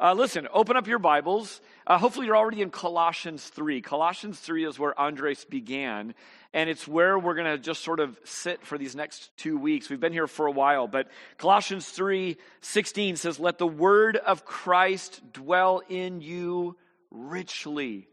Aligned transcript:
uh, 0.00 0.14
listen, 0.14 0.48
open 0.54 0.78
up 0.78 0.86
your 0.86 0.98
Bibles. 0.98 1.60
Uh, 1.86 1.98
hopefully, 1.98 2.24
you're 2.24 2.36
already 2.36 2.62
in 2.62 2.70
Colossians 2.70 3.46
3. 3.48 3.82
Colossians 3.82 4.40
3 4.40 4.64
is 4.64 4.78
where 4.78 4.98
Andres 4.98 5.44
began, 5.44 6.14
and 6.54 6.70
it's 6.70 6.88
where 6.88 7.18
we're 7.18 7.34
going 7.34 7.54
to 7.54 7.58
just 7.58 7.84
sort 7.84 8.00
of 8.00 8.18
sit 8.24 8.64
for 8.64 8.78
these 8.78 8.96
next 8.96 9.30
two 9.36 9.58
weeks. 9.58 9.90
We've 9.90 10.00
been 10.00 10.14
here 10.14 10.26
for 10.26 10.46
a 10.46 10.50
while, 10.50 10.88
but 10.88 11.08
Colossians 11.36 11.86
3 11.86 12.38
16 12.62 13.16
says, 13.16 13.38
Let 13.38 13.58
the 13.58 13.66
word 13.66 14.16
of 14.16 14.46
Christ 14.46 15.20
dwell 15.34 15.82
in 15.86 16.22
you 16.22 16.78
richly. 17.10 18.08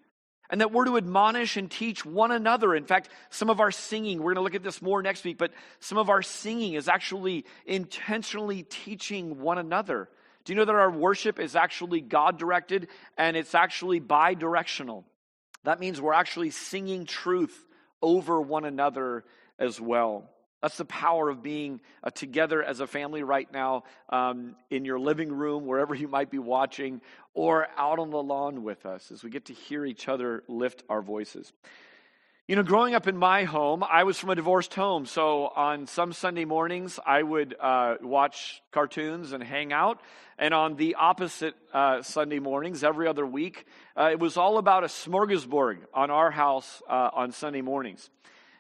And 0.49 0.59
that 0.59 0.73
we're 0.73 0.85
to 0.85 0.97
admonish 0.97 1.55
and 1.55 1.71
teach 1.71 2.05
one 2.05 2.31
another. 2.31 2.75
In 2.75 2.85
fact, 2.85 3.09
some 3.29 3.49
of 3.49 3.61
our 3.61 3.71
singing, 3.71 4.19
we're 4.19 4.33
going 4.33 4.35
to 4.35 4.41
look 4.41 4.55
at 4.55 4.63
this 4.63 4.81
more 4.81 5.01
next 5.01 5.23
week, 5.23 5.37
but 5.37 5.51
some 5.79 5.97
of 5.97 6.09
our 6.09 6.21
singing 6.21 6.73
is 6.73 6.89
actually 6.89 7.45
intentionally 7.65 8.63
teaching 8.63 9.39
one 9.39 9.57
another. 9.57 10.09
Do 10.47 10.53
you 10.53 10.59
know 10.59 10.63
that 10.63 10.75
our 10.75 10.89
worship 10.89 11.41
is 11.41 11.57
actually 11.57 11.99
God 11.99 12.39
directed 12.39 12.87
and 13.17 13.35
it's 13.35 13.53
actually 13.53 13.99
bi 13.99 14.33
directional? 14.33 15.03
That 15.65 15.81
means 15.81 15.99
we're 15.99 16.13
actually 16.13 16.51
singing 16.51 17.05
truth 17.05 17.65
over 18.01 18.39
one 18.39 18.63
another 18.63 19.25
as 19.59 19.81
well. 19.81 20.29
That's 20.61 20.77
the 20.77 20.85
power 20.85 21.29
of 21.29 21.43
being 21.43 21.81
uh, 22.01 22.11
together 22.11 22.63
as 22.63 22.79
a 22.79 22.87
family 22.87 23.23
right 23.23 23.51
now 23.51 23.83
um, 24.07 24.55
in 24.69 24.85
your 24.85 25.01
living 25.01 25.33
room, 25.33 25.65
wherever 25.65 25.93
you 25.93 26.07
might 26.07 26.31
be 26.31 26.39
watching, 26.39 27.01
or 27.33 27.67
out 27.75 27.99
on 27.99 28.09
the 28.09 28.23
lawn 28.23 28.63
with 28.63 28.85
us 28.85 29.11
as 29.11 29.25
we 29.25 29.29
get 29.29 29.47
to 29.47 29.53
hear 29.53 29.85
each 29.85 30.07
other 30.07 30.45
lift 30.47 30.81
our 30.87 31.01
voices. 31.01 31.51
You 32.49 32.55
know, 32.55 32.63
growing 32.63 32.95
up 32.95 33.07
in 33.07 33.17
my 33.17 33.43
home, 33.43 33.83
I 33.83 34.05
was 34.05 34.17
from 34.17 34.29
a 34.29 34.35
divorced 34.35 34.73
home. 34.73 35.05
So 35.05 35.47
on 35.47 35.85
some 35.85 36.13
Sunday 36.13 36.45
mornings, 36.45 36.97
I 37.05 37.21
would 37.21 37.53
uh, 37.59 37.95
watch 38.01 38.63
cartoons 38.71 39.33
and 39.33 39.43
hang 39.43 39.73
out. 39.73 39.99
And 40.39 40.53
on 40.53 40.77
the 40.77 40.95
opposite 40.95 41.55
uh, 41.73 42.03
Sunday 42.03 42.39
mornings, 42.39 42.85
every 42.85 43.05
other 43.05 43.25
week, 43.25 43.65
uh, 43.97 44.11
it 44.13 44.19
was 44.21 44.37
all 44.37 44.59
about 44.59 44.85
a 44.85 44.87
smorgasbord 44.87 45.79
on 45.93 46.09
our 46.09 46.31
house 46.31 46.81
uh, 46.89 47.09
on 47.11 47.33
Sunday 47.33 47.59
mornings. 47.59 48.09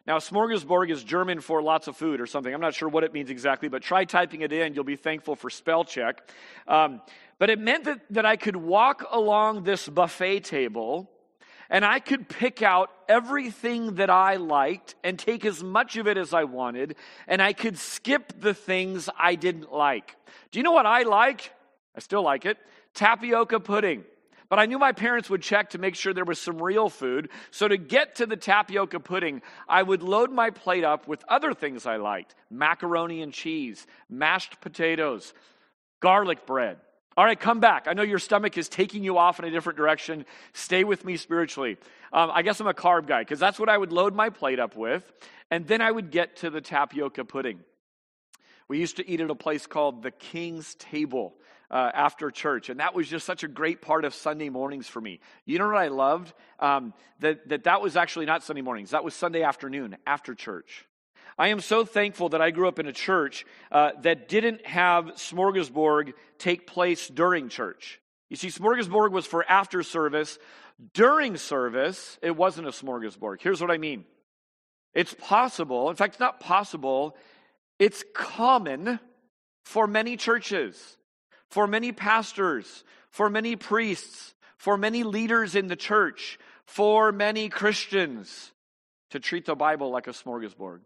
Now, 0.05 0.17
smorgasbord 0.17 0.91
is 0.91 1.01
German 1.01 1.39
for 1.39 1.61
lots 1.61 1.87
of 1.87 1.95
food 1.95 2.19
or 2.19 2.25
something. 2.25 2.53
I'm 2.53 2.59
not 2.59 2.73
sure 2.73 2.89
what 2.89 3.05
it 3.05 3.13
means 3.13 3.29
exactly, 3.29 3.69
but 3.69 3.83
try 3.83 4.03
typing 4.03 4.41
it 4.41 4.51
in. 4.51 4.73
You'll 4.73 4.83
be 4.83 4.97
thankful 4.97 5.37
for 5.37 5.49
spell 5.49 5.85
check. 5.85 6.29
Um, 6.67 6.99
but 7.39 7.49
it 7.49 7.57
meant 7.57 7.85
that, 7.85 8.01
that 8.09 8.25
I 8.25 8.35
could 8.35 8.57
walk 8.57 9.05
along 9.09 9.63
this 9.63 9.87
buffet 9.87 10.41
table 10.41 11.09
and 11.69 11.85
I 11.85 11.99
could 11.99 12.29
pick 12.29 12.61
out 12.61 12.91
everything 13.09 13.95
that 13.95 14.09
I 14.09 14.35
liked 14.35 14.95
and 15.03 15.17
take 15.17 15.45
as 15.45 15.63
much 15.63 15.97
of 15.97 16.07
it 16.07 16.17
as 16.17 16.33
I 16.33 16.43
wanted, 16.45 16.95
and 17.27 17.41
I 17.41 17.53
could 17.53 17.77
skip 17.77 18.39
the 18.39 18.53
things 18.53 19.09
I 19.17 19.35
didn't 19.35 19.71
like. 19.71 20.15
Do 20.51 20.59
you 20.59 20.63
know 20.63 20.71
what 20.71 20.85
I 20.85 21.03
like? 21.03 21.53
I 21.95 21.99
still 21.99 22.23
like 22.23 22.45
it 22.45 22.57
tapioca 22.93 23.59
pudding. 23.59 24.03
But 24.49 24.59
I 24.59 24.65
knew 24.65 24.79
my 24.79 24.93
parents 24.93 25.29
would 25.29 25.41
check 25.41 25.71
to 25.71 25.77
make 25.77 25.95
sure 25.95 26.13
there 26.13 26.23
was 26.23 26.39
some 26.39 26.61
real 26.61 26.89
food. 26.89 27.29
So 27.51 27.67
to 27.67 27.77
get 27.77 28.15
to 28.15 28.25
the 28.25 28.37
tapioca 28.37 28.99
pudding, 28.99 29.41
I 29.67 29.83
would 29.83 30.01
load 30.01 30.31
my 30.31 30.49
plate 30.49 30.85
up 30.85 31.07
with 31.07 31.23
other 31.27 31.53
things 31.53 31.85
I 31.85 31.97
liked 31.97 32.33
macaroni 32.49 33.21
and 33.21 33.33
cheese, 33.33 33.85
mashed 34.09 34.61
potatoes, 34.61 35.33
garlic 35.99 36.45
bread. 36.45 36.77
All 37.17 37.25
right, 37.25 37.39
come 37.39 37.59
back. 37.59 37.87
I 37.87 37.93
know 37.93 38.03
your 38.03 38.19
stomach 38.19 38.59
is 38.59 38.69
taking 38.69 39.03
you 39.03 39.17
off 39.17 39.39
in 39.39 39.45
a 39.45 39.49
different 39.49 39.75
direction. 39.75 40.23
Stay 40.53 40.83
with 40.83 41.03
me 41.03 41.17
spiritually. 41.17 41.77
Um, 42.13 42.29
I 42.31 42.43
guess 42.43 42.59
I'm 42.59 42.67
a 42.67 42.75
carb 42.75 43.07
guy 43.07 43.21
because 43.21 43.39
that's 43.39 43.57
what 43.59 43.69
I 43.69 43.77
would 43.77 43.91
load 43.91 44.13
my 44.13 44.29
plate 44.29 44.59
up 44.59 44.75
with. 44.75 45.11
And 45.49 45.65
then 45.65 45.81
I 45.81 45.89
would 45.89 46.11
get 46.11 46.35
to 46.37 46.51
the 46.51 46.61
tapioca 46.61 47.25
pudding. 47.25 47.61
We 48.67 48.77
used 48.77 48.97
to 48.97 49.09
eat 49.09 49.19
at 49.19 49.31
a 49.31 49.35
place 49.35 49.65
called 49.65 50.03
the 50.03 50.11
King's 50.11 50.75
Table 50.75 51.33
uh, 51.71 51.89
after 51.91 52.29
church, 52.29 52.69
and 52.69 52.79
that 52.79 52.93
was 52.93 53.07
just 53.07 53.25
such 53.25 53.43
a 53.43 53.47
great 53.47 53.81
part 53.81 54.05
of 54.05 54.13
Sunday 54.13 54.49
mornings 54.49 54.87
for 54.87 55.01
me. 55.01 55.19
You 55.45 55.57
know 55.57 55.67
what 55.67 55.77
I 55.77 55.87
loved? 55.87 56.33
Um, 56.59 56.93
that, 57.21 57.49
that 57.49 57.63
that 57.63 57.81
was 57.81 57.97
actually 57.97 58.27
not 58.27 58.43
Sunday 58.43 58.61
mornings, 58.61 58.91
that 58.91 59.03
was 59.03 59.15
Sunday 59.15 59.41
afternoon 59.41 59.97
after 60.05 60.35
church. 60.35 60.85
I 61.37 61.49
am 61.49 61.59
so 61.59 61.85
thankful 61.85 62.29
that 62.29 62.41
I 62.41 62.49
grew 62.49 62.67
up 62.67 62.79
in 62.79 62.87
a 62.87 62.93
church 62.93 63.45
uh, 63.71 63.91
that 64.01 64.27
didn't 64.27 64.65
have 64.65 65.05
smorgasbord 65.15 66.13
take 66.39 66.65
place 66.65 67.07
during 67.07 67.49
church. 67.49 68.01
You 68.29 68.35
see, 68.35 68.47
smorgasbord 68.47 69.11
was 69.11 69.27
for 69.27 69.45
after 69.47 69.83
service. 69.83 70.39
During 70.93 71.37
service, 71.37 72.17
it 72.23 72.35
wasn't 72.35 72.67
a 72.67 72.71
smorgasbord. 72.71 73.41
Here's 73.41 73.61
what 73.61 73.71
I 73.71 73.77
mean 73.77 74.05
it's 74.93 75.13
possible, 75.13 75.91
in 75.91 75.95
fact, 75.95 76.15
it's 76.15 76.19
not 76.19 76.39
possible, 76.39 77.15
it's 77.77 78.03
common 78.15 78.99
for 79.63 79.85
many 79.85 80.17
churches, 80.17 80.97
for 81.49 81.67
many 81.67 81.91
pastors, 81.91 82.83
for 83.11 83.29
many 83.29 83.55
priests, 83.55 84.33
for 84.57 84.75
many 84.75 85.03
leaders 85.03 85.55
in 85.55 85.67
the 85.67 85.75
church, 85.75 86.39
for 86.65 87.11
many 87.11 87.47
Christians 87.49 88.51
to 89.11 89.19
treat 89.19 89.45
the 89.45 89.55
Bible 89.55 89.91
like 89.91 90.07
a 90.07 90.11
smorgasbord 90.11 90.79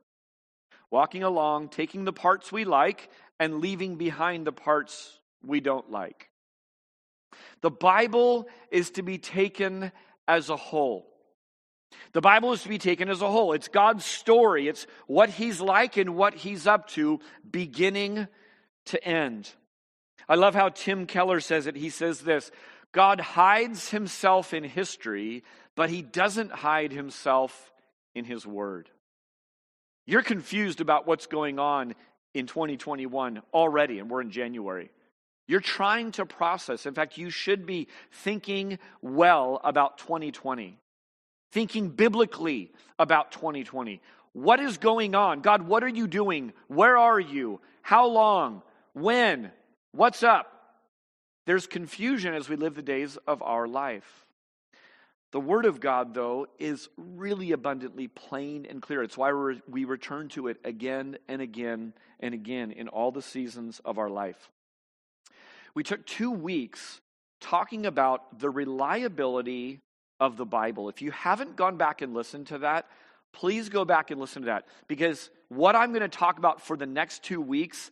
walking 0.91 1.23
along, 1.23 1.69
taking 1.69 2.03
the 2.03 2.13
parts 2.13 2.51
we 2.51 2.65
like, 2.65 3.09
and 3.39 3.59
leaving 3.59 3.95
behind 3.95 4.45
the 4.45 4.51
parts 4.51 5.19
we 5.43 5.59
don't 5.59 5.89
like. 5.89 6.29
The 7.61 7.71
Bible 7.71 8.47
is 8.69 8.91
to 8.91 9.01
be 9.01 9.17
taken 9.17 9.91
as 10.27 10.49
a 10.49 10.57
whole. 10.57 11.07
The 12.13 12.21
Bible 12.21 12.53
is 12.53 12.63
to 12.63 12.69
be 12.69 12.77
taken 12.77 13.09
as 13.09 13.21
a 13.21 13.31
whole. 13.31 13.53
It's 13.53 13.67
God's 13.67 14.05
story, 14.05 14.67
it's 14.67 14.85
what 15.07 15.29
He's 15.29 15.59
like 15.61 15.97
and 15.97 16.15
what 16.15 16.35
He's 16.35 16.67
up 16.67 16.87
to, 16.89 17.19
beginning 17.49 18.27
to 18.85 19.03
end. 19.03 19.49
I 20.27 20.35
love 20.35 20.55
how 20.55 20.69
Tim 20.69 21.07
Keller 21.07 21.39
says 21.39 21.67
it. 21.67 21.75
He 21.75 21.89
says 21.89 22.21
this 22.21 22.51
God 22.91 23.19
hides 23.19 23.89
Himself 23.89 24.53
in 24.53 24.63
history, 24.63 25.43
but 25.75 25.89
He 25.89 26.01
doesn't 26.01 26.51
hide 26.51 26.91
Himself 26.91 27.71
in 28.13 28.25
His 28.25 28.45
Word. 28.45 28.89
You're 30.05 30.23
confused 30.23 30.81
about 30.81 31.07
what's 31.07 31.27
going 31.27 31.59
on 31.59 31.93
in 32.33 32.47
2021 32.47 33.41
already, 33.53 33.99
and 33.99 34.09
we're 34.09 34.21
in 34.21 34.31
January. 34.31 34.89
You're 35.47 35.59
trying 35.59 36.11
to 36.13 36.25
process. 36.25 36.85
In 36.85 36.93
fact, 36.93 37.17
you 37.17 37.29
should 37.29 37.65
be 37.65 37.87
thinking 38.11 38.79
well 39.01 39.59
about 39.63 39.97
2020, 39.97 40.77
thinking 41.51 41.89
biblically 41.89 42.71
about 42.97 43.31
2020. 43.31 44.01
What 44.33 44.59
is 44.59 44.77
going 44.77 45.13
on? 45.13 45.41
God, 45.41 45.63
what 45.63 45.83
are 45.83 45.89
you 45.89 46.07
doing? 46.07 46.53
Where 46.67 46.97
are 46.97 47.19
you? 47.19 47.59
How 47.81 48.07
long? 48.07 48.61
When? 48.93 49.51
What's 49.91 50.23
up? 50.23 50.47
There's 51.45 51.67
confusion 51.67 52.33
as 52.33 52.47
we 52.47 52.55
live 52.55 52.75
the 52.75 52.81
days 52.81 53.17
of 53.27 53.41
our 53.41 53.67
life. 53.67 54.25
The 55.31 55.39
Word 55.39 55.65
of 55.65 55.79
God, 55.79 56.13
though, 56.13 56.47
is 56.59 56.89
really 56.97 57.53
abundantly 57.53 58.07
plain 58.09 58.67
and 58.69 58.81
clear. 58.81 59.01
It's 59.01 59.17
why 59.17 59.31
we 59.67 59.85
return 59.85 60.27
to 60.29 60.47
it 60.47 60.57
again 60.65 61.17
and 61.29 61.41
again 61.41 61.93
and 62.19 62.33
again 62.33 62.71
in 62.71 62.89
all 62.89 63.11
the 63.11 63.21
seasons 63.21 63.79
of 63.85 63.97
our 63.97 64.09
life. 64.09 64.49
We 65.73 65.83
took 65.83 66.05
two 66.05 66.31
weeks 66.31 66.99
talking 67.39 67.85
about 67.85 68.39
the 68.39 68.49
reliability 68.49 69.79
of 70.19 70.35
the 70.35 70.45
Bible. 70.45 70.89
If 70.89 71.01
you 71.01 71.11
haven't 71.11 71.55
gone 71.55 71.77
back 71.77 72.01
and 72.01 72.13
listened 72.13 72.47
to 72.47 72.59
that, 72.59 72.87
please 73.31 73.69
go 73.69 73.85
back 73.85 74.11
and 74.11 74.19
listen 74.19 74.41
to 74.43 74.47
that 74.47 74.65
because 74.87 75.29
what 75.47 75.75
I'm 75.75 75.91
going 75.91 76.01
to 76.01 76.09
talk 76.09 76.37
about 76.37 76.61
for 76.61 76.75
the 76.75 76.85
next 76.85 77.23
two 77.23 77.41
weeks 77.41 77.89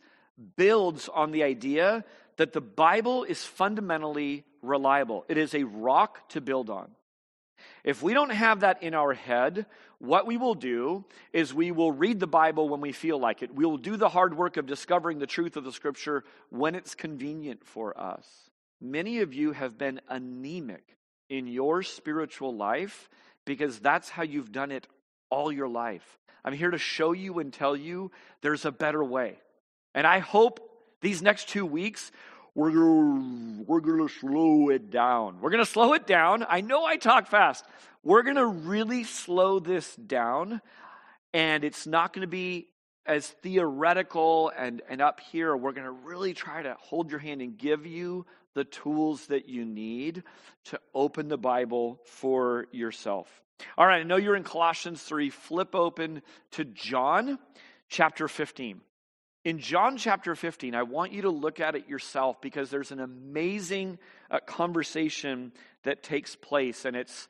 builds 0.56 1.08
on 1.08 1.32
the 1.32 1.42
idea 1.42 2.04
that 2.36 2.52
the 2.52 2.60
Bible 2.60 3.24
is 3.24 3.42
fundamentally 3.42 4.44
reliable. 4.62 5.24
It 5.28 5.38
is 5.38 5.54
a 5.54 5.64
rock 5.64 6.28
to 6.30 6.40
build 6.40 6.68
on. 6.68 6.90
If 7.84 8.02
we 8.02 8.14
don't 8.14 8.30
have 8.30 8.60
that 8.60 8.82
in 8.82 8.94
our 8.94 9.14
head, 9.14 9.66
what 9.98 10.26
we 10.26 10.36
will 10.36 10.54
do 10.54 11.04
is 11.32 11.52
we 11.52 11.72
will 11.72 11.92
read 11.92 12.20
the 12.20 12.26
Bible 12.26 12.68
when 12.68 12.80
we 12.80 12.92
feel 12.92 13.18
like 13.18 13.42
it. 13.42 13.54
We 13.54 13.66
will 13.66 13.76
do 13.76 13.96
the 13.96 14.08
hard 14.08 14.36
work 14.36 14.56
of 14.56 14.66
discovering 14.66 15.18
the 15.18 15.26
truth 15.26 15.56
of 15.56 15.64
the 15.64 15.72
scripture 15.72 16.24
when 16.48 16.74
it's 16.74 16.94
convenient 16.94 17.64
for 17.64 17.98
us. 18.00 18.26
Many 18.80 19.20
of 19.20 19.34
you 19.34 19.52
have 19.52 19.76
been 19.76 20.00
anemic 20.08 20.96
in 21.28 21.46
your 21.46 21.82
spiritual 21.82 22.56
life 22.56 23.10
because 23.44 23.78
that's 23.78 24.08
how 24.08 24.22
you've 24.22 24.52
done 24.52 24.70
it 24.72 24.86
all 25.28 25.52
your 25.52 25.68
life. 25.68 26.18
I'm 26.44 26.54
here 26.54 26.70
to 26.70 26.78
show 26.78 27.12
you 27.12 27.38
and 27.38 27.52
tell 27.52 27.76
you 27.76 28.10
there's 28.40 28.64
a 28.64 28.72
better 28.72 29.04
way. 29.04 29.38
And 29.94 30.06
I 30.06 30.20
hope 30.20 30.60
these 31.02 31.22
next 31.22 31.48
two 31.48 31.66
weeks 31.66 32.10
we're 32.54 32.70
gonna, 32.72 33.62
we're 33.66 33.80
gonna 33.80 34.08
slow 34.08 34.70
it 34.70 34.90
down. 34.90 35.40
We're 35.40 35.50
gonna 35.50 35.64
slow 35.64 35.92
it 35.92 36.06
down. 36.06 36.44
I 36.48 36.60
know 36.60 36.84
I 36.84 36.96
talk 36.96 37.28
fast. 37.28 37.64
We're 38.02 38.22
gonna 38.22 38.46
really 38.46 39.04
slow 39.04 39.60
this 39.60 39.94
down, 39.96 40.60
and 41.32 41.64
it's 41.64 41.86
not 41.86 42.12
gonna 42.12 42.26
be 42.26 42.68
as 43.06 43.26
theoretical 43.26 44.52
and, 44.56 44.82
and 44.88 45.00
up 45.00 45.20
here. 45.20 45.56
We're 45.56 45.72
gonna 45.72 45.92
really 45.92 46.34
try 46.34 46.62
to 46.62 46.76
hold 46.80 47.10
your 47.10 47.20
hand 47.20 47.40
and 47.40 47.56
give 47.56 47.86
you 47.86 48.26
the 48.54 48.64
tools 48.64 49.26
that 49.26 49.48
you 49.48 49.64
need 49.64 50.22
to 50.64 50.80
open 50.94 51.28
the 51.28 51.38
Bible 51.38 52.00
for 52.04 52.66
yourself. 52.72 53.28
All 53.78 53.86
right, 53.86 54.00
I 54.00 54.02
know 54.04 54.16
you're 54.16 54.36
in 54.36 54.44
Colossians 54.44 55.02
3. 55.02 55.30
Flip 55.30 55.74
open 55.74 56.22
to 56.52 56.64
John 56.64 57.38
chapter 57.88 58.26
15. 58.26 58.80
In 59.44 59.58
John 59.58 59.96
chapter 59.96 60.34
15, 60.34 60.74
I 60.74 60.82
want 60.82 61.12
you 61.12 61.22
to 61.22 61.30
look 61.30 61.60
at 61.60 61.74
it 61.74 61.88
yourself 61.88 62.40
because 62.40 62.68
there's 62.68 62.92
an 62.92 63.00
amazing 63.00 63.98
uh, 64.30 64.40
conversation 64.44 65.52
that 65.84 66.02
takes 66.02 66.36
place, 66.36 66.84
and 66.84 66.94
it's, 66.94 67.28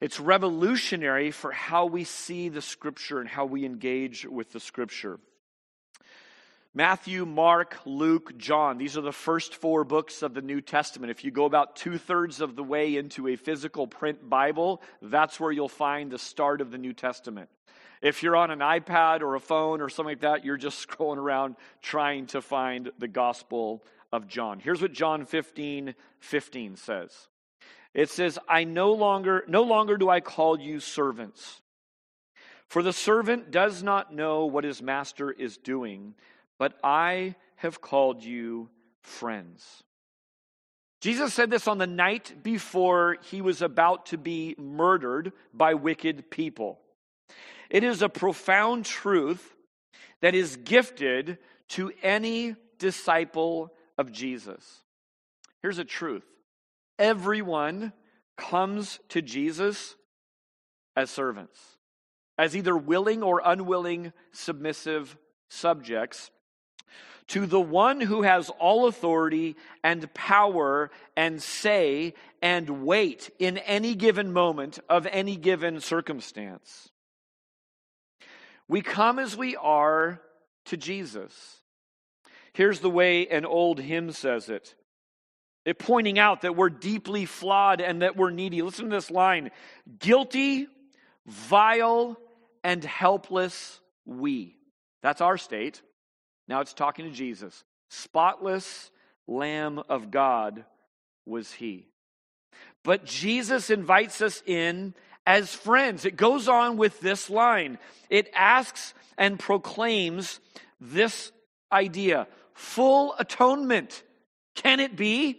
it's 0.00 0.18
revolutionary 0.18 1.30
for 1.30 1.52
how 1.52 1.86
we 1.86 2.02
see 2.02 2.48
the 2.48 2.62
scripture 2.62 3.20
and 3.20 3.28
how 3.28 3.44
we 3.44 3.64
engage 3.64 4.26
with 4.26 4.52
the 4.52 4.58
scripture. 4.58 5.20
Matthew, 6.74 7.24
Mark, 7.26 7.78
Luke, 7.84 8.36
John, 8.38 8.78
these 8.78 8.96
are 8.96 9.02
the 9.02 9.12
first 9.12 9.54
four 9.54 9.84
books 9.84 10.22
of 10.22 10.32
the 10.34 10.40
New 10.40 10.60
Testament. 10.60 11.10
If 11.10 11.22
you 11.22 11.30
go 11.30 11.44
about 11.44 11.76
two 11.76 11.98
thirds 11.98 12.40
of 12.40 12.56
the 12.56 12.64
way 12.64 12.96
into 12.96 13.28
a 13.28 13.36
physical 13.36 13.86
print 13.86 14.28
Bible, 14.28 14.82
that's 15.02 15.38
where 15.38 15.52
you'll 15.52 15.68
find 15.68 16.10
the 16.10 16.18
start 16.18 16.62
of 16.62 16.70
the 16.70 16.78
New 16.78 16.94
Testament. 16.94 17.50
If 18.02 18.22
you're 18.22 18.36
on 18.36 18.50
an 18.50 18.58
iPad 18.58 19.20
or 19.20 19.36
a 19.36 19.40
phone 19.40 19.80
or 19.80 19.88
something 19.88 20.10
like 20.10 20.20
that, 20.20 20.44
you're 20.44 20.56
just 20.56 20.86
scrolling 20.88 21.18
around 21.18 21.56
trying 21.80 22.26
to 22.26 22.42
find 22.42 22.90
the 22.98 23.08
Gospel 23.08 23.82
of 24.12 24.26
John. 24.26 24.60
Here's 24.60 24.82
what 24.82 24.92
John 24.92 25.24
15 25.24 25.94
15 26.20 26.76
says. 26.76 27.28
It 27.94 28.10
says, 28.10 28.38
I 28.48 28.64
no 28.64 28.92
longer, 28.92 29.44
no 29.46 29.62
longer 29.62 29.96
do 29.96 30.08
I 30.08 30.20
call 30.20 30.58
you 30.58 30.80
servants. 30.80 31.60
For 32.68 32.82
the 32.82 32.92
servant 32.92 33.50
does 33.50 33.82
not 33.82 34.14
know 34.14 34.46
what 34.46 34.64
his 34.64 34.80
master 34.80 35.30
is 35.30 35.58
doing, 35.58 36.14
but 36.58 36.78
I 36.82 37.34
have 37.56 37.82
called 37.82 38.24
you 38.24 38.70
friends. 39.02 39.82
Jesus 41.02 41.34
said 41.34 41.50
this 41.50 41.68
on 41.68 41.78
the 41.78 41.86
night 41.86 42.32
before 42.42 43.18
he 43.22 43.42
was 43.42 43.60
about 43.60 44.06
to 44.06 44.16
be 44.16 44.54
murdered 44.56 45.32
by 45.52 45.74
wicked 45.74 46.30
people. 46.30 46.80
It 47.72 47.84
is 47.84 48.02
a 48.02 48.10
profound 48.10 48.84
truth 48.84 49.56
that 50.20 50.34
is 50.34 50.56
gifted 50.56 51.38
to 51.70 51.90
any 52.02 52.54
disciple 52.78 53.72
of 53.96 54.12
Jesus. 54.12 54.82
Here's 55.62 55.78
a 55.78 55.84
truth 55.84 56.24
everyone 56.98 57.94
comes 58.36 59.00
to 59.08 59.22
Jesus 59.22 59.96
as 60.94 61.08
servants, 61.08 61.58
as 62.36 62.54
either 62.54 62.76
willing 62.76 63.22
or 63.22 63.40
unwilling 63.42 64.12
submissive 64.32 65.16
subjects 65.48 66.30
to 67.28 67.46
the 67.46 67.60
one 67.60 68.02
who 68.02 68.20
has 68.20 68.50
all 68.58 68.86
authority 68.86 69.56
and 69.82 70.12
power 70.12 70.90
and 71.16 71.42
say 71.42 72.12
and 72.42 72.84
weight 72.84 73.30
in 73.38 73.56
any 73.56 73.94
given 73.94 74.30
moment 74.30 74.78
of 74.90 75.06
any 75.06 75.36
given 75.36 75.80
circumstance. 75.80 76.90
We 78.72 78.80
come 78.80 79.18
as 79.18 79.36
we 79.36 79.54
are 79.54 80.18
to 80.64 80.78
Jesus. 80.78 81.58
Here's 82.54 82.80
the 82.80 82.88
way 82.88 83.28
an 83.28 83.44
old 83.44 83.78
hymn 83.78 84.12
says 84.12 84.48
it. 84.48 84.74
It 85.66 85.78
pointing 85.78 86.18
out 86.18 86.40
that 86.40 86.56
we're 86.56 86.70
deeply 86.70 87.26
flawed 87.26 87.82
and 87.82 88.00
that 88.00 88.16
we're 88.16 88.30
needy. 88.30 88.62
Listen 88.62 88.86
to 88.86 88.90
this 88.96 89.10
line 89.10 89.50
guilty, 89.98 90.68
vile, 91.26 92.16
and 92.64 92.82
helpless 92.82 93.78
we. 94.06 94.56
That's 95.02 95.20
our 95.20 95.36
state. 95.36 95.82
Now 96.48 96.62
it's 96.62 96.72
talking 96.72 97.04
to 97.04 97.10
Jesus. 97.10 97.64
Spotless 97.90 98.90
Lamb 99.28 99.82
of 99.90 100.10
God 100.10 100.64
was 101.26 101.52
he. 101.52 101.91
But 102.82 103.04
Jesus 103.04 103.70
invites 103.70 104.20
us 104.20 104.42
in 104.46 104.94
as 105.26 105.54
friends. 105.54 106.04
It 106.04 106.16
goes 106.16 106.48
on 106.48 106.76
with 106.76 107.00
this 107.00 107.30
line. 107.30 107.78
It 108.10 108.30
asks 108.34 108.94
and 109.16 109.38
proclaims 109.38 110.40
this 110.80 111.32
idea 111.70 112.26
full 112.54 113.14
atonement. 113.18 114.02
Can 114.54 114.80
it 114.80 114.96
be? 114.96 115.38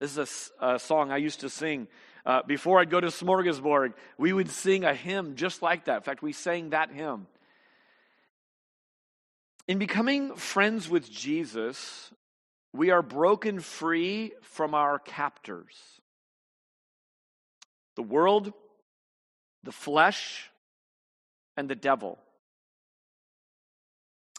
This 0.00 0.16
is 0.16 0.50
a, 0.60 0.74
a 0.74 0.78
song 0.78 1.10
I 1.10 1.16
used 1.18 1.40
to 1.40 1.48
sing. 1.48 1.88
Uh, 2.24 2.42
before 2.46 2.80
I'd 2.80 2.90
go 2.90 3.00
to 3.00 3.06
Smorgasbord, 3.06 3.94
we 4.18 4.32
would 4.32 4.50
sing 4.50 4.84
a 4.84 4.94
hymn 4.94 5.36
just 5.36 5.62
like 5.62 5.84
that. 5.84 5.98
In 5.98 6.02
fact, 6.02 6.22
we 6.22 6.32
sang 6.32 6.70
that 6.70 6.90
hymn. 6.90 7.28
In 9.68 9.78
becoming 9.78 10.34
friends 10.34 10.88
with 10.88 11.10
Jesus, 11.10 12.10
we 12.76 12.90
are 12.90 13.02
broken 13.02 13.60
free 13.60 14.32
from 14.42 14.74
our 14.74 14.98
captors 14.98 15.74
the 17.96 18.02
world, 18.02 18.52
the 19.62 19.72
flesh, 19.72 20.50
and 21.56 21.66
the 21.68 21.74
devil. 21.74 22.18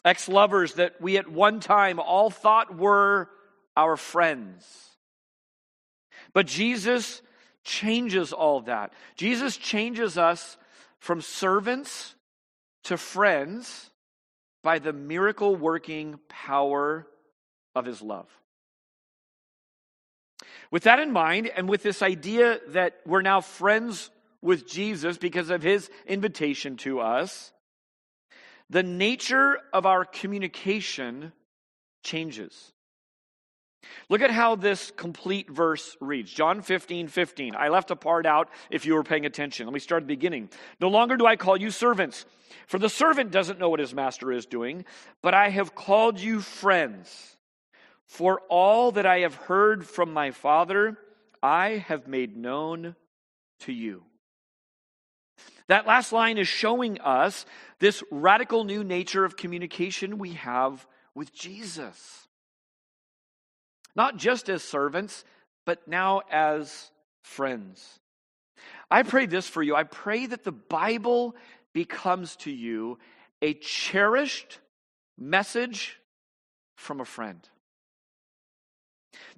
Ex 0.04 0.28
lovers 0.28 0.74
that 0.74 1.00
we 1.00 1.18
at 1.18 1.28
one 1.28 1.58
time 1.58 1.98
all 1.98 2.30
thought 2.30 2.76
were 2.76 3.28
our 3.76 3.96
friends. 3.96 4.64
But 6.32 6.46
Jesus 6.46 7.20
changes 7.64 8.32
all 8.32 8.60
that. 8.62 8.92
Jesus 9.16 9.56
changes 9.56 10.16
us 10.16 10.56
from 11.00 11.20
servants 11.20 12.14
to 12.84 12.96
friends 12.96 13.90
by 14.62 14.78
the 14.78 14.92
miracle 14.92 15.56
working 15.56 16.18
power 16.28 17.06
of 17.78 17.86
his 17.86 18.02
love. 18.02 18.28
With 20.70 20.82
that 20.82 20.98
in 20.98 21.12
mind, 21.12 21.50
and 21.56 21.68
with 21.68 21.82
this 21.82 22.02
idea 22.02 22.58
that 22.68 23.00
we're 23.06 23.22
now 23.22 23.40
friends 23.40 24.10
with 24.42 24.68
Jesus 24.68 25.16
because 25.16 25.50
of 25.50 25.62
his 25.62 25.90
invitation 26.06 26.76
to 26.78 27.00
us, 27.00 27.52
the 28.70 28.82
nature 28.82 29.58
of 29.72 29.86
our 29.86 30.04
communication 30.04 31.32
changes. 32.02 32.72
Look 34.10 34.20
at 34.20 34.30
how 34.30 34.56
this 34.56 34.90
complete 34.90 35.48
verse 35.48 35.96
reads. 36.00 36.30
John 36.30 36.60
15, 36.60 37.08
15. 37.08 37.54
I 37.56 37.68
left 37.68 37.90
a 37.90 37.96
part 37.96 38.26
out 38.26 38.50
if 38.70 38.84
you 38.84 38.94
were 38.94 39.04
paying 39.04 39.24
attention. 39.24 39.66
Let 39.66 39.72
me 39.72 39.80
start 39.80 40.02
at 40.02 40.08
the 40.08 40.14
beginning. 40.14 40.50
No 40.80 40.88
longer 40.88 41.16
do 41.16 41.26
I 41.26 41.36
call 41.36 41.56
you 41.56 41.70
servants, 41.70 42.26
for 42.66 42.78
the 42.78 42.88
servant 42.88 43.30
doesn't 43.30 43.58
know 43.58 43.70
what 43.70 43.80
his 43.80 43.94
master 43.94 44.32
is 44.32 44.44
doing, 44.44 44.84
but 45.22 45.32
I 45.32 45.48
have 45.48 45.74
called 45.74 46.20
you 46.20 46.40
friends. 46.40 47.37
For 48.08 48.40
all 48.48 48.92
that 48.92 49.06
I 49.06 49.20
have 49.20 49.34
heard 49.34 49.86
from 49.86 50.12
my 50.12 50.30
Father, 50.30 50.96
I 51.42 51.84
have 51.86 52.08
made 52.08 52.36
known 52.36 52.96
to 53.60 53.72
you. 53.72 54.02
That 55.68 55.86
last 55.86 56.12
line 56.12 56.38
is 56.38 56.48
showing 56.48 57.00
us 57.00 57.44
this 57.78 58.02
radical 58.10 58.64
new 58.64 58.82
nature 58.82 59.24
of 59.24 59.36
communication 59.36 60.16
we 60.18 60.32
have 60.32 60.86
with 61.14 61.34
Jesus. 61.34 62.26
Not 63.94 64.16
just 64.16 64.48
as 64.48 64.62
servants, 64.62 65.24
but 65.66 65.86
now 65.86 66.22
as 66.30 66.90
friends. 67.22 68.00
I 68.90 69.02
pray 69.02 69.26
this 69.26 69.46
for 69.46 69.62
you. 69.62 69.76
I 69.76 69.84
pray 69.84 70.24
that 70.24 70.44
the 70.44 70.52
Bible 70.52 71.36
becomes 71.74 72.36
to 72.36 72.50
you 72.50 72.98
a 73.42 73.52
cherished 73.52 74.60
message 75.18 76.00
from 76.76 77.00
a 77.00 77.04
friend. 77.04 77.46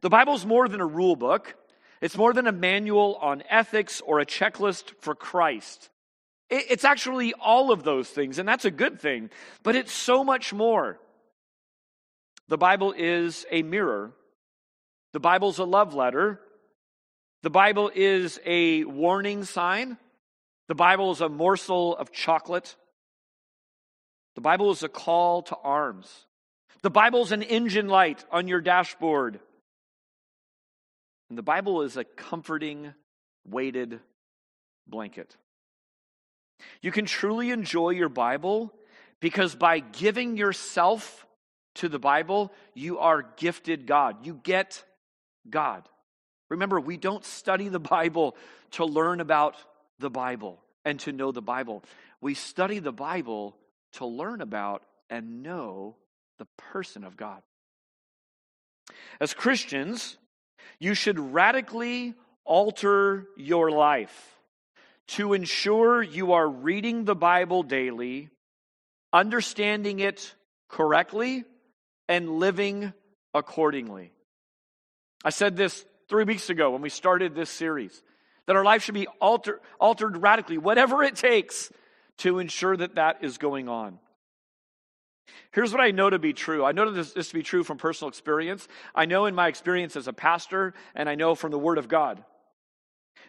The 0.00 0.08
Bible's 0.08 0.46
more 0.46 0.68
than 0.68 0.80
a 0.80 0.86
rule 0.86 1.16
book. 1.16 1.54
It's 2.00 2.16
more 2.16 2.32
than 2.32 2.46
a 2.46 2.52
manual 2.52 3.16
on 3.20 3.42
ethics 3.50 4.00
or 4.00 4.20
a 4.20 4.26
checklist 4.26 4.92
for 5.00 5.14
Christ. 5.14 5.90
It's 6.48 6.84
actually 6.84 7.32
all 7.34 7.70
of 7.70 7.84
those 7.84 8.08
things, 8.08 8.38
and 8.38 8.48
that's 8.48 8.64
a 8.64 8.72
good 8.72 9.00
thing, 9.00 9.30
but 9.62 9.76
it's 9.76 9.92
so 9.92 10.24
much 10.24 10.52
more. 10.52 10.98
The 12.48 12.58
Bible 12.58 12.92
is 12.96 13.46
a 13.52 13.62
mirror, 13.62 14.10
the 15.12 15.20
Bible's 15.20 15.58
a 15.58 15.64
love 15.64 15.94
letter, 15.94 16.40
the 17.44 17.50
Bible 17.50 17.92
is 17.94 18.40
a 18.44 18.82
warning 18.82 19.44
sign, 19.44 19.96
the 20.66 20.74
Bible 20.74 21.12
is 21.12 21.20
a 21.20 21.28
morsel 21.28 21.96
of 21.96 22.10
chocolate, 22.10 22.74
the 24.34 24.40
Bible 24.40 24.72
is 24.72 24.82
a 24.82 24.88
call 24.88 25.42
to 25.42 25.56
arms, 25.62 26.26
the 26.82 26.90
Bible 26.90 27.22
is 27.22 27.30
an 27.30 27.42
engine 27.42 27.86
light 27.86 28.24
on 28.32 28.48
your 28.48 28.60
dashboard. 28.60 29.38
And 31.30 31.38
the 31.38 31.42
Bible 31.42 31.82
is 31.82 31.96
a 31.96 32.04
comforting, 32.04 32.92
weighted 33.48 34.00
blanket. 34.86 35.36
You 36.82 36.92
can 36.92 37.06
truly 37.06 37.50
enjoy 37.50 37.90
your 37.90 38.10
Bible 38.10 38.74
because 39.20 39.54
by 39.54 39.78
giving 39.78 40.36
yourself 40.36 41.26
to 41.76 41.88
the 41.88 41.98
Bible, 41.98 42.52
you 42.74 42.98
are 42.98 43.22
gifted 43.36 43.86
God. 43.86 44.26
You 44.26 44.40
get 44.42 44.84
God. 45.48 45.88
Remember, 46.48 46.80
we 46.80 46.96
don't 46.96 47.24
study 47.24 47.68
the 47.68 47.78
Bible 47.78 48.36
to 48.72 48.84
learn 48.84 49.20
about 49.20 49.56
the 50.00 50.10
Bible 50.10 50.60
and 50.84 50.98
to 51.00 51.12
know 51.12 51.30
the 51.30 51.40
Bible. 51.40 51.84
We 52.20 52.34
study 52.34 52.80
the 52.80 52.92
Bible 52.92 53.56
to 53.92 54.04
learn 54.04 54.40
about 54.40 54.82
and 55.08 55.42
know 55.42 55.96
the 56.38 56.46
person 56.56 57.04
of 57.04 57.16
God. 57.16 57.42
As 59.20 59.32
Christians, 59.32 60.16
you 60.78 60.94
should 60.94 61.18
radically 61.18 62.14
alter 62.44 63.26
your 63.36 63.70
life 63.70 64.36
to 65.08 65.32
ensure 65.32 66.02
you 66.02 66.32
are 66.32 66.48
reading 66.48 67.04
the 67.04 67.14
Bible 67.14 67.62
daily, 67.62 68.30
understanding 69.12 70.00
it 70.00 70.34
correctly 70.68 71.44
and 72.08 72.38
living 72.38 72.92
accordingly. 73.34 74.12
I 75.24 75.30
said 75.30 75.56
this 75.56 75.84
three 76.08 76.24
weeks 76.24 76.50
ago 76.50 76.70
when 76.70 76.82
we 76.82 76.88
started 76.88 77.34
this 77.34 77.50
series 77.50 78.02
that 78.46 78.56
our 78.56 78.64
life 78.64 78.82
should 78.82 78.94
be 78.94 79.06
alter, 79.20 79.60
altered 79.78 80.16
radically, 80.16 80.58
whatever 80.58 81.02
it 81.02 81.14
takes 81.16 81.70
to 82.18 82.38
ensure 82.38 82.76
that 82.76 82.96
that 82.96 83.22
is 83.22 83.38
going 83.38 83.68
on. 83.68 83.98
Here's 85.52 85.72
what 85.72 85.80
I 85.80 85.90
know 85.90 86.10
to 86.10 86.18
be 86.18 86.32
true. 86.32 86.64
I 86.64 86.72
know 86.72 86.90
this, 86.90 87.12
this 87.12 87.28
to 87.28 87.34
be 87.34 87.42
true 87.42 87.64
from 87.64 87.78
personal 87.78 88.08
experience. 88.08 88.66
I 88.94 89.06
know 89.06 89.26
in 89.26 89.34
my 89.34 89.48
experience 89.48 89.96
as 89.96 90.08
a 90.08 90.12
pastor, 90.12 90.74
and 90.94 91.08
I 91.08 91.14
know 91.14 91.34
from 91.34 91.50
the 91.50 91.58
Word 91.58 91.78
of 91.78 91.88
God 91.88 92.22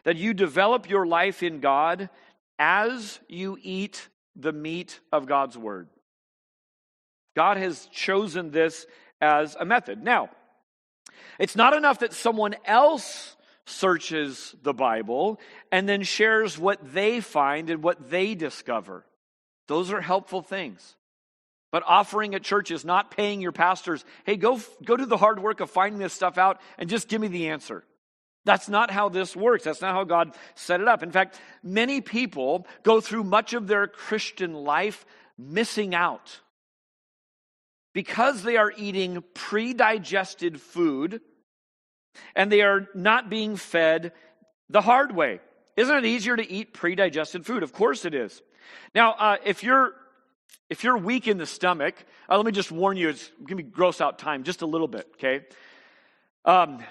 that 0.03 0.17
you 0.17 0.33
develop 0.33 0.89
your 0.89 1.05
life 1.05 1.43
in 1.43 1.59
God 1.59 2.09
as 2.57 3.19
you 3.27 3.57
eat 3.61 4.09
the 4.35 4.53
meat 4.53 4.99
of 5.11 5.25
God's 5.25 5.57
Word. 5.57 5.87
God 7.35 7.57
has 7.57 7.87
chosen 7.91 8.51
this 8.51 8.85
as 9.19 9.55
a 9.59 9.65
method. 9.65 10.03
Now, 10.03 10.29
it's 11.39 11.55
not 11.55 11.73
enough 11.73 11.99
that 11.99 12.13
someone 12.13 12.55
else 12.65 13.35
searches 13.65 14.55
the 14.63 14.73
Bible 14.73 15.39
and 15.71 15.87
then 15.87 16.03
shares 16.03 16.57
what 16.57 16.79
they 16.93 17.21
find 17.21 17.69
and 17.69 17.83
what 17.83 18.09
they 18.09 18.35
discover. 18.35 19.05
Those 19.67 19.91
are 19.91 20.01
helpful 20.01 20.41
things. 20.41 20.95
But 21.71 21.83
offering 21.87 22.35
at 22.35 22.43
church 22.43 22.69
is 22.69 22.83
not 22.83 23.11
paying 23.11 23.39
your 23.41 23.53
pastors, 23.53 24.03
hey, 24.25 24.35
go, 24.35 24.59
go 24.83 24.97
do 24.97 25.05
the 25.05 25.17
hard 25.17 25.41
work 25.41 25.61
of 25.61 25.71
finding 25.71 25.99
this 25.99 26.13
stuff 26.13 26.37
out 26.37 26.59
and 26.77 26.89
just 26.89 27.07
give 27.07 27.21
me 27.21 27.29
the 27.29 27.47
answer. 27.47 27.83
That's 28.43 28.67
not 28.67 28.91
how 28.91 29.09
this 29.09 29.35
works. 29.35 29.63
That's 29.63 29.81
not 29.81 29.93
how 29.93 30.03
God 30.03 30.35
set 30.55 30.81
it 30.81 30.87
up. 30.87 31.03
In 31.03 31.11
fact, 31.11 31.39
many 31.63 32.01
people 32.01 32.67
go 32.83 32.99
through 32.99 33.23
much 33.23 33.53
of 33.53 33.67
their 33.67 33.87
Christian 33.87 34.53
life 34.53 35.05
missing 35.37 35.95
out 35.95 36.39
because 37.93 38.43
they 38.43 38.57
are 38.57 38.73
eating 38.75 39.23
pre 39.33 39.73
digested 39.73 40.59
food 40.59 41.21
and 42.35 42.51
they 42.51 42.61
are 42.61 42.87
not 42.93 43.29
being 43.29 43.55
fed 43.55 44.11
the 44.69 44.81
hard 44.81 45.15
way. 45.15 45.39
Isn't 45.77 45.97
it 45.97 46.05
easier 46.05 46.35
to 46.35 46.51
eat 46.51 46.73
pre 46.73 46.95
digested 46.95 47.45
food? 47.45 47.63
Of 47.63 47.73
course 47.73 48.05
it 48.05 48.13
is. 48.13 48.41
Now, 48.95 49.13
uh, 49.13 49.37
if 49.45 49.63
you're 49.63 49.93
if 50.71 50.85
you're 50.85 50.97
weak 50.97 51.27
in 51.27 51.37
the 51.37 51.45
stomach, 51.45 51.95
uh, 52.29 52.37
let 52.37 52.45
me 52.45 52.53
just 52.53 52.71
warn 52.71 52.95
you, 52.95 53.09
it's 53.09 53.27
going 53.39 53.49
to 53.49 53.55
be 53.57 53.63
gross 53.63 53.99
out 53.99 54.17
time 54.17 54.43
just 54.43 54.61
a 54.61 54.65
little 54.65 54.87
bit, 54.87 55.05
okay? 55.15 55.45
Um, 56.45 56.81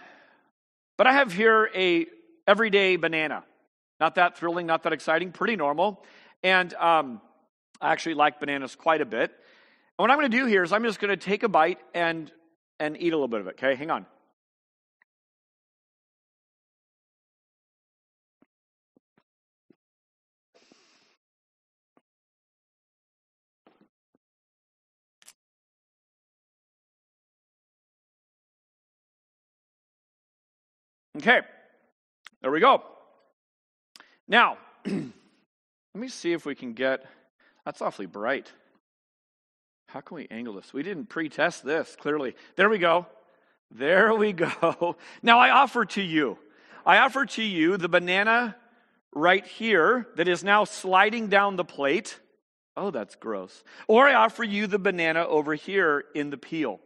but 0.98 1.06
I 1.06 1.14
have 1.14 1.32
here 1.32 1.70
a 1.74 2.04
everyday 2.46 2.96
banana. 2.96 3.42
Not 3.98 4.16
that 4.16 4.36
thrilling, 4.36 4.66
not 4.66 4.82
that 4.82 4.92
exciting, 4.92 5.32
pretty 5.32 5.56
normal. 5.56 6.04
And 6.42 6.74
um, 6.74 7.22
I 7.80 7.92
actually 7.92 8.16
like 8.16 8.38
bananas 8.38 8.76
quite 8.76 9.00
a 9.00 9.06
bit. 9.06 9.30
And 9.30 9.96
what 9.96 10.10
I'm 10.10 10.18
going 10.18 10.30
to 10.30 10.36
do 10.36 10.44
here 10.44 10.62
is 10.62 10.74
I'm 10.74 10.84
just 10.84 11.00
going 11.00 11.08
to 11.08 11.16
take 11.16 11.42
a 11.42 11.48
bite 11.48 11.78
and 11.94 12.30
and 12.78 12.96
eat 13.00 13.14
a 13.14 13.16
little 13.16 13.28
bit 13.28 13.40
of 13.40 13.46
it. 13.46 13.54
Okay, 13.62 13.76
hang 13.76 13.90
on. 13.90 14.04
Okay, 31.20 31.42
there 32.40 32.50
we 32.50 32.60
go. 32.60 32.82
Now, 34.26 34.56
let 34.86 34.94
me 35.94 36.08
see 36.08 36.32
if 36.32 36.46
we 36.46 36.54
can 36.54 36.72
get, 36.72 37.04
that's 37.62 37.82
awfully 37.82 38.06
bright. 38.06 38.50
How 39.88 40.00
can 40.00 40.14
we 40.14 40.28
angle 40.30 40.54
this? 40.54 40.72
We 40.72 40.82
didn't 40.82 41.10
pre 41.10 41.28
test 41.28 41.62
this, 41.62 41.94
clearly. 42.00 42.36
There 42.56 42.70
we 42.70 42.78
go. 42.78 43.04
There 43.70 44.14
we 44.14 44.32
go. 44.62 44.96
Now, 45.22 45.40
I 45.40 45.50
offer 45.50 45.84
to 45.84 46.00
you, 46.00 46.38
I 46.86 46.96
offer 47.00 47.26
to 47.26 47.42
you 47.42 47.76
the 47.76 47.90
banana 47.90 48.56
right 49.14 49.46
here 49.46 50.08
that 50.16 50.26
is 50.26 50.42
now 50.42 50.64
sliding 50.64 51.28
down 51.28 51.56
the 51.56 51.66
plate. 51.66 52.18
Oh, 52.78 52.90
that's 52.90 53.14
gross. 53.16 53.62
Or 53.88 54.08
I 54.08 54.14
offer 54.14 54.42
you 54.42 54.66
the 54.66 54.78
banana 54.78 55.26
over 55.26 55.54
here 55.54 56.02
in 56.14 56.30
the 56.30 56.38
peel. 56.38 56.80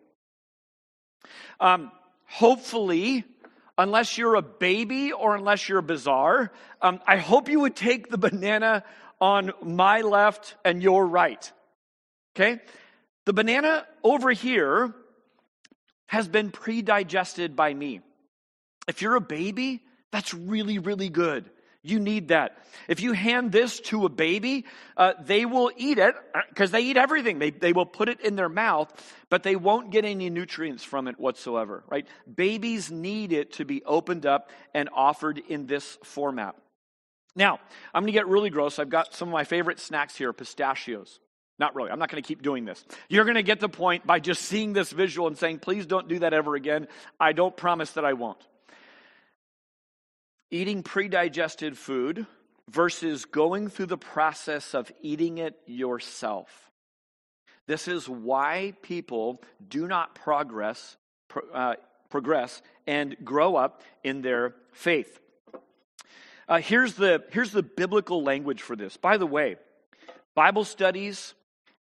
Um, 1.61 1.93
hopefully, 2.25 3.25
unless 3.77 4.17
you're 4.17 4.37
a 4.37 4.43
baby 4.43 5.13
or 5.13 5.35
unless 5.35 5.69
you're 5.69 5.83
bizarre, 5.83 6.53
um, 6.81 7.01
I 7.07 7.17
hope 7.17 7.49
you 7.49 7.61
would 7.61 7.77
take 7.77 8.09
the 8.09 8.19
banana 8.19 8.85
on 9.21 9.53
my 9.63 10.03
left 10.03 10.55
and 10.65 10.83
your 10.83 11.07
right. 11.07 11.51
Okay? 12.37 12.61
The 13.27 13.33
banana 13.33 13.87
over 14.03 14.31
here 14.31 14.95
has 16.07 16.29
been 16.29 16.51
pre 16.51 16.83
digested 16.83 17.57
by 17.57 17.73
me. 17.73 18.01
If 18.87 19.03
you're 19.03 19.17
a 19.17 19.21
baby, 19.21 19.83
that's 20.13 20.35
really, 20.35 20.79
really 20.79 21.09
good. 21.09 21.51
You 21.87 22.01
need 22.01 22.29
that. 22.29 22.57
If 22.89 23.01
you 23.01 23.13
hand 23.13 23.53
this 23.53 23.79
to 23.81 24.07
a 24.07 24.09
baby, 24.09 24.65
uh, 24.97 25.13
they 25.21 25.45
will 25.45 25.71
eat 25.77 25.99
it 25.99 26.15
because 26.49 26.71
uh, 26.71 26.79
they 26.79 26.85
eat 26.85 26.97
everything. 26.97 27.39
They, 27.39 27.51
they 27.51 27.75
will 27.75 27.85
put 27.85 28.09
it 28.09 28.23
in 28.23 28.37
their 28.37 28.49
mouth, 28.49 28.91
but 29.29 29.43
they 29.43 29.55
won't 29.55 29.91
get 29.91 30.07
any 30.07 30.31
nutrients 30.31 30.83
from 30.83 31.09
it 31.09 31.21
whatsoever, 31.21 31.85
right? 31.91 32.07
Babies 32.35 32.91
need 32.91 33.33
it 33.33 33.53
to 33.55 33.67
be 33.67 33.85
opened 33.85 34.25
up 34.25 34.49
and 34.73 34.89
offered 34.95 35.39
in 35.47 35.67
this 35.67 35.99
format. 36.03 36.57
Now, 37.37 37.61
I'm 37.93 38.03
going 38.03 38.13
to 38.13 38.19
get 38.19 38.29
really 38.29 38.51
gross. 38.51 38.79
I've 38.79 38.89
got 38.89 39.13
some 39.13 39.29
of 39.29 39.33
my 39.33 39.45
favorite 39.45 39.79
snacks 39.79 40.17
here 40.17 40.33
pistachios. 40.33 41.21
Not 41.59 41.77
really. 41.77 41.91
I'm 41.91 41.99
not 41.99 42.11
going 42.11 42.23
to 42.23 42.27
keep 42.27 42.41
doing 42.41 42.65
this. 42.65 42.83
You're 43.11 43.25
going 43.25 43.35
to 43.37 43.43
get 43.43 43.61
the 43.61 43.69
point 43.69 44.07
by 44.07 44.21
just 44.21 44.43
seeing 44.43 44.73
this 44.73 44.91
visual 44.91 45.29
and 45.29 45.37
saying, 45.37 45.59
please 45.59 45.85
don't 45.85 46.09
do 46.09 46.21
that 46.21 46.33
ever 46.33 46.55
again. 46.55 46.89
I 47.21 47.33
don't 47.33 47.55
promise 47.55 47.91
that 47.93 48.07
I 48.07 48.15
won't 48.15 48.39
eating 50.51 50.83
pre-digested 50.83 51.77
food 51.77 52.27
versus 52.71 53.25
going 53.25 53.69
through 53.69 53.87
the 53.87 53.99
process 53.99 54.75
of 54.75 54.91
eating 55.03 55.39
it 55.39 55.59
yourself. 55.67 56.71
This 57.67 57.89
is 57.89 58.09
why 58.09 58.75
people 58.83 59.43
do 59.67 59.87
not 59.87 60.15
progress, 60.15 60.97
uh, 61.53 61.75
progress 62.11 62.63
and 62.87 63.17
grow 63.25 63.57
up 63.57 63.83
in 64.03 64.23
their 64.23 64.55
faith. 64.73 65.19
Uh, 66.47 66.59
here's, 66.59 66.95
the, 66.95 67.25
here's 67.31 67.53
the 67.53 67.63
biblical 67.63 68.23
language 68.23 68.61
for 68.61 68.77
this. 68.77 68.97
By 68.99 69.17
the 69.17 69.27
way, 69.27 69.57
Bible 70.35 70.65
studies, 70.65 71.35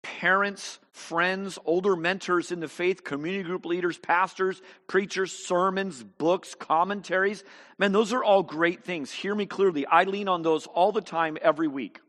parents, 0.03 0.79
friends, 0.91 1.60
older 1.65 1.96
mentors 1.96 2.51
in 2.51 2.60
the 2.60 2.67
faith, 2.67 3.03
community 3.03 3.43
group 3.43 3.65
leaders, 3.65 3.98
pastors, 3.98 4.62
preachers, 4.88 5.31
sermons, 5.31 6.03
books, 6.03 6.55
commentaries. 6.55 7.43
Man, 7.77 7.91
those 7.91 8.13
are 8.13 8.24
all 8.24 8.43
great 8.43 8.84
things. 8.84 9.12
Hear 9.12 9.36
me 9.36 9.46
clearly. 9.46 9.86
I 9.86 10.03
lean 10.03 10.27
on 10.27 10.41
those 10.41 10.67
all 10.67 10.91
the 10.91 11.01
time, 11.01 11.38
every 11.41 11.67
week. 11.67 12.00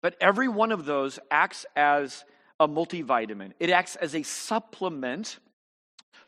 But 0.00 0.16
every 0.20 0.48
one 0.48 0.72
of 0.72 0.84
those 0.84 1.18
acts 1.30 1.64
as 1.76 2.24
a 2.58 2.66
multivitamin, 2.66 3.52
it 3.60 3.70
acts 3.70 3.96
as 3.96 4.14
a 4.14 4.22
supplement 4.22 5.38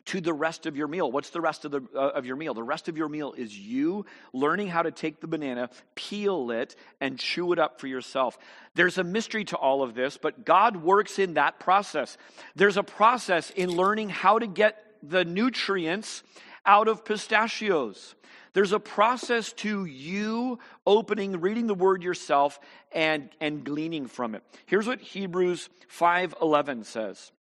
to 0.07 0.21
the 0.21 0.33
rest 0.33 0.67
of 0.67 0.77
your 0.77 0.89
meal. 0.89 1.11
What's 1.11 1.31
the 1.31 1.41
rest 1.41 1.65
of, 1.65 1.71
the, 1.71 1.83
uh, 1.95 2.11
of 2.11 2.27
your 2.27 2.37
meal? 2.37 2.55
The 2.55 2.63
rest 2.63 2.89
of 2.89 2.97
your 2.97 3.09
meal 3.09 3.33
is 3.33 3.57
you 3.57 4.07
learning 4.33 4.69
how 4.69 4.83
to 4.83 4.91
take 4.91 5.21
the 5.21 5.27
banana, 5.27 5.71
peel 5.95 6.51
it, 6.51 6.77
and 7.01 7.19
chew 7.19 7.53
it 7.53 7.59
up 7.59 7.81
for 7.81 7.87
yourself. 7.87 8.39
There's 8.75 8.99
a 8.99 9.05
mystery 9.05 9.45
to 9.47 9.57
all 9.57 9.83
of 9.83 9.95
this, 9.95 10.17
but 10.17 10.45
God 10.45 10.77
works 10.77 11.19
in 11.19 11.35
that 11.35 11.59
process. 11.59 12.17
There's 12.55 12.77
a 12.77 12.83
process 12.83 13.51
in 13.51 13.71
learning 13.71 14.11
how 14.11 14.39
to 14.39 14.47
get 14.47 14.79
the 15.03 15.25
nutrients 15.25 16.23
out 16.67 16.89
of 16.89 17.05
pistachios. 17.05 18.15
There's 18.55 18.73
a 18.73 18.81
process 18.81 19.53
to 19.55 19.85
you 19.85 20.61
opening, 20.87 21.41
reading 21.41 21.67
the 21.67 21.75
word 21.75 22.03
yourself, 22.03 22.61
and, 22.93 23.29
and 23.41 23.65
gleaning 23.65 24.07
from 24.07 24.35
it. 24.35 24.43
Here's 24.67 24.87
what 24.87 25.01
Hebrews 25.01 25.69
5.11 25.99 26.85
says. 26.85 27.33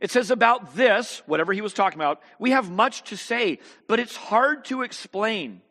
It 0.00 0.10
says 0.10 0.30
about 0.30 0.74
this, 0.74 1.22
whatever 1.26 1.52
he 1.52 1.60
was 1.60 1.72
talking 1.72 1.98
about, 1.98 2.20
we 2.38 2.50
have 2.50 2.70
much 2.70 3.04
to 3.04 3.16
say, 3.16 3.58
but 3.86 4.00
it's 4.00 4.16
hard 4.16 4.64
to 4.66 4.82
explain 4.82 5.62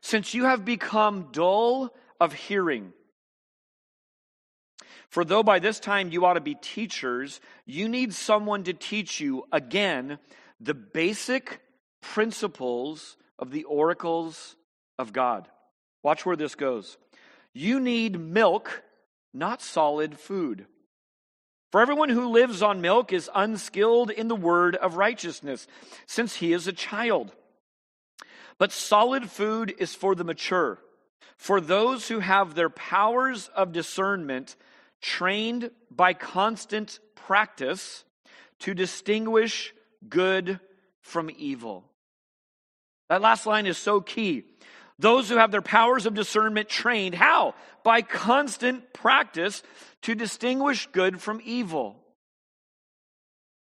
since 0.00 0.34
you 0.34 0.44
have 0.44 0.64
become 0.64 1.28
dull 1.32 1.94
of 2.20 2.32
hearing. 2.32 2.92
For 5.08 5.24
though 5.24 5.42
by 5.42 5.58
this 5.58 5.78
time 5.78 6.10
you 6.10 6.24
ought 6.24 6.34
to 6.34 6.40
be 6.40 6.54
teachers, 6.54 7.40
you 7.66 7.88
need 7.88 8.14
someone 8.14 8.64
to 8.64 8.72
teach 8.72 9.20
you 9.20 9.44
again 9.52 10.18
the 10.60 10.74
basic 10.74 11.60
principles 12.00 13.16
of 13.38 13.50
the 13.50 13.64
oracles 13.64 14.56
of 14.98 15.12
God. 15.12 15.48
Watch 16.02 16.24
where 16.24 16.36
this 16.36 16.54
goes. 16.54 16.98
You 17.52 17.78
need 17.78 18.18
milk, 18.18 18.82
not 19.34 19.60
solid 19.60 20.18
food. 20.18 20.66
For 21.72 21.80
everyone 21.80 22.10
who 22.10 22.28
lives 22.28 22.60
on 22.60 22.82
milk 22.82 23.14
is 23.14 23.30
unskilled 23.34 24.10
in 24.10 24.28
the 24.28 24.36
word 24.36 24.76
of 24.76 24.98
righteousness, 24.98 25.66
since 26.06 26.36
he 26.36 26.52
is 26.52 26.68
a 26.68 26.72
child. 26.72 27.32
But 28.58 28.72
solid 28.72 29.30
food 29.30 29.74
is 29.78 29.94
for 29.94 30.14
the 30.14 30.22
mature, 30.22 30.78
for 31.38 31.62
those 31.62 32.08
who 32.08 32.18
have 32.18 32.54
their 32.54 32.68
powers 32.68 33.48
of 33.56 33.72
discernment 33.72 34.54
trained 35.00 35.70
by 35.90 36.12
constant 36.12 37.00
practice 37.14 38.04
to 38.60 38.74
distinguish 38.74 39.72
good 40.06 40.60
from 41.00 41.30
evil. 41.38 41.86
That 43.08 43.22
last 43.22 43.46
line 43.46 43.64
is 43.64 43.78
so 43.78 44.02
key. 44.02 44.44
Those 45.02 45.28
who 45.28 45.36
have 45.36 45.50
their 45.50 45.62
powers 45.62 46.06
of 46.06 46.14
discernment 46.14 46.68
trained, 46.68 47.16
how? 47.16 47.56
By 47.82 48.02
constant 48.02 48.92
practice 48.92 49.64
to 50.02 50.14
distinguish 50.14 50.86
good 50.92 51.20
from 51.20 51.40
evil. 51.44 51.96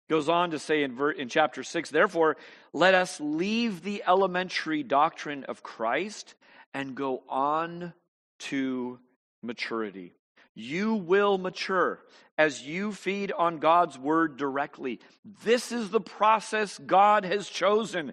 Goes 0.09 0.27
on 0.27 0.51
to 0.51 0.59
say 0.59 0.83
in, 0.83 0.99
in 1.17 1.29
chapter 1.29 1.63
6, 1.63 1.89
therefore, 1.89 2.35
let 2.73 2.95
us 2.95 3.17
leave 3.21 3.81
the 3.81 4.03
elementary 4.05 4.83
doctrine 4.83 5.45
of 5.45 5.63
Christ 5.63 6.35
and 6.73 6.95
go 6.95 7.23
on 7.29 7.93
to 8.39 8.99
maturity. 9.41 10.11
You 10.53 10.95
will 10.95 11.37
mature 11.37 12.01
as 12.37 12.61
you 12.61 12.91
feed 12.91 13.31
on 13.31 13.59
God's 13.59 13.97
word 13.97 14.35
directly. 14.35 14.99
This 15.45 15.71
is 15.71 15.91
the 15.91 16.01
process 16.01 16.77
God 16.77 17.23
has 17.23 17.47
chosen. 17.47 18.11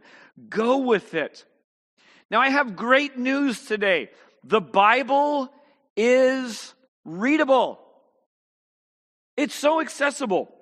Go 0.48 0.78
with 0.78 1.14
it. 1.14 1.44
Now, 2.30 2.40
I 2.40 2.50
have 2.50 2.76
great 2.76 3.18
news 3.18 3.64
today. 3.64 4.10
The 4.44 4.60
Bible 4.60 5.50
is 5.96 6.74
readable, 7.04 7.80
it's 9.36 9.54
so 9.54 9.80
accessible. 9.80 10.54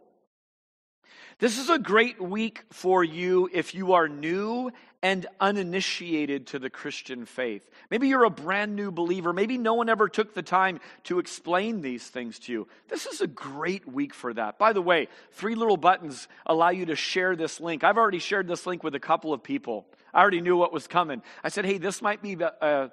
This 1.38 1.58
is 1.58 1.68
a 1.68 1.78
great 1.78 2.18
week 2.18 2.64
for 2.73 3.04
you 3.04 3.50
if 3.52 3.75
you 3.75 3.92
are 3.92 4.08
new 4.08 4.70
and 5.02 5.26
uninitiated 5.38 6.46
to 6.49 6.58
the 6.58 6.70
Christian 6.70 7.26
faith. 7.26 7.68
Maybe 7.90 8.08
you're 8.08 8.25
a 8.25 8.30
brand 8.30 8.75
new 8.75 8.90
believer. 8.90 9.35
Maybe 9.35 9.58
no 9.58 9.75
one 9.75 9.90
ever 9.90 10.08
took 10.08 10.32
the 10.32 10.42
time 10.42 10.80
to 11.04 11.18
explain 11.18 11.82
these 11.82 12.06
things 12.06 12.38
to 12.40 12.52
you. 12.52 12.68
This 12.88 13.04
is 13.04 13.20
a 13.20 13.26
great 13.26 13.87
week 13.87 14.14
for 14.14 14.32
that. 14.32 14.58
By 14.58 14.73
the 14.73 14.80
way, 14.80 15.08
three 15.32 15.56
little 15.56 15.76
buttons 15.76 16.26
allow 16.46 16.70
you 16.70 16.87
to 16.87 16.96
share 16.96 17.37
this 17.37 17.61
link. 17.61 17.85
I've 17.85 17.99
already 17.99 18.18
shared 18.18 18.49
this 18.49 18.66
link 18.66 18.82
with 18.82 18.94
a 18.94 19.00
couple 19.00 19.35
of 19.35 19.42
people. 19.42 19.87
I 20.16 20.23
already 20.23 20.40
knew 20.40 20.56
what 20.56 20.73
was 20.73 20.87
coming. 20.87 21.20
I 21.44 21.50
said, 21.50 21.66
hey, 21.66 21.76
this 21.76 22.00
might 22.00 22.23
be 22.23 22.32
a, 22.40 22.46
uh, 22.46 22.88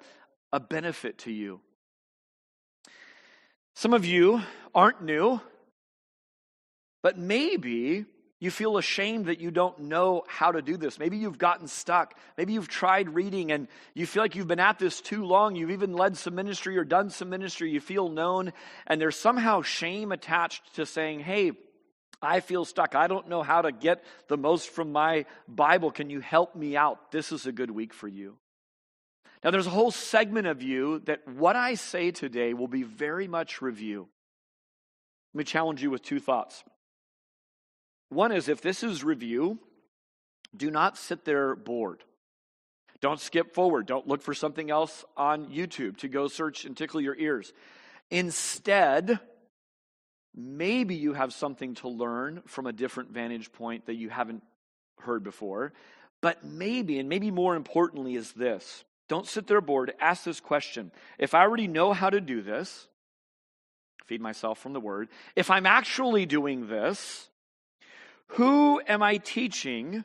a 0.52 0.60
benefit 0.60 1.16
to 1.20 1.32
you. 1.32 1.62
Some 3.74 3.94
of 3.94 4.04
you 4.04 4.42
aren't 4.74 5.02
new, 5.02 5.40
but 7.02 7.16
maybe 7.16 8.04
you 8.40 8.50
feel 8.50 8.76
ashamed 8.76 9.24
that 9.26 9.40
you 9.40 9.50
don't 9.50 9.78
know 9.78 10.24
how 10.28 10.52
to 10.52 10.60
do 10.60 10.76
this. 10.76 10.98
Maybe 10.98 11.16
you've 11.16 11.38
gotten 11.38 11.66
stuck. 11.66 12.14
Maybe 12.36 12.52
you've 12.52 12.68
tried 12.68 13.14
reading 13.14 13.52
and 13.52 13.68
you 13.94 14.04
feel 14.04 14.22
like 14.22 14.34
you've 14.34 14.46
been 14.46 14.60
at 14.60 14.78
this 14.78 15.00
too 15.00 15.24
long. 15.24 15.56
You've 15.56 15.70
even 15.70 15.94
led 15.94 16.18
some 16.18 16.34
ministry 16.34 16.76
or 16.76 16.84
done 16.84 17.08
some 17.08 17.30
ministry. 17.30 17.70
You 17.70 17.80
feel 17.80 18.10
known, 18.10 18.52
and 18.86 19.00
there's 19.00 19.16
somehow 19.16 19.62
shame 19.62 20.12
attached 20.12 20.74
to 20.74 20.84
saying, 20.84 21.20
Hey, 21.20 21.52
I 22.24 22.40
feel 22.40 22.64
stuck. 22.64 22.94
I 22.94 23.06
don't 23.06 23.28
know 23.28 23.42
how 23.42 23.62
to 23.62 23.72
get 23.72 24.04
the 24.28 24.36
most 24.36 24.70
from 24.70 24.92
my 24.92 25.26
Bible. 25.48 25.90
Can 25.90 26.10
you 26.10 26.20
help 26.20 26.54
me 26.54 26.76
out? 26.76 27.12
This 27.12 27.32
is 27.32 27.46
a 27.46 27.52
good 27.52 27.70
week 27.70 27.92
for 27.92 28.08
you. 28.08 28.36
Now, 29.42 29.50
there's 29.50 29.66
a 29.66 29.70
whole 29.70 29.90
segment 29.90 30.46
of 30.46 30.62
you 30.62 31.00
that 31.00 31.26
what 31.28 31.54
I 31.54 31.74
say 31.74 32.10
today 32.10 32.54
will 32.54 32.68
be 32.68 32.82
very 32.82 33.28
much 33.28 33.60
review. 33.60 34.08
Let 35.34 35.38
me 35.38 35.44
challenge 35.44 35.82
you 35.82 35.90
with 35.90 36.02
two 36.02 36.20
thoughts. 36.20 36.64
One 38.08 38.32
is 38.32 38.48
if 38.48 38.62
this 38.62 38.82
is 38.82 39.04
review, 39.04 39.58
do 40.56 40.70
not 40.70 40.96
sit 40.96 41.24
there 41.24 41.54
bored. 41.54 42.04
Don't 43.00 43.20
skip 43.20 43.54
forward. 43.54 43.86
Don't 43.86 44.08
look 44.08 44.22
for 44.22 44.32
something 44.32 44.70
else 44.70 45.04
on 45.16 45.50
YouTube 45.50 45.98
to 45.98 46.08
go 46.08 46.28
search 46.28 46.64
and 46.64 46.74
tickle 46.74 47.00
your 47.00 47.16
ears. 47.16 47.52
Instead, 48.10 49.20
maybe 50.34 50.94
you 50.94 51.12
have 51.12 51.32
something 51.32 51.74
to 51.76 51.88
learn 51.88 52.42
from 52.46 52.66
a 52.66 52.72
different 52.72 53.10
vantage 53.10 53.52
point 53.52 53.86
that 53.86 53.94
you 53.94 54.08
haven't 54.08 54.42
heard 55.00 55.22
before. 55.22 55.72
But 56.20 56.44
maybe, 56.44 56.98
and 56.98 57.08
maybe 57.08 57.30
more 57.30 57.54
importantly, 57.54 58.16
is 58.16 58.32
this 58.32 58.84
don't 59.08 59.26
sit 59.26 59.46
there 59.46 59.60
bored. 59.60 59.92
Ask 60.00 60.24
this 60.24 60.40
question 60.40 60.90
If 61.18 61.34
I 61.34 61.42
already 61.42 61.68
know 61.68 61.92
how 61.92 62.10
to 62.10 62.20
do 62.20 62.42
this, 62.42 62.88
feed 64.06 64.20
myself 64.20 64.58
from 64.58 64.72
the 64.72 64.80
word, 64.80 65.08
if 65.36 65.50
I'm 65.50 65.66
actually 65.66 66.26
doing 66.26 66.68
this, 66.68 67.28
who 68.28 68.80
am 68.86 69.02
I 69.02 69.18
teaching 69.18 70.04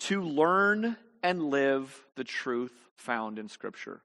to 0.00 0.22
learn 0.22 0.96
and 1.22 1.44
live 1.44 2.04
the 2.16 2.24
truth 2.24 2.72
found 2.96 3.38
in 3.38 3.48
Scripture? 3.48 4.00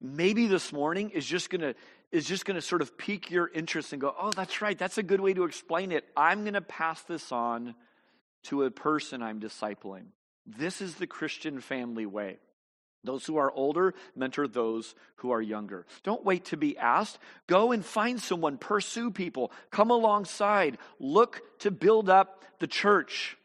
Maybe 0.00 0.46
this 0.46 0.72
morning 0.72 1.10
is 1.10 1.26
just 1.26 1.50
going 1.50 1.62
to 1.62 1.74
is 2.14 2.24
just 2.24 2.44
going 2.44 2.54
to 2.54 2.62
sort 2.62 2.80
of 2.80 2.96
pique 2.96 3.28
your 3.28 3.50
interest 3.52 3.92
and 3.92 4.00
go, 4.00 4.14
"Oh, 4.16 4.30
that's 4.30 4.62
right. 4.62 4.78
That's 4.78 4.98
a 4.98 5.02
good 5.02 5.20
way 5.20 5.34
to 5.34 5.42
explain 5.42 5.90
it. 5.90 6.04
I'm 6.16 6.42
going 6.42 6.54
to 6.54 6.60
pass 6.60 7.02
this 7.02 7.32
on 7.32 7.74
to 8.44 8.62
a 8.62 8.70
person 8.70 9.20
I'm 9.20 9.40
discipling." 9.40 10.06
This 10.46 10.80
is 10.80 10.94
the 10.94 11.08
Christian 11.08 11.60
family 11.60 12.06
way. 12.06 12.38
Those 13.02 13.26
who 13.26 13.36
are 13.36 13.50
older 13.50 13.94
mentor 14.14 14.46
those 14.46 14.94
who 15.16 15.32
are 15.32 15.42
younger. 15.42 15.86
Don't 16.04 16.24
wait 16.24 16.44
to 16.46 16.56
be 16.56 16.78
asked. 16.78 17.18
Go 17.48 17.72
and 17.72 17.84
find 17.84 18.20
someone, 18.20 18.58
pursue 18.58 19.10
people, 19.10 19.50
come 19.70 19.90
alongside, 19.90 20.78
look 21.00 21.42
to 21.58 21.72
build 21.72 22.08
up 22.08 22.44
the 22.60 22.66
church. 22.68 23.36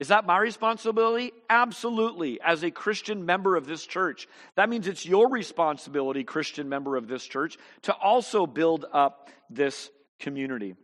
Is 0.00 0.08
that 0.08 0.26
my 0.26 0.38
responsibility? 0.38 1.32
Absolutely. 1.50 2.40
As 2.40 2.62
a 2.62 2.70
Christian 2.70 3.26
member 3.26 3.56
of 3.56 3.66
this 3.66 3.84
church. 3.84 4.28
That 4.54 4.68
means 4.68 4.86
it's 4.86 5.04
your 5.04 5.28
responsibility, 5.28 6.24
Christian 6.24 6.68
member 6.68 6.96
of 6.96 7.08
this 7.08 7.24
church, 7.24 7.58
to 7.82 7.92
also 7.92 8.46
build 8.46 8.84
up 8.92 9.28
this 9.50 9.90
community. 10.20 10.74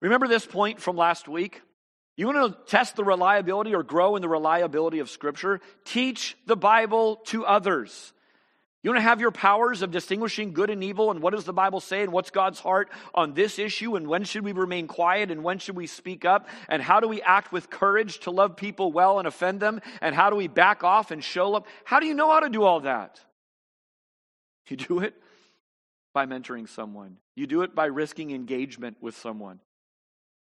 Remember 0.00 0.28
this 0.28 0.44
point 0.44 0.80
from 0.80 0.96
last 0.96 1.28
week? 1.28 1.62
You 2.16 2.26
want 2.26 2.54
to 2.54 2.70
test 2.70 2.94
the 2.94 3.04
reliability 3.04 3.74
or 3.74 3.82
grow 3.82 4.16
in 4.16 4.22
the 4.22 4.28
reliability 4.28 5.00
of 5.00 5.10
Scripture? 5.10 5.60
Teach 5.84 6.36
the 6.46 6.56
Bible 6.56 7.16
to 7.26 7.44
others. 7.44 8.12
You 8.84 8.90
want 8.90 8.98
to 8.98 9.08
have 9.08 9.18
your 9.18 9.30
powers 9.30 9.80
of 9.80 9.90
distinguishing 9.90 10.52
good 10.52 10.68
and 10.68 10.84
evil 10.84 11.10
and 11.10 11.22
what 11.22 11.32
does 11.32 11.44
the 11.44 11.54
Bible 11.54 11.80
say 11.80 12.02
and 12.02 12.12
what's 12.12 12.28
God's 12.28 12.60
heart 12.60 12.90
on 13.14 13.32
this 13.32 13.58
issue 13.58 13.96
and 13.96 14.06
when 14.06 14.24
should 14.24 14.44
we 14.44 14.52
remain 14.52 14.88
quiet 14.88 15.30
and 15.30 15.42
when 15.42 15.58
should 15.58 15.74
we 15.74 15.86
speak 15.86 16.26
up 16.26 16.46
and 16.68 16.82
how 16.82 17.00
do 17.00 17.08
we 17.08 17.22
act 17.22 17.50
with 17.50 17.70
courage 17.70 18.20
to 18.20 18.30
love 18.30 18.56
people 18.56 18.92
well 18.92 19.18
and 19.18 19.26
offend 19.26 19.58
them 19.58 19.80
and 20.02 20.14
how 20.14 20.28
do 20.28 20.36
we 20.36 20.48
back 20.48 20.84
off 20.84 21.12
and 21.12 21.24
show 21.24 21.54
up? 21.54 21.66
How 21.84 21.98
do 21.98 22.06
you 22.06 22.12
know 22.12 22.30
how 22.30 22.40
to 22.40 22.50
do 22.50 22.62
all 22.62 22.80
that? 22.80 23.18
You 24.68 24.76
do 24.76 24.98
it 24.98 25.14
by 26.12 26.26
mentoring 26.26 26.68
someone. 26.68 27.16
You 27.34 27.46
do 27.46 27.62
it 27.62 27.74
by 27.74 27.86
risking 27.86 28.32
engagement 28.32 28.98
with 29.00 29.16
someone. 29.16 29.60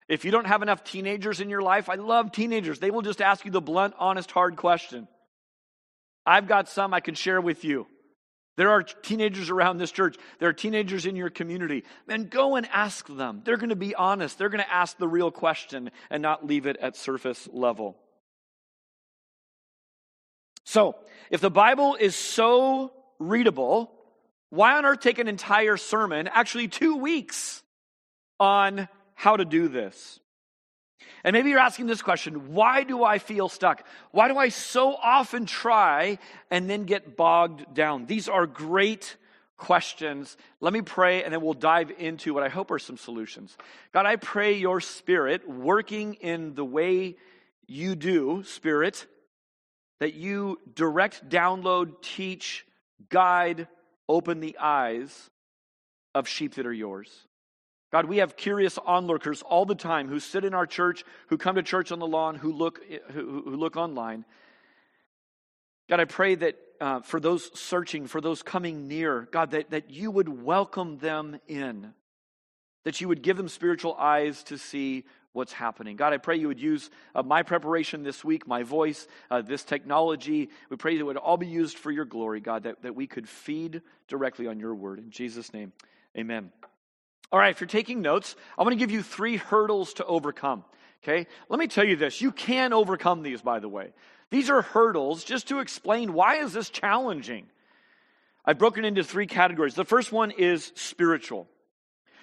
If 0.09 0.24
you 0.24 0.31
don't 0.31 0.46
have 0.46 0.62
enough 0.62 0.83
teenagers 0.83 1.42
in 1.42 1.50
your 1.50 1.61
life, 1.61 1.90
I 1.90 1.96
love 1.96 2.33
teenagers. 2.33 2.79
They 2.79 2.90
will 2.90 3.03
just 3.03 3.20
ask 3.20 3.44
you 3.44 3.50
the 3.50 3.61
blunt, 3.61 3.92
honest, 3.98 4.31
hard 4.31 4.57
question. 4.57 5.09
I've 6.24 6.48
got 6.48 6.70
some 6.70 6.94
I 6.94 7.00
can 7.00 7.14
share 7.14 7.42
with 7.42 7.64
you. 7.64 7.87
There 8.61 8.73
are 8.73 8.83
teenagers 8.83 9.49
around 9.49 9.79
this 9.79 9.90
church. 9.90 10.18
There 10.38 10.51
are 10.51 10.53
teenagers 10.53 11.07
in 11.07 11.16
your 11.16 11.31
community. 11.31 11.83
Then 12.07 12.25
go 12.25 12.57
and 12.57 12.68
ask 12.70 13.07
them. 13.09 13.40
They're 13.42 13.57
going 13.57 13.70
to 13.70 13.75
be 13.75 13.94
honest. 13.94 14.37
They're 14.37 14.51
going 14.51 14.62
to 14.62 14.70
ask 14.70 14.99
the 14.99 15.09
real 15.09 15.31
question 15.31 15.90
and 16.11 16.20
not 16.20 16.46
leave 16.46 16.66
it 16.66 16.77
at 16.77 16.94
surface 16.94 17.49
level. 17.51 17.96
So, 20.64 20.94
if 21.31 21.40
the 21.40 21.51
Bible 21.51 21.96
is 21.99 22.14
so 22.14 22.92
readable, 23.18 23.92
why 24.51 24.77
on 24.77 24.85
earth 24.85 25.01
take 25.01 25.18
an 25.18 25.27
entire 25.27 25.79
sermon, 25.79 26.29
actually 26.29 26.68
two 26.68 26.96
weeks, 26.96 27.62
on 28.38 28.90
how 29.14 29.38
to 29.38 29.46
do 29.46 29.68
this. 29.68 30.20
And 31.25 31.35
maybe 31.35 31.51
you're 31.51 31.59
asking 31.59 31.87
this 31.87 32.03
question 32.03 32.55
why 32.55 32.85
do 32.85 33.05
I 33.05 33.18
feel 33.18 33.49
stuck? 33.49 33.87
Why 34.11 34.29
do 34.29 34.38
I 34.38 34.49
so 34.49 34.94
often 34.94 35.46
try 35.46 36.18
and 36.51 36.68
then 36.68 36.85
get 36.85 37.16
bogged 37.16 37.75
down? 37.75 38.07
These 38.07 38.29
are 38.29 38.46
great 38.46 39.16
questions. 39.57 40.37
Let 40.61 40.73
me 40.73 40.83
pray 40.83 41.23
and 41.23 41.33
then 41.33 41.42
we'll 41.42 41.55
dive 41.55 41.92
into 41.99 42.35
what 42.35 42.42
I 42.42 42.49
hope 42.49 42.70
are 42.70 42.79
some 42.79 42.96
solutions. 42.96 43.57
God, 43.92 44.07
I 44.07 44.16
pray 44.16 44.55
your 44.55 44.81
spirit 44.81 45.49
working 45.49 46.14
in 46.14 46.55
the 46.55 46.64
way 46.64 47.16
you 47.68 47.94
do, 47.94 48.42
spirit, 48.44 49.07
that 50.01 50.14
you 50.14 50.59
direct, 50.75 51.29
download, 51.29 52.03
teach, 52.03 52.66
guide, 53.11 53.68
open 54.09 54.40
the 54.40 54.57
eyes 54.59 55.31
of 56.14 56.27
sheep 56.27 56.55
that 56.55 56.66
are 56.66 56.73
yours. 56.73 57.29
God, 57.90 58.05
we 58.05 58.18
have 58.18 58.37
curious 58.37 58.79
onlookers 58.79 59.42
all 59.42 59.66
the 59.66 59.74
time 59.74 60.09
who 60.09 60.20
sit 60.20 60.44
in 60.44 60.55
our 60.55 60.66
church, 60.66 61.05
who 61.29 61.37
come 61.37 61.57
to 61.57 61.62
church 61.62 61.90
on 61.90 61.98
the 61.98 62.07
lawn, 62.07 62.37
who 62.37 62.53
look, 62.53 62.81
who, 63.12 63.42
who 63.42 63.57
look 63.57 63.76
online. 63.76 64.24
God, 65.88 65.98
I 65.98 66.05
pray 66.05 66.37
that 66.37 66.57
uh, 66.81 67.00
for 67.00 67.18
those 67.18 67.50
searching, 67.59 68.07
for 68.07 68.20
those 68.20 68.42
coming 68.42 68.87
near, 68.87 69.29
God, 69.33 69.50
that, 69.50 69.70
that 69.70 69.90
you 69.90 70.11
would 70.12 70.29
welcome 70.29 70.98
them 70.98 71.40
in, 71.48 71.92
that 72.85 73.00
you 73.00 73.09
would 73.09 73.22
give 73.22 73.37
them 73.37 73.48
spiritual 73.48 73.96
eyes 73.96 74.44
to 74.44 74.57
see 74.57 75.05
what's 75.33 75.53
happening. 75.53 75.96
God, 75.96 76.12
I 76.12 76.18
pray 76.18 76.37
you 76.37 76.48
would 76.48 76.61
use 76.61 76.90
uh, 77.14 77.22
my 77.22 77.42
preparation 77.42 78.05
this 78.05 78.24
week, 78.24 78.46
my 78.46 78.62
voice, 78.62 79.09
uh, 79.31 79.42
this 79.42 79.64
technology. 79.64 80.48
We 80.70 80.76
pray 80.76 80.94
that 80.94 81.00
it 81.00 81.05
would 81.05 81.16
all 81.16 81.37
be 81.37 81.46
used 81.46 81.76
for 81.76 81.90
your 81.90 82.05
glory, 82.05 82.40
God, 82.40 82.62
that, 82.64 82.83
that 82.83 82.94
we 82.94 83.09
could 83.09 83.29
feed 83.29 83.83
directly 84.07 84.46
on 84.46 84.61
your 84.61 84.74
word. 84.74 85.00
In 85.00 85.11
Jesus' 85.11 85.53
name. 85.53 85.72
Amen. 86.16 86.50
All 87.32 87.38
right, 87.38 87.50
if 87.50 87.60
you're 87.60 87.68
taking 87.68 88.02
notes, 88.02 88.34
I 88.58 88.62
want 88.62 88.72
to 88.72 88.78
give 88.78 88.90
you 88.90 89.02
three 89.02 89.36
hurdles 89.36 89.94
to 89.94 90.04
overcome. 90.04 90.64
Okay? 91.02 91.26
Let 91.48 91.58
me 91.58 91.68
tell 91.68 91.84
you 91.84 91.96
this. 91.96 92.20
You 92.20 92.32
can 92.32 92.72
overcome 92.72 93.22
these, 93.22 93.40
by 93.40 93.60
the 93.60 93.68
way. 93.68 93.92
These 94.30 94.50
are 94.50 94.62
hurdles 94.62 95.24
just 95.24 95.48
to 95.48 95.60
explain 95.60 96.12
why 96.12 96.36
is 96.36 96.52
this 96.52 96.70
challenging? 96.70 97.46
I've 98.44 98.58
broken 98.58 98.84
into 98.84 99.04
three 99.04 99.26
categories. 99.26 99.74
The 99.74 99.84
first 99.84 100.12
one 100.12 100.30
is 100.30 100.72
spiritual. 100.74 101.48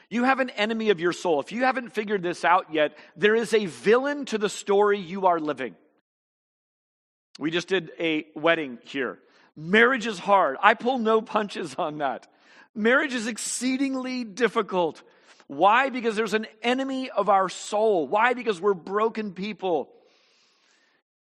You 0.10 0.24
have 0.24 0.40
an 0.40 0.50
enemy 0.52 0.90
of 0.90 1.00
your 1.00 1.12
soul. 1.12 1.40
If 1.42 1.52
you 1.52 1.64
haven't 1.64 1.90
figured 1.90 2.24
this 2.24 2.46
out 2.46 2.74
yet, 2.74 2.98
there 3.16 3.36
is 3.36 3.54
a 3.54 3.66
villain 3.66 4.26
to 4.26 4.38
the 4.38 4.50
story 4.50 5.00
you 5.00 5.26
are 5.28 5.40
living. 5.40 5.76
We 7.40 7.52
just 7.52 7.68
did 7.68 7.92
a 8.00 8.26
wedding 8.36 8.80
here. 8.84 9.20
Marriage 9.56 10.08
is 10.08 10.18
hard. 10.18 10.58
I 10.62 10.76
pull 10.76 10.98
no 10.98 11.22
punches 11.22 11.76
on 11.76 11.98
that. 11.98 12.28
Marriage 12.78 13.16
is 13.16 13.26
exceedingly 13.26 14.24
difficult. 14.24 15.02
Why? 15.48 15.90
Because 15.90 16.16
there's 16.16 16.36
an 16.36 16.46
enemy 16.62 17.10
of 17.10 17.28
our 17.28 17.50
soul. 17.50 18.08
Why? 18.08 18.36
Because 18.36 18.62
we're 18.62 18.76
broken 18.76 19.34
people. 19.34 19.90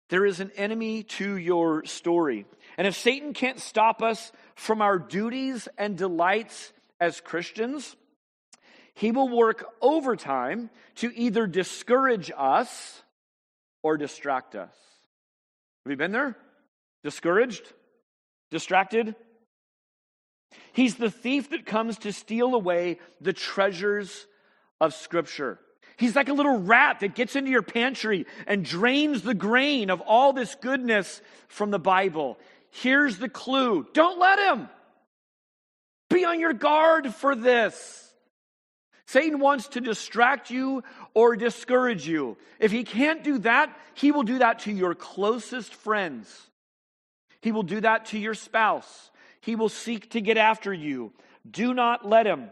There 0.08 0.24
is 0.24 0.40
an 0.40 0.52
enemy 0.56 1.02
to 1.02 1.36
your 1.36 1.84
story. 1.84 2.46
And 2.78 2.86
if 2.86 2.96
Satan 2.96 3.34
can't 3.34 3.60
stop 3.60 4.02
us 4.02 4.32
from 4.54 4.80
our 4.80 4.98
duties 4.98 5.68
and 5.76 5.98
delights 5.98 6.72
as 6.98 7.20
Christians, 7.20 7.94
he 8.94 9.12
will 9.12 9.28
work 9.28 9.66
overtime 9.82 10.70
to 10.96 11.12
either 11.14 11.46
discourage 11.46 12.30
us 12.34 13.02
or 13.82 13.98
distract 13.98 14.54
us. 14.54 14.72
Have 15.84 15.90
you 15.90 15.96
been 15.96 16.12
there? 16.12 16.38
Discouraged? 17.02 17.70
Distracted? 18.50 19.14
He's 20.72 20.96
the 20.96 21.10
thief 21.10 21.50
that 21.50 21.66
comes 21.66 21.98
to 21.98 22.12
steal 22.12 22.54
away 22.54 22.98
the 23.20 23.32
treasures 23.32 24.26
of 24.80 24.94
Scripture. 24.94 25.58
He's 25.96 26.16
like 26.16 26.28
a 26.28 26.32
little 26.32 26.58
rat 26.58 27.00
that 27.00 27.14
gets 27.14 27.36
into 27.36 27.50
your 27.50 27.62
pantry 27.62 28.26
and 28.46 28.64
drains 28.64 29.22
the 29.22 29.34
grain 29.34 29.90
of 29.90 30.00
all 30.00 30.32
this 30.32 30.56
goodness 30.56 31.22
from 31.48 31.70
the 31.70 31.78
Bible. 31.78 32.38
Here's 32.70 33.18
the 33.18 33.28
clue 33.28 33.86
don't 33.92 34.18
let 34.18 34.38
him. 34.38 34.68
Be 36.10 36.24
on 36.24 36.40
your 36.40 36.52
guard 36.52 37.14
for 37.14 37.34
this. 37.34 38.00
Satan 39.06 39.38
wants 39.38 39.68
to 39.68 39.80
distract 39.80 40.50
you 40.50 40.82
or 41.12 41.36
discourage 41.36 42.08
you. 42.08 42.36
If 42.58 42.72
he 42.72 42.84
can't 42.84 43.22
do 43.22 43.38
that, 43.38 43.76
he 43.94 44.10
will 44.12 44.22
do 44.22 44.38
that 44.38 44.60
to 44.60 44.72
your 44.72 44.94
closest 44.94 45.74
friends. 45.74 46.50
He 47.40 47.52
will 47.52 47.62
do 47.62 47.80
that 47.82 48.06
to 48.06 48.18
your 48.18 48.34
spouse. 48.34 49.10
He 49.44 49.56
will 49.56 49.68
seek 49.68 50.10
to 50.10 50.20
get 50.20 50.38
after 50.38 50.72
you. 50.72 51.12
Do 51.48 51.74
not 51.74 52.08
let 52.08 52.26
him. 52.26 52.50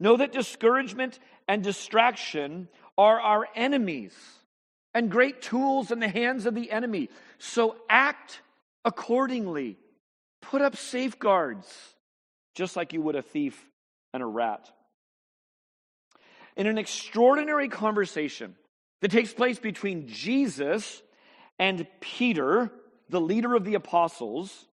Know 0.00 0.16
that 0.16 0.32
discouragement 0.32 1.18
and 1.46 1.62
distraction 1.62 2.68
are 2.96 3.20
our 3.20 3.46
enemies 3.54 4.14
and 4.94 5.10
great 5.10 5.42
tools 5.42 5.90
in 5.90 6.00
the 6.00 6.08
hands 6.08 6.46
of 6.46 6.54
the 6.54 6.70
enemy. 6.70 7.10
So 7.38 7.76
act 7.90 8.40
accordingly. 8.84 9.76
Put 10.40 10.62
up 10.62 10.76
safeguards, 10.76 11.68
just 12.54 12.74
like 12.74 12.92
you 12.92 13.02
would 13.02 13.14
a 13.14 13.22
thief 13.22 13.62
and 14.14 14.22
a 14.22 14.26
rat. 14.26 14.70
In 16.56 16.66
an 16.66 16.78
extraordinary 16.78 17.68
conversation 17.68 18.56
that 19.02 19.10
takes 19.10 19.32
place 19.32 19.58
between 19.58 20.08
Jesus 20.08 21.02
and 21.58 21.86
Peter, 22.00 22.70
the 23.08 23.20
leader 23.20 23.54
of 23.54 23.64
the 23.64 23.74
apostles, 23.74 24.66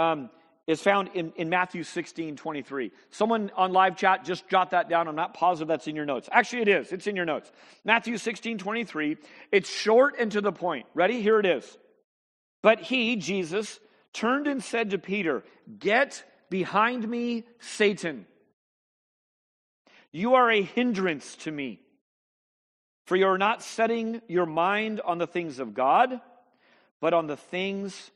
um, 0.00 0.30
is 0.66 0.80
found 0.80 1.10
in, 1.14 1.32
in 1.36 1.48
Matthew 1.48 1.82
16, 1.82 2.36
23. 2.36 2.92
Someone 3.10 3.50
on 3.56 3.72
live 3.72 3.96
chat, 3.96 4.24
just 4.24 4.48
jot 4.48 4.70
that 4.70 4.88
down. 4.88 5.08
I'm 5.08 5.16
not 5.16 5.34
positive 5.34 5.68
that's 5.68 5.86
in 5.86 5.96
your 5.96 6.06
notes. 6.06 6.28
Actually, 6.30 6.62
it 6.62 6.68
is. 6.68 6.92
It's 6.92 7.06
in 7.06 7.16
your 7.16 7.24
notes. 7.24 7.50
Matthew 7.84 8.16
16, 8.16 8.58
23. 8.58 9.16
It's 9.52 9.68
short 9.68 10.14
and 10.18 10.30
to 10.32 10.40
the 10.40 10.52
point. 10.52 10.86
Ready? 10.94 11.20
Here 11.22 11.40
it 11.40 11.46
is. 11.46 11.78
But 12.62 12.80
he, 12.80 13.16
Jesus, 13.16 13.80
turned 14.12 14.46
and 14.46 14.62
said 14.62 14.90
to 14.90 14.98
Peter, 14.98 15.42
Get 15.78 16.24
behind 16.50 17.08
me, 17.08 17.44
Satan. 17.58 18.26
You 20.12 20.34
are 20.34 20.50
a 20.50 20.62
hindrance 20.62 21.36
to 21.36 21.52
me, 21.52 21.80
for 23.06 23.16
you 23.16 23.26
are 23.26 23.38
not 23.38 23.62
setting 23.62 24.20
your 24.28 24.46
mind 24.46 25.00
on 25.00 25.18
the 25.18 25.26
things 25.26 25.58
of 25.58 25.74
God, 25.74 26.20
but 27.00 27.14
on 27.14 27.26
the 27.26 27.36
things 27.36 28.10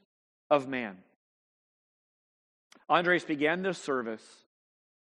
of 0.50 0.68
man. 0.68 0.98
Andres 2.88 3.24
began 3.24 3.62
this 3.62 3.78
service 3.78 4.22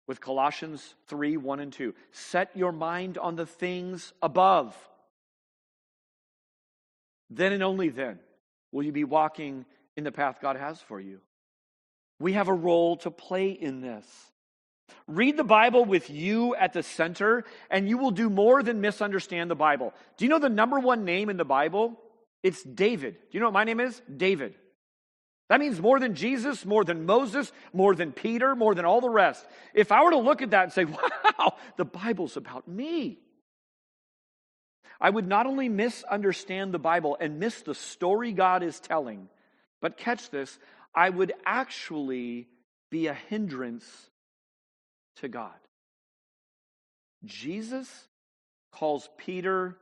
with 0.07 0.21
Colossians 0.21 0.95
3 1.07 1.37
1 1.37 1.59
and 1.59 1.73
2. 1.73 1.93
Set 2.11 2.55
your 2.55 2.71
mind 2.71 3.17
on 3.17 3.35
the 3.35 3.45
things 3.45 4.13
above. 4.21 4.75
Then 7.29 7.53
and 7.53 7.63
only 7.63 7.89
then 7.89 8.19
will 8.71 8.83
you 8.83 8.91
be 8.91 9.03
walking 9.03 9.65
in 9.95 10.03
the 10.03 10.11
path 10.11 10.39
God 10.41 10.57
has 10.57 10.79
for 10.81 10.99
you. 10.99 11.19
We 12.19 12.33
have 12.33 12.49
a 12.49 12.53
role 12.53 12.97
to 12.97 13.11
play 13.11 13.51
in 13.51 13.81
this. 13.81 14.05
Read 15.07 15.37
the 15.37 15.43
Bible 15.43 15.85
with 15.85 16.09
you 16.09 16.55
at 16.55 16.73
the 16.73 16.83
center, 16.83 17.45
and 17.69 17.87
you 17.87 17.97
will 17.97 18.11
do 18.11 18.29
more 18.29 18.61
than 18.61 18.81
misunderstand 18.81 19.49
the 19.49 19.55
Bible. 19.55 19.93
Do 20.17 20.25
you 20.25 20.29
know 20.29 20.39
the 20.39 20.49
number 20.49 20.79
one 20.79 21.05
name 21.05 21.29
in 21.29 21.37
the 21.37 21.45
Bible? 21.45 21.99
It's 22.43 22.61
David. 22.63 23.13
Do 23.13 23.29
you 23.31 23.39
know 23.39 23.47
what 23.47 23.53
my 23.53 23.63
name 23.63 23.79
is? 23.79 24.01
David. 24.15 24.55
That 25.51 25.59
means 25.59 25.81
more 25.81 25.99
than 25.99 26.15
Jesus, 26.15 26.65
more 26.65 26.85
than 26.85 27.05
Moses, 27.05 27.51
more 27.73 27.93
than 27.93 28.13
Peter, 28.13 28.55
more 28.55 28.73
than 28.73 28.85
all 28.85 29.01
the 29.01 29.09
rest. 29.09 29.45
If 29.73 29.91
I 29.91 30.01
were 30.01 30.11
to 30.11 30.17
look 30.17 30.41
at 30.41 30.51
that 30.51 30.63
and 30.63 30.71
say, 30.71 30.85
wow, 31.39 31.55
the 31.75 31.83
Bible's 31.83 32.37
about 32.37 32.69
me, 32.69 33.19
I 35.01 35.09
would 35.09 35.27
not 35.27 35.47
only 35.47 35.67
misunderstand 35.67 36.73
the 36.73 36.79
Bible 36.79 37.17
and 37.19 37.37
miss 37.37 37.63
the 37.63 37.75
story 37.75 38.31
God 38.31 38.63
is 38.63 38.79
telling, 38.79 39.27
but 39.81 39.97
catch 39.97 40.29
this, 40.29 40.57
I 40.95 41.09
would 41.09 41.33
actually 41.45 42.47
be 42.89 43.07
a 43.07 43.13
hindrance 43.13 43.83
to 45.17 45.27
God. 45.27 45.51
Jesus 47.25 48.07
calls 48.71 49.09
Peter 49.17 49.75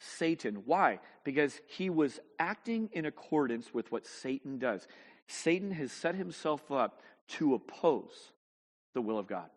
Satan. 0.00 0.62
Why? 0.64 0.98
Because 1.24 1.60
he 1.66 1.90
was 1.90 2.18
acting 2.38 2.88
in 2.92 3.04
accordance 3.04 3.72
with 3.72 3.92
what 3.92 4.06
Satan 4.06 4.58
does. 4.58 4.86
Satan 5.30 5.70
has 5.70 5.92
set 5.92 6.16
himself 6.16 6.70
up 6.70 7.00
to 7.28 7.54
oppose 7.54 8.32
the 8.94 9.00
will 9.00 9.18
of 9.18 9.28
God. 9.28 9.48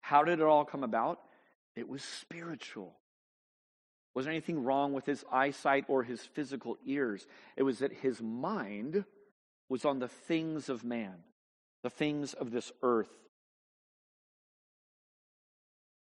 How 0.00 0.24
did 0.24 0.40
it 0.40 0.44
all 0.44 0.64
come 0.64 0.82
about? 0.82 1.20
It 1.76 1.88
was 1.88 2.02
spiritual. 2.02 2.96
Was 4.14 4.24
there 4.24 4.32
anything 4.32 4.64
wrong 4.64 4.94
with 4.94 5.04
his 5.04 5.24
eyesight 5.30 5.84
or 5.88 6.02
his 6.02 6.22
physical 6.22 6.78
ears? 6.86 7.26
It 7.56 7.62
was 7.62 7.80
that 7.80 7.92
his 7.92 8.22
mind 8.22 9.04
was 9.68 9.84
on 9.84 9.98
the 9.98 10.08
things 10.08 10.70
of 10.70 10.82
man, 10.82 11.14
the 11.82 11.90
things 11.90 12.32
of 12.32 12.50
this 12.50 12.72
earth. 12.82 13.12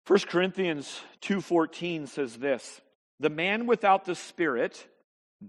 1 0.05 0.27
Corinthians 0.27 1.01
2:14 1.21 2.07
says 2.07 2.37
this, 2.37 2.81
"The 3.19 3.29
man 3.29 3.65
without 3.65 4.03
the 4.03 4.15
spirit 4.15 4.87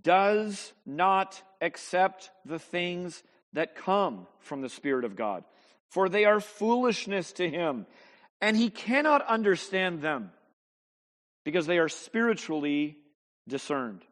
does 0.03 0.73
not 0.85 1.41
accept 1.61 2.31
the 2.45 2.59
things 2.59 3.23
that 3.53 3.77
come 3.77 4.27
from 4.41 4.61
the 4.61 4.69
Spirit 4.69 5.05
of 5.05 5.17
God, 5.17 5.45
for 5.89 6.09
they 6.09 6.25
are 6.25 6.41
foolishness 6.41 7.33
to 7.33 7.49
him, 7.49 7.87
and 8.41 8.57
he 8.57 8.71
cannot 8.71 9.27
understand 9.27 10.03
them 10.03 10.31
because 11.45 11.67
they 11.67 11.79
are 11.79 11.89
spiritually 11.89 12.97
discerned. 13.49 14.03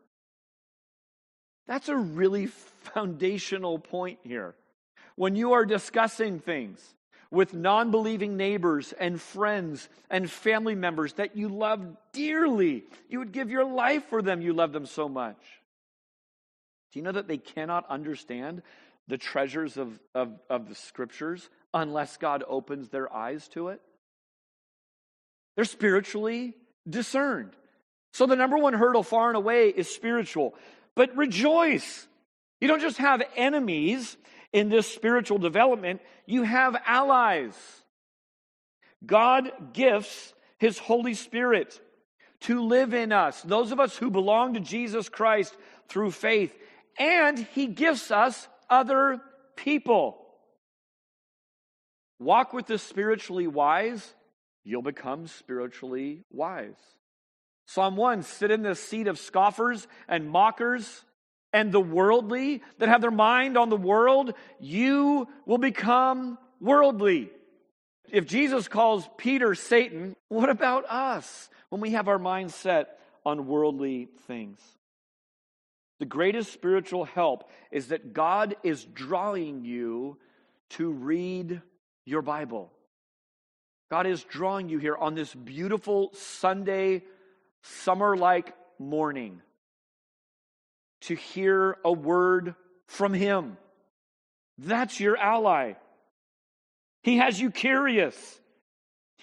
That's 1.67 1.89
a 1.89 1.97
really 1.97 2.47
foundational 2.47 3.79
point 3.79 4.19
here. 4.23 4.55
When 5.17 5.37
you 5.37 5.53
are 5.53 5.65
discussing 5.65 6.41
things 6.41 6.81
with 7.31 7.55
non 7.55 7.91
believing 7.91 8.37
neighbors 8.37 8.93
and 8.99 9.21
friends 9.21 9.89
and 10.11 10.31
family 10.31 10.75
members 10.75 11.15
that 11.15 11.37
you 11.37 11.49
love 11.49 11.85
dearly, 12.13 12.85
you 13.09 13.19
would 13.19 13.33
give 13.33 13.51
your 13.51 13.65
life 13.65 14.05
for 14.09 14.23
them, 14.23 14.41
you 14.41 14.53
love 14.53 14.73
them 14.73 14.87
so 14.87 15.09
much. 15.09 15.37
Do 16.95 17.01
you 17.01 17.05
know 17.05 17.13
that 17.13 17.27
they 17.27 17.39
cannot 17.39 17.91
understand 17.91 18.63
the 19.09 19.19
treasures 19.19 19.77
of, 19.77 19.99
of, 20.15 20.39
of 20.49 20.69
the 20.69 20.77
scriptures 20.77 21.51
unless 21.75 22.19
God 22.19 22.45
opens 22.47 22.89
their 22.89 23.13
eyes 23.13 23.49
to 23.49 23.71
it? 23.71 23.81
They're 25.57 25.65
spiritually 25.65 26.55
discerned. 26.89 27.51
So 28.13 28.27
the 28.27 28.37
number 28.37 28.57
one 28.57 28.75
hurdle 28.75 29.03
far 29.03 29.27
and 29.27 29.37
away 29.37 29.71
is 29.71 29.93
spiritual. 29.93 30.55
But 30.95 31.17
rejoice. 31.17 32.07
You 32.61 32.69
don't 32.69 32.81
just 32.81 32.99
have 32.99 33.25
enemies 33.35 34.17
in 34.53 34.69
this 34.69 34.87
spiritual 34.87 35.39
development, 35.39 36.01
you 36.27 36.45
have 36.45 36.81
allies. 36.87 37.55
God 39.05 39.51
gifts 39.73 40.33
his 40.59 40.79
Holy 40.79 41.15
Spirit 41.15 41.81
to 42.43 42.63
live 42.63 42.95
in 42.95 43.11
us, 43.11 43.43
those 43.43 43.73
of 43.73 43.81
us 43.81 43.97
who 43.97 44.13
belong 44.13 44.55
to 44.55 44.61
Jesus 44.61 45.09
Christ 45.09 45.57
through 45.89 46.13
faith 46.13 46.55
and 46.99 47.39
he 47.39 47.67
gives 47.67 48.11
us 48.11 48.49
other 48.71 49.21
people. 49.57 50.21
walk 52.19 52.53
with 52.53 52.67
the 52.67 52.79
spiritually 52.79 53.47
wise, 53.47 54.15
you'll 54.63 54.83
become 54.83 55.27
spiritually 55.27 56.25
wise. 56.31 56.77
Psalm 57.67 57.97
1 57.97 58.23
sit 58.23 58.51
in 58.51 58.63
the 58.63 58.75
seat 58.75 59.09
of 59.09 59.19
scoffers 59.19 59.87
and 60.09 60.29
mockers 60.29 61.05
and 61.53 61.71
the 61.71 61.81
worldly 61.81 62.63
that 62.79 62.89
have 62.89 63.01
their 63.01 63.11
mind 63.11 63.57
on 63.57 63.69
the 63.69 63.77
world, 63.77 64.35
you 64.59 65.29
will 65.47 65.59
become 65.59 66.37
worldly. 66.61 67.31
If 68.11 68.27
Jesus 68.27 68.69
calls 68.69 69.09
Peter 69.17 69.55
Satan, 69.55 70.17
what 70.29 70.51
about 70.51 70.85
us 70.89 71.49
when 71.69 71.81
we 71.81 71.91
have 71.91 72.09
our 72.09 72.19
mind 72.19 72.53
set 72.53 72.99
on 73.25 73.47
worldly 73.47 74.09
things? 74.27 74.61
The 76.05 76.11
greatest 76.11 76.53
spiritual 76.53 77.07
help 77.07 77.49
is 77.71 77.89
that 77.89 78.13
God 78.13 78.57
is 78.63 78.85
drawing 78.85 79.65
you 79.65 80.19
to 80.73 80.91
read 80.91 81.63
your 82.05 82.21
Bible. 82.21 82.71
God 83.91 84.07
is 84.07 84.23
drawing 84.23 84.69
you 84.69 84.77
here 84.77 84.95
on 84.95 85.15
this 85.15 85.35
beautiful 85.35 86.11
Sunday, 86.13 87.05
summer 87.63 88.19
like 88.19 88.53
morning 88.79 89.41
to 91.01 91.15
hear 91.15 91.79
a 91.83 91.93
word 91.93 92.55
from 92.87 93.15
Him. 93.15 93.57
That's 94.59 95.01
your 95.01 95.17
ally. 95.17 95.73
He 97.03 97.17
has 97.17 97.41
you 97.41 97.51
curious. 97.51 98.15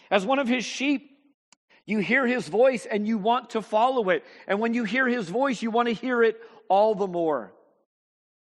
As 0.10 0.26
one 0.26 0.40
of 0.40 0.48
His 0.48 0.66
sheep, 0.66 1.12
you 1.86 2.00
hear 2.00 2.26
His 2.26 2.48
voice 2.48 2.88
and 2.88 3.08
you 3.08 3.20
want 3.20 3.52
to 3.52 3.62
follow 3.62 4.10
it. 4.10 4.24
And 4.48 4.60
when 4.60 4.74
you 4.74 4.84
hear 4.84 5.08
His 5.08 5.30
voice, 5.30 5.62
you 5.62 5.70
want 5.70 5.88
to 5.88 5.94
hear 5.94 6.24
it 6.24 6.42
all 6.70 6.96
the 6.96 7.08
more. 7.08 7.54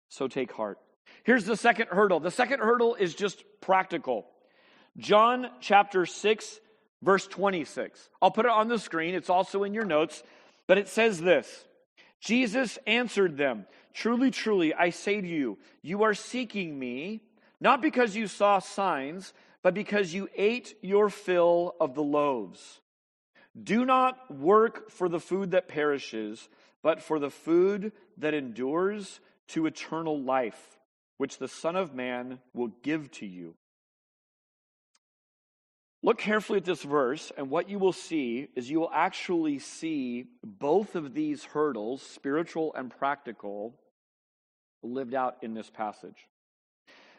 So 0.09 0.27
take 0.27 0.51
heart. 0.51 0.79
Here's 1.23 1.45
the 1.45 1.57
second 1.57 1.87
hurdle. 1.89 2.19
The 2.19 2.31
second 2.31 2.59
hurdle 2.59 2.95
is 2.95 3.15
just 3.15 3.43
practical. 3.61 4.25
John 4.97 5.47
chapter 5.59 6.05
6, 6.05 6.59
verse 7.01 7.27
26. 7.27 8.09
I'll 8.21 8.31
put 8.31 8.45
it 8.45 8.51
on 8.51 8.67
the 8.67 8.79
screen. 8.79 9.15
It's 9.15 9.29
also 9.29 9.63
in 9.63 9.73
your 9.73 9.85
notes, 9.85 10.23
but 10.67 10.77
it 10.77 10.87
says 10.87 11.21
this 11.21 11.65
Jesus 12.19 12.79
answered 12.87 13.37
them, 13.37 13.65
Truly, 13.93 14.31
truly, 14.31 14.73
I 14.73 14.91
say 14.91 15.21
to 15.21 15.27
you, 15.27 15.57
you 15.81 16.03
are 16.03 16.13
seeking 16.13 16.77
me, 16.77 17.21
not 17.59 17.81
because 17.81 18.15
you 18.15 18.27
saw 18.27 18.59
signs, 18.59 19.33
but 19.63 19.73
because 19.73 20.13
you 20.13 20.29
ate 20.35 20.75
your 20.81 21.09
fill 21.09 21.75
of 21.79 21.95
the 21.95 22.03
loaves. 22.03 22.79
Do 23.61 23.85
not 23.85 24.33
work 24.33 24.91
for 24.91 25.09
the 25.09 25.19
food 25.19 25.51
that 25.51 25.67
perishes, 25.67 26.47
but 26.87 27.01
for 27.01 27.19
the 27.19 27.29
food 27.29 27.91
that 28.17 28.33
endures 28.33 29.19
to 29.49 29.65
eternal 29.65 30.17
life, 30.17 30.79
which 31.17 31.37
the 31.37 31.47
Son 31.49 31.75
of 31.75 31.93
Man 31.93 32.39
will 32.53 32.69
give 32.81 33.11
to 33.11 33.25
you. 33.25 33.55
Look 36.01 36.17
carefully 36.17 36.59
at 36.59 36.63
this 36.63 36.83
verse, 36.83 37.29
and 37.35 37.49
what 37.49 37.69
you 37.69 37.77
will 37.77 37.91
see 37.91 38.47
is 38.55 38.71
you 38.71 38.79
will 38.79 38.91
actually 38.93 39.59
see 39.59 40.27
both 40.41 40.95
of 40.95 41.13
these 41.13 41.43
hurdles, 41.43 42.01
spiritual 42.01 42.73
and 42.73 42.89
practical, 42.89 43.75
lived 44.81 45.13
out 45.13 45.35
in 45.41 45.53
this 45.53 45.69
passage. 45.69 46.29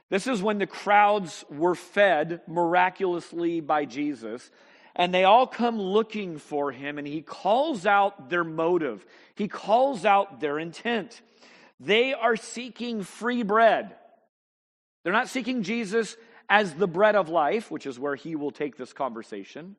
This 0.09 0.26
is 0.26 0.42
when 0.42 0.57
the 0.57 0.66
crowds 0.66 1.44
were 1.50 1.74
fed 1.74 2.40
miraculously 2.46 3.61
by 3.61 3.85
Jesus, 3.85 4.50
and 4.98 5.14
they 5.14 5.22
all 5.22 5.46
come 5.46 5.80
looking 5.80 6.38
for 6.38 6.72
him, 6.72 6.98
and 6.98 7.06
he 7.06 7.22
calls 7.22 7.87
out 7.87 8.28
their 8.28 8.44
motive, 8.44 9.06
he 9.37 9.46
calls 9.46 10.04
out 10.04 10.40
their 10.40 10.58
intent. 10.58 11.22
They 11.78 12.12
are 12.12 12.34
seeking 12.34 13.04
free 13.04 13.44
bread. 13.44 13.94
They're 15.04 15.12
not 15.12 15.28
seeking 15.28 15.62
Jesus 15.62 16.16
as 16.48 16.74
the 16.74 16.88
bread 16.88 17.14
of 17.14 17.28
life, 17.28 17.70
which 17.70 17.87
is 17.87 17.98
where 17.98 18.16
he 18.16 18.34
will 18.34 18.50
take 18.50 18.76
this 18.76 18.92
conversation, 18.92 19.76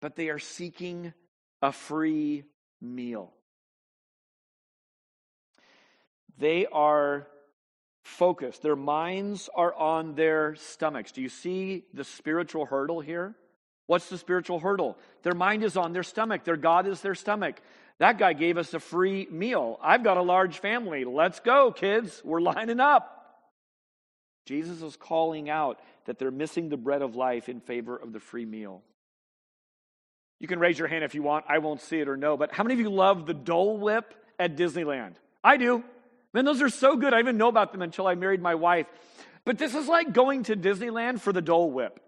but 0.00 0.14
they 0.14 0.28
are 0.28 0.38
seeking 0.38 1.12
a 1.60 1.72
free 1.72 2.44
meal. 2.80 3.32
They 6.38 6.66
are 6.66 7.26
focused, 8.04 8.62
their 8.62 8.76
minds 8.76 9.48
are 9.54 9.74
on 9.74 10.14
their 10.14 10.54
stomachs. 10.56 11.10
Do 11.10 11.22
you 11.22 11.28
see 11.28 11.84
the 11.92 12.04
spiritual 12.04 12.66
hurdle 12.66 13.00
here? 13.00 13.34
What's 13.86 14.08
the 14.08 14.18
spiritual 14.18 14.60
hurdle? 14.60 14.96
Their 15.22 15.34
mind 15.34 15.62
is 15.62 15.76
on 15.76 15.92
their 15.92 16.02
stomach, 16.02 16.44
their 16.44 16.56
God 16.56 16.86
is 16.86 17.00
their 17.00 17.14
stomach. 17.14 17.60
That 17.98 18.18
guy 18.18 18.32
gave 18.32 18.58
us 18.58 18.74
a 18.74 18.80
free 18.80 19.28
meal. 19.30 19.78
I've 19.80 20.02
got 20.02 20.16
a 20.16 20.22
large 20.22 20.58
family. 20.58 21.04
Let's 21.04 21.38
go, 21.40 21.70
kids. 21.70 22.20
We're 22.24 22.40
lining 22.40 22.80
up. 22.80 23.10
Jesus 24.46 24.82
is 24.82 24.96
calling 24.96 25.48
out 25.48 25.78
that 26.06 26.18
they're 26.18 26.32
missing 26.32 26.68
the 26.68 26.76
bread 26.76 27.02
of 27.02 27.14
life 27.14 27.48
in 27.48 27.60
favor 27.60 27.96
of 27.96 28.12
the 28.12 28.20
free 28.20 28.44
meal. 28.44 28.82
You 30.40 30.48
can 30.48 30.58
raise 30.58 30.78
your 30.78 30.88
hand 30.88 31.04
if 31.04 31.14
you 31.14 31.22
want. 31.22 31.44
I 31.48 31.58
won't 31.58 31.80
see 31.80 32.00
it 32.00 32.08
or 32.08 32.16
know. 32.16 32.36
But 32.36 32.52
how 32.52 32.64
many 32.64 32.74
of 32.74 32.80
you 32.80 32.90
love 32.90 33.26
the 33.26 33.32
Dole 33.32 33.78
Whip 33.78 34.12
at 34.38 34.56
Disneyland? 34.56 35.14
I 35.42 35.56
do. 35.56 35.84
Man, 36.32 36.44
those 36.44 36.60
are 36.60 36.68
so 36.68 36.96
good. 36.96 37.14
I 37.14 37.18
didn't 37.22 37.38
know 37.38 37.48
about 37.48 37.72
them 37.72 37.80
until 37.80 38.06
I 38.06 38.16
married 38.16 38.42
my 38.42 38.56
wife. 38.56 38.86
But 39.44 39.56
this 39.56 39.74
is 39.74 39.88
like 39.88 40.12
going 40.12 40.42
to 40.44 40.56
Disneyland 40.56 41.20
for 41.20 41.32
the 41.32 41.40
Dole 41.40 41.70
Whip. 41.70 42.00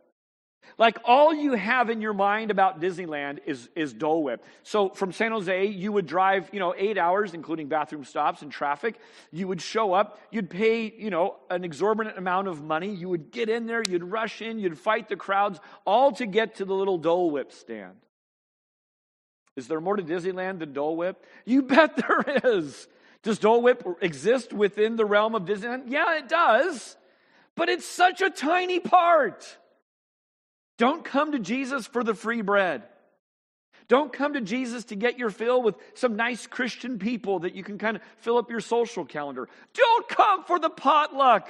Like 0.79 0.99
all 1.05 1.35
you 1.35 1.55
have 1.55 1.89
in 1.91 2.01
your 2.01 2.13
mind 2.13 2.51
about 2.51 2.81
Disneyland 2.81 3.39
is, 3.47 3.69
is 3.75 3.93
Dole 3.93 4.23
Whip. 4.23 4.45
So 4.63 4.91
from 4.91 5.13
San 5.13 5.33
Jose, 5.33 5.67
you 5.67 5.93
would 5.93 6.07
drive, 6.07 6.51
you 6.53 6.61
know, 6.61 6.75
eight 6.77 6.99
hours, 6.99 7.35
including 7.35 7.69
bathroom 7.69 8.05
stops 8.05 8.43
and 8.43 8.53
traffic. 8.53 8.99
You 9.33 9.49
would 9.49 9.63
show 9.63 9.95
up, 9.95 10.21
you'd 10.31 10.51
pay, 10.51 10.93
you 10.97 11.11
know, 11.11 11.37
an 11.51 11.65
exorbitant 11.65 12.19
amount 12.19 12.49
of 12.49 12.63
money. 12.63 12.95
You 12.95 13.09
would 13.09 13.31
get 13.31 13.49
in 13.49 13.67
there, 13.67 13.83
you'd 13.89 14.05
rush 14.05 14.43
in, 14.43 14.59
you'd 14.59 14.79
fight 14.79 15.09
the 15.09 15.17
crowds, 15.17 15.61
all 15.87 16.13
to 16.13 16.27
get 16.27 16.57
to 16.57 16.65
the 16.65 16.75
little 16.75 16.99
Dole 16.99 17.31
Whip 17.31 17.53
stand. 17.53 17.97
Is 19.57 19.69
there 19.69 19.81
more 19.81 19.97
to 19.97 20.03
Disneyland 20.03 20.59
than 20.59 20.73
Dole 20.73 20.97
Whip? 20.97 21.25
You 21.45 21.63
bet 21.63 21.97
there 21.97 22.25
is. 22.45 22.87
Does 23.23 23.39
Dole 23.39 23.63
Whip 23.63 23.85
exist 24.03 24.53
within 24.53 24.97
the 24.97 25.05
realm 25.05 25.35
of 25.35 25.47
Disneyland? 25.47 25.85
Yeah, 25.89 26.19
it 26.19 26.29
does. 26.29 26.97
But 27.57 27.71
it's 27.71 27.87
such 27.87 28.21
a 28.21 28.31
tiny 28.31 28.79
part. 28.79 29.57
Don't 30.79 31.05
come 31.05 31.33
to 31.33 31.39
Jesus 31.39 31.87
for 31.87 32.05
the 32.05 32.15
free 32.15 32.43
bread. 32.43 32.83
Don't 33.89 34.13
come 34.13 34.35
to 34.35 34.41
Jesus 34.41 34.87
to 34.87 34.97
get 34.97 35.19
your 35.19 35.31
fill 35.31 35.63
with 35.63 35.77
some 35.95 36.17
nice 36.17 36.47
Christian 36.47 36.99
people 36.99 37.41
that 37.41 37.55
you 37.55 37.63
can 37.63 37.79
kind 37.79 37.97
of 37.97 38.03
fill 38.19 38.37
up 38.37 38.51
your 38.51 38.61
social 38.61 39.05
calendar. 39.05 39.49
Don't 39.75 40.09
come 40.09 40.45
for 40.45 40.59
the 40.59 40.71
potluck. 40.71 41.49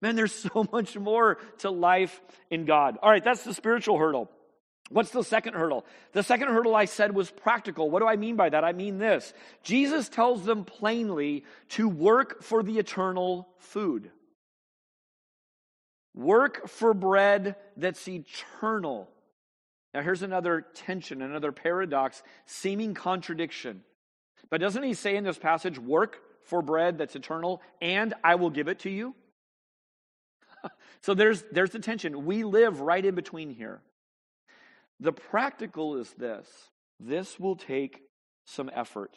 Man, 0.00 0.16
there's 0.16 0.32
so 0.52 0.66
much 0.72 0.96
more 0.96 1.38
to 1.58 1.70
life 1.70 2.20
in 2.50 2.64
God. 2.64 2.98
All 3.02 3.10
right, 3.10 3.22
that's 3.22 3.44
the 3.44 3.54
spiritual 3.54 3.98
hurdle. 3.98 4.30
What's 4.88 5.10
the 5.10 5.24
second 5.24 5.54
hurdle? 5.54 5.84
The 6.12 6.22
second 6.22 6.48
hurdle 6.48 6.74
I 6.74 6.84
said 6.84 7.12
was 7.12 7.30
practical. 7.30 7.90
What 7.90 8.00
do 8.00 8.06
I 8.06 8.16
mean 8.16 8.36
by 8.36 8.50
that? 8.50 8.62
I 8.62 8.72
mean 8.72 8.98
this 8.98 9.34
Jesus 9.62 10.08
tells 10.08 10.44
them 10.44 10.64
plainly 10.64 11.44
to 11.70 11.88
work 11.88 12.42
for 12.42 12.62
the 12.62 12.78
eternal 12.78 13.48
food. 13.58 14.10
Work 16.16 16.66
for 16.66 16.94
bread 16.94 17.56
that's 17.76 18.08
eternal. 18.08 19.08
Now, 19.92 20.02
here's 20.02 20.22
another 20.22 20.66
tension, 20.74 21.22
another 21.22 21.52
paradox, 21.52 22.22
seeming 22.46 22.94
contradiction. 22.94 23.82
But 24.50 24.60
doesn't 24.60 24.82
he 24.82 24.94
say 24.94 25.16
in 25.16 25.24
this 25.24 25.38
passage, 25.38 25.78
work 25.78 26.18
for 26.44 26.62
bread 26.62 26.98
that's 26.98 27.16
eternal, 27.16 27.60
and 27.80 28.14
I 28.24 28.36
will 28.36 28.50
give 28.50 28.68
it 28.68 28.80
to 28.80 28.90
you? 28.90 29.14
so 31.02 31.14
there's, 31.14 31.44
there's 31.52 31.70
the 31.70 31.78
tension. 31.78 32.24
We 32.24 32.44
live 32.44 32.80
right 32.80 33.04
in 33.04 33.14
between 33.14 33.50
here. 33.50 33.82
The 35.00 35.12
practical 35.12 35.96
is 35.96 36.10
this 36.14 36.48
this 36.98 37.38
will 37.38 37.56
take 37.56 38.00
some 38.46 38.70
effort. 38.74 39.14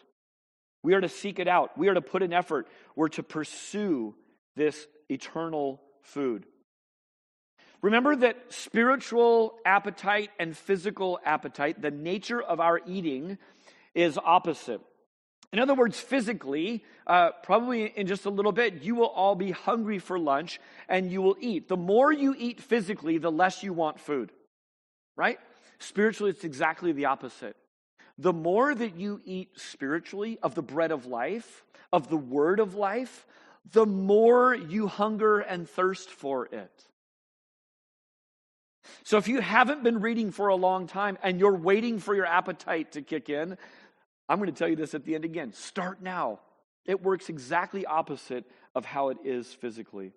We 0.84 0.94
are 0.96 1.02
to 1.02 1.10
seek 1.10 1.40
it 1.40 1.48
out, 1.48 1.78
we 1.78 1.88
are 1.88 1.94
to 1.94 2.02
put 2.02 2.24
in 2.24 2.34
effort, 2.34 2.68
we're 2.96 3.10
to 3.10 3.24
pursue 3.24 4.16
this 4.56 4.88
eternal 5.10 5.82
food. 6.02 6.46
Remember 7.82 8.16
that 8.16 8.38
spiritual 8.50 9.56
appetite 9.66 10.32
and 10.38 10.56
physical 10.56 11.20
appetite, 11.24 11.82
the 11.82 11.92
nature 11.92 12.42
of 12.42 12.60
our 12.60 12.82
eating, 12.86 13.38
is 13.96 14.18
opposite. 14.18 14.82
In 15.52 15.60
other 15.60 15.74
words, 15.74 16.00
physically, 16.00 16.84
uh, 17.08 17.32
probably 17.42 17.86
in 17.86 18.06
just 18.06 18.26
a 18.26 18.30
little 18.30 18.52
bit, 18.52 18.84
you 18.84 18.96
will 18.96 19.08
all 19.08 19.34
be 19.34 19.52
hungry 19.52 19.98
for 19.98 20.20
lunch 20.20 20.60
and 20.88 21.12
you 21.12 21.22
will 21.22 21.38
eat. 21.40 21.68
The 21.68 21.78
more 21.78 22.12
you 22.12 22.36
eat 22.38 22.62
physically, 22.62 23.18
the 23.18 23.32
less 23.32 23.64
you 23.64 23.74
want 23.74 24.00
food, 24.00 24.32
right? 25.16 25.40
Spiritually, 25.80 26.32
it's 26.32 26.44
exactly 26.44 26.92
the 26.92 27.06
opposite. 27.06 27.56
The 28.20 28.34
more 28.34 28.76
that 28.76 28.96
you 28.96 29.22
eat 29.24 29.58
spiritually 29.58 30.38
of 30.44 30.54
the 30.54 30.62
bread 30.62 30.92
of 30.92 31.06
life, 31.06 31.64
of 31.92 32.10
the 32.10 32.18
word 32.18 32.60
of 32.60 32.76
life, 32.76 33.26
the 33.72 33.86
more 33.86 34.54
you 34.54 34.88
hunger 34.88 35.40
and 35.40 35.68
thirst 35.68 36.10
for 36.10 36.46
it. 36.48 36.89
So 39.04 39.18
if 39.18 39.28
you 39.28 39.42
haven't 39.42 39.84
been 39.84 40.02
reading 40.02 40.32
for 40.32 40.48
a 40.48 40.56
long 40.56 40.88
time 40.88 41.18
and 41.24 41.40
you're 41.40 41.56
waiting 41.56 42.00
for 42.00 42.16
your 42.16 42.26
appetite 42.26 42.94
to 42.94 43.02
kick 43.02 43.30
in, 43.30 43.58
I'm 44.28 44.38
going 44.38 44.52
to 44.52 44.58
tell 44.58 44.68
you 44.68 44.76
this 44.76 44.94
at 44.94 45.06
the 45.06 45.16
end 45.16 45.26
again. 45.26 45.54
Start 45.54 46.02
now. 46.02 46.40
It 46.86 47.04
works 47.04 47.30
exactly 47.30 47.86
opposite 47.86 48.46
of 48.76 48.86
how 48.86 49.10
it 49.10 49.18
is 49.24 49.48
physically. 49.54 50.14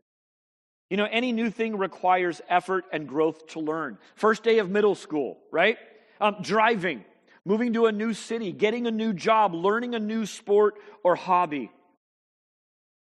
You 0.90 0.96
know, 0.98 1.08
any 1.10 1.32
new 1.32 1.50
thing 1.50 1.78
requires 1.78 2.42
effort 2.48 2.84
and 2.92 3.08
growth 3.08 3.46
to 3.48 3.60
learn. 3.60 3.98
First 4.14 4.42
day 4.42 4.58
of 4.58 4.68
middle 4.68 4.94
school, 4.94 5.38
right? 5.50 5.78
Um, 6.20 6.36
driving, 6.42 7.04
moving 7.44 7.72
to 7.72 7.86
a 7.86 7.92
new 7.92 8.12
city, 8.12 8.52
getting 8.52 8.86
a 8.86 8.90
new 8.90 9.14
job, 9.14 9.54
learning 9.54 9.94
a 9.94 9.98
new 9.98 10.26
sport 10.26 10.74
or 11.02 11.16
hobby. 11.16 11.70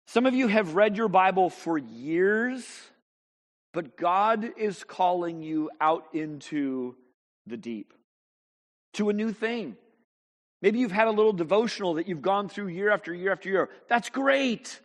Some 0.05 0.25
of 0.25 0.35
you 0.35 0.47
have 0.47 0.75
read 0.75 0.97
your 0.97 1.07
Bible 1.07 1.49
for 1.49 1.77
years, 1.77 2.63
but 3.73 3.97
God 3.97 4.51
is 4.57 4.83
calling 4.83 5.41
you 5.41 5.69
out 5.79 6.05
into 6.13 6.95
the 7.47 7.57
deep, 7.57 7.93
to 8.93 9.09
a 9.09 9.13
new 9.13 9.31
thing. 9.31 9.75
Maybe 10.61 10.79
you've 10.79 10.91
had 10.91 11.07
a 11.07 11.11
little 11.11 11.33
devotional 11.33 11.95
that 11.95 12.07
you've 12.07 12.21
gone 12.21 12.47
through 12.47 12.67
year 12.67 12.91
after 12.91 13.13
year 13.13 13.31
after 13.31 13.49
year. 13.49 13.69
That's 13.87 14.09
great. 14.09 14.79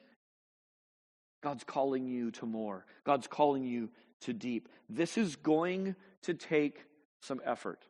God's 1.42 1.64
calling 1.64 2.07
you 2.07 2.31
to 2.33 2.46
more. 2.46 2.87
God's 3.05 3.27
calling 3.27 3.64
you 3.64 3.90
to 4.22 4.33
deep. 4.33 4.68
This 4.88 5.18
is 5.18 5.37
going 5.37 5.94
to 6.22 6.35
take 6.35 6.85
some 7.20 7.40
effort. 7.44 7.85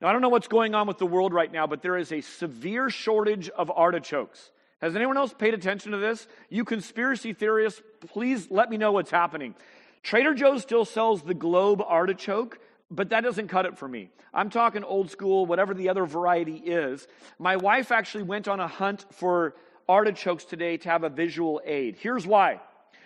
Now, 0.00 0.08
I 0.08 0.12
don't 0.12 0.22
know 0.22 0.28
what's 0.28 0.48
going 0.48 0.74
on 0.74 0.86
with 0.86 0.98
the 0.98 1.06
world 1.06 1.32
right 1.32 1.52
now, 1.52 1.66
but 1.66 1.82
there 1.82 1.96
is 1.96 2.10
a 2.10 2.20
severe 2.20 2.90
shortage 2.90 3.48
of 3.50 3.70
artichokes. 3.70 4.50
Has 4.80 4.96
anyone 4.96 5.16
else 5.16 5.32
paid 5.32 5.54
attention 5.54 5.92
to 5.92 5.98
this? 5.98 6.26
You 6.48 6.64
conspiracy 6.64 7.32
theorists, 7.32 7.82
please 8.08 8.50
let 8.50 8.70
me 8.70 8.76
know 8.76 8.92
what's 8.92 9.10
happening. 9.10 9.54
Trader 10.04 10.34
Joe's 10.34 10.60
still 10.60 10.84
sells 10.84 11.22
the 11.22 11.32
globe 11.32 11.80
artichoke, 11.80 12.58
but 12.90 13.08
that 13.08 13.22
doesn't 13.22 13.48
cut 13.48 13.64
it 13.64 13.78
for 13.78 13.88
me. 13.88 14.10
I'm 14.34 14.50
talking 14.50 14.84
old 14.84 15.10
school, 15.10 15.46
whatever 15.46 15.72
the 15.72 15.88
other 15.88 16.04
variety 16.04 16.56
is. 16.56 17.08
My 17.38 17.56
wife 17.56 17.90
actually 17.90 18.24
went 18.24 18.46
on 18.46 18.60
a 18.60 18.68
hunt 18.68 19.06
for 19.10 19.56
artichokes 19.88 20.44
today 20.44 20.76
to 20.76 20.90
have 20.90 21.04
a 21.04 21.08
visual 21.08 21.62
aid. 21.64 21.96
Here's 21.98 22.26
why. 22.26 22.60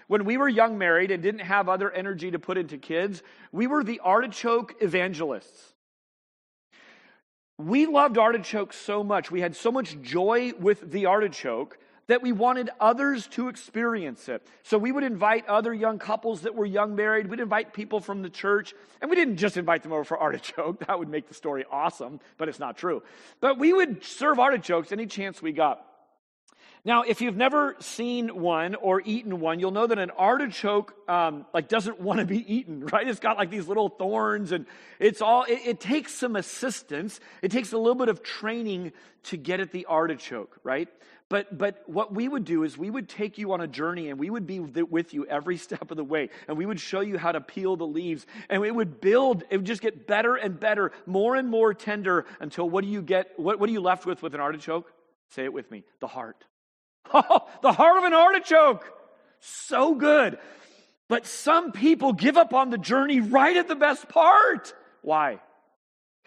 When 0.08 0.24
we 0.24 0.36
were 0.36 0.48
young 0.48 0.76
married 0.76 1.12
and 1.12 1.22
didn't 1.22 1.42
have 1.42 1.68
other 1.68 1.90
energy 1.92 2.32
to 2.32 2.38
put 2.40 2.58
into 2.58 2.78
kids, 2.78 3.22
we 3.52 3.68
were 3.68 3.84
the 3.84 4.00
artichoke 4.00 4.74
evangelists. 4.80 5.74
We 7.58 7.86
loved 7.86 8.18
artichokes 8.18 8.76
so 8.76 9.04
much. 9.04 9.30
We 9.30 9.40
had 9.40 9.54
so 9.54 9.70
much 9.70 10.00
joy 10.00 10.52
with 10.58 10.90
the 10.90 11.06
artichoke 11.06 11.78
that 12.08 12.22
we 12.22 12.32
wanted 12.32 12.70
others 12.80 13.26
to 13.28 13.48
experience 13.48 14.28
it. 14.28 14.44
So 14.64 14.76
we 14.76 14.90
would 14.90 15.04
invite 15.04 15.46
other 15.46 15.72
young 15.72 15.98
couples 15.98 16.42
that 16.42 16.54
were 16.54 16.66
young 16.66 16.96
married. 16.96 17.28
We'd 17.28 17.40
invite 17.40 17.72
people 17.72 18.00
from 18.00 18.22
the 18.22 18.30
church. 18.30 18.74
And 19.00 19.10
we 19.10 19.16
didn't 19.16 19.36
just 19.36 19.56
invite 19.56 19.82
them 19.82 19.92
over 19.92 20.04
for 20.04 20.18
artichoke. 20.20 20.86
That 20.86 20.98
would 20.98 21.08
make 21.08 21.28
the 21.28 21.34
story 21.34 21.64
awesome, 21.70 22.20
but 22.36 22.48
it's 22.48 22.58
not 22.58 22.76
true. 22.76 23.02
But 23.40 23.58
we 23.58 23.72
would 23.72 24.04
serve 24.04 24.38
artichokes 24.38 24.90
any 24.90 25.06
chance 25.06 25.40
we 25.40 25.52
got. 25.52 25.84
Now, 26.84 27.02
if 27.02 27.20
you've 27.20 27.36
never 27.36 27.76
seen 27.80 28.40
one 28.40 28.74
or 28.74 29.02
eaten 29.04 29.40
one, 29.40 29.60
you'll 29.60 29.72
know 29.72 29.86
that 29.86 29.98
an 29.98 30.10
artichoke 30.10 30.94
um, 31.08 31.44
like 31.52 31.68
doesn't 31.68 32.00
want 32.00 32.20
to 32.20 32.24
be 32.24 32.54
eaten, 32.54 32.86
right? 32.86 33.06
It's 33.06 33.20
got 33.20 33.36
like 33.36 33.50
these 33.50 33.68
little 33.68 33.90
thorns, 33.90 34.52
and 34.52 34.64
it's 34.98 35.20
all. 35.20 35.42
It, 35.42 35.60
it 35.66 35.80
takes 35.80 36.14
some 36.14 36.36
assistance. 36.36 37.20
It 37.42 37.50
takes 37.50 37.72
a 37.72 37.78
little 37.78 37.96
bit 37.96 38.08
of 38.08 38.22
training 38.22 38.92
to 39.24 39.36
get 39.36 39.60
at 39.60 39.72
the 39.72 39.86
artichoke, 39.86 40.58
right? 40.62 40.88
But 41.30 41.58
but 41.58 41.82
what 41.86 42.14
we 42.14 42.26
would 42.26 42.44
do 42.44 42.62
is 42.64 42.78
we 42.78 42.88
would 42.88 43.08
take 43.08 43.36
you 43.36 43.52
on 43.52 43.60
a 43.60 43.66
journey, 43.66 44.08
and 44.08 44.18
we 44.18 44.30
would 44.30 44.46
be 44.46 44.60
with 44.60 45.12
you 45.12 45.26
every 45.26 45.56
step 45.66 45.90
of 45.90 45.96
the 45.96 46.04
way, 46.04 46.30
and 46.46 46.56
we 46.56 46.64
would 46.64 46.80
show 46.80 47.00
you 47.00 47.18
how 47.18 47.32
to 47.32 47.40
peel 47.40 47.76
the 47.76 47.86
leaves, 47.86 48.26
and 48.48 48.64
it 48.64 48.74
would 48.74 49.00
build. 49.00 49.44
It 49.50 49.58
would 49.58 49.66
just 49.66 49.82
get 49.82 50.06
better 50.06 50.36
and 50.36 50.58
better, 50.58 50.92
more 51.06 51.36
and 51.36 51.48
more 51.48 51.74
tender, 51.74 52.24
until 52.40 52.68
what 52.68 52.82
do 52.82 52.90
you 52.90 53.02
get? 53.02 53.32
What 53.36 53.58
what 53.58 53.68
are 53.68 53.72
you 53.72 53.80
left 53.80 54.06
with 54.06 54.22
with 54.22 54.34
an 54.34 54.40
artichoke? 54.40 54.90
Say 55.30 55.44
it 55.44 55.52
with 55.52 55.70
me: 55.70 55.84
the 56.00 56.08
heart. 56.08 56.44
Oh, 57.10 57.48
the 57.62 57.72
heart 57.72 57.96
of 57.96 58.04
an 58.04 58.12
artichoke. 58.12 58.84
So 59.40 59.94
good. 59.94 60.38
But 61.08 61.26
some 61.26 61.72
people 61.72 62.12
give 62.12 62.36
up 62.36 62.52
on 62.52 62.68
the 62.68 62.76
journey 62.76 63.20
right 63.20 63.56
at 63.56 63.66
the 63.66 63.74
best 63.74 64.10
part. 64.10 64.74
Why? 65.00 65.40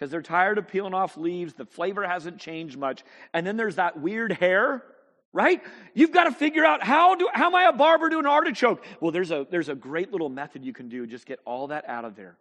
Because 0.01 0.09
they're 0.09 0.23
tired 0.23 0.57
of 0.57 0.67
peeling 0.67 0.95
off 0.95 1.15
leaves. 1.15 1.53
The 1.53 1.67
flavor 1.67 2.03
hasn't 2.03 2.39
changed 2.39 2.75
much. 2.75 3.03
And 3.35 3.45
then 3.45 3.55
there's 3.55 3.75
that 3.75 4.01
weird 4.01 4.31
hair, 4.31 4.83
right? 5.31 5.61
You've 5.93 6.11
got 6.11 6.23
to 6.23 6.31
figure 6.31 6.65
out 6.65 6.81
how 6.81 7.13
do 7.13 7.29
how 7.31 7.45
am 7.45 7.53
I 7.53 7.65
a 7.65 7.71
barber 7.71 8.09
to 8.09 8.17
an 8.17 8.25
artichoke? 8.25 8.83
Well, 8.99 9.11
there's 9.11 9.29
a 9.29 9.45
there's 9.51 9.69
a 9.69 9.75
great 9.75 10.11
little 10.11 10.29
method 10.29 10.65
you 10.65 10.73
can 10.73 10.89
do. 10.89 11.05
Just 11.05 11.27
get 11.27 11.39
all 11.45 11.67
that 11.67 11.87
out 11.87 12.03
of 12.03 12.15
there, 12.15 12.35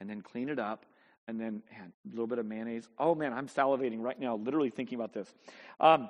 and 0.00 0.08
then 0.08 0.22
clean 0.22 0.48
it 0.48 0.58
up, 0.58 0.86
and 1.28 1.38
then 1.38 1.62
man, 1.70 1.92
a 2.06 2.10
little 2.12 2.26
bit 2.26 2.38
of 2.38 2.46
mayonnaise. 2.46 2.88
Oh 2.98 3.14
man, 3.14 3.34
I'm 3.34 3.48
salivating 3.48 4.00
right 4.00 4.18
now, 4.18 4.36
literally 4.36 4.70
thinking 4.70 4.96
about 4.96 5.12
this. 5.12 5.30
Um, 5.78 6.08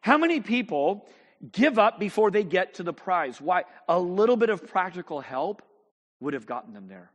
how 0.00 0.16
many 0.16 0.40
people 0.40 1.06
give 1.52 1.78
up 1.78 2.00
before 2.00 2.30
they 2.30 2.42
get 2.42 2.72
to 2.76 2.82
the 2.82 2.94
prize? 2.94 3.38
Why? 3.38 3.64
A 3.86 4.00
little 4.00 4.36
bit 4.36 4.48
of 4.48 4.66
practical 4.66 5.20
help 5.20 5.60
would 6.20 6.32
have 6.32 6.46
gotten 6.46 6.72
them 6.72 6.88
there. 6.88 7.10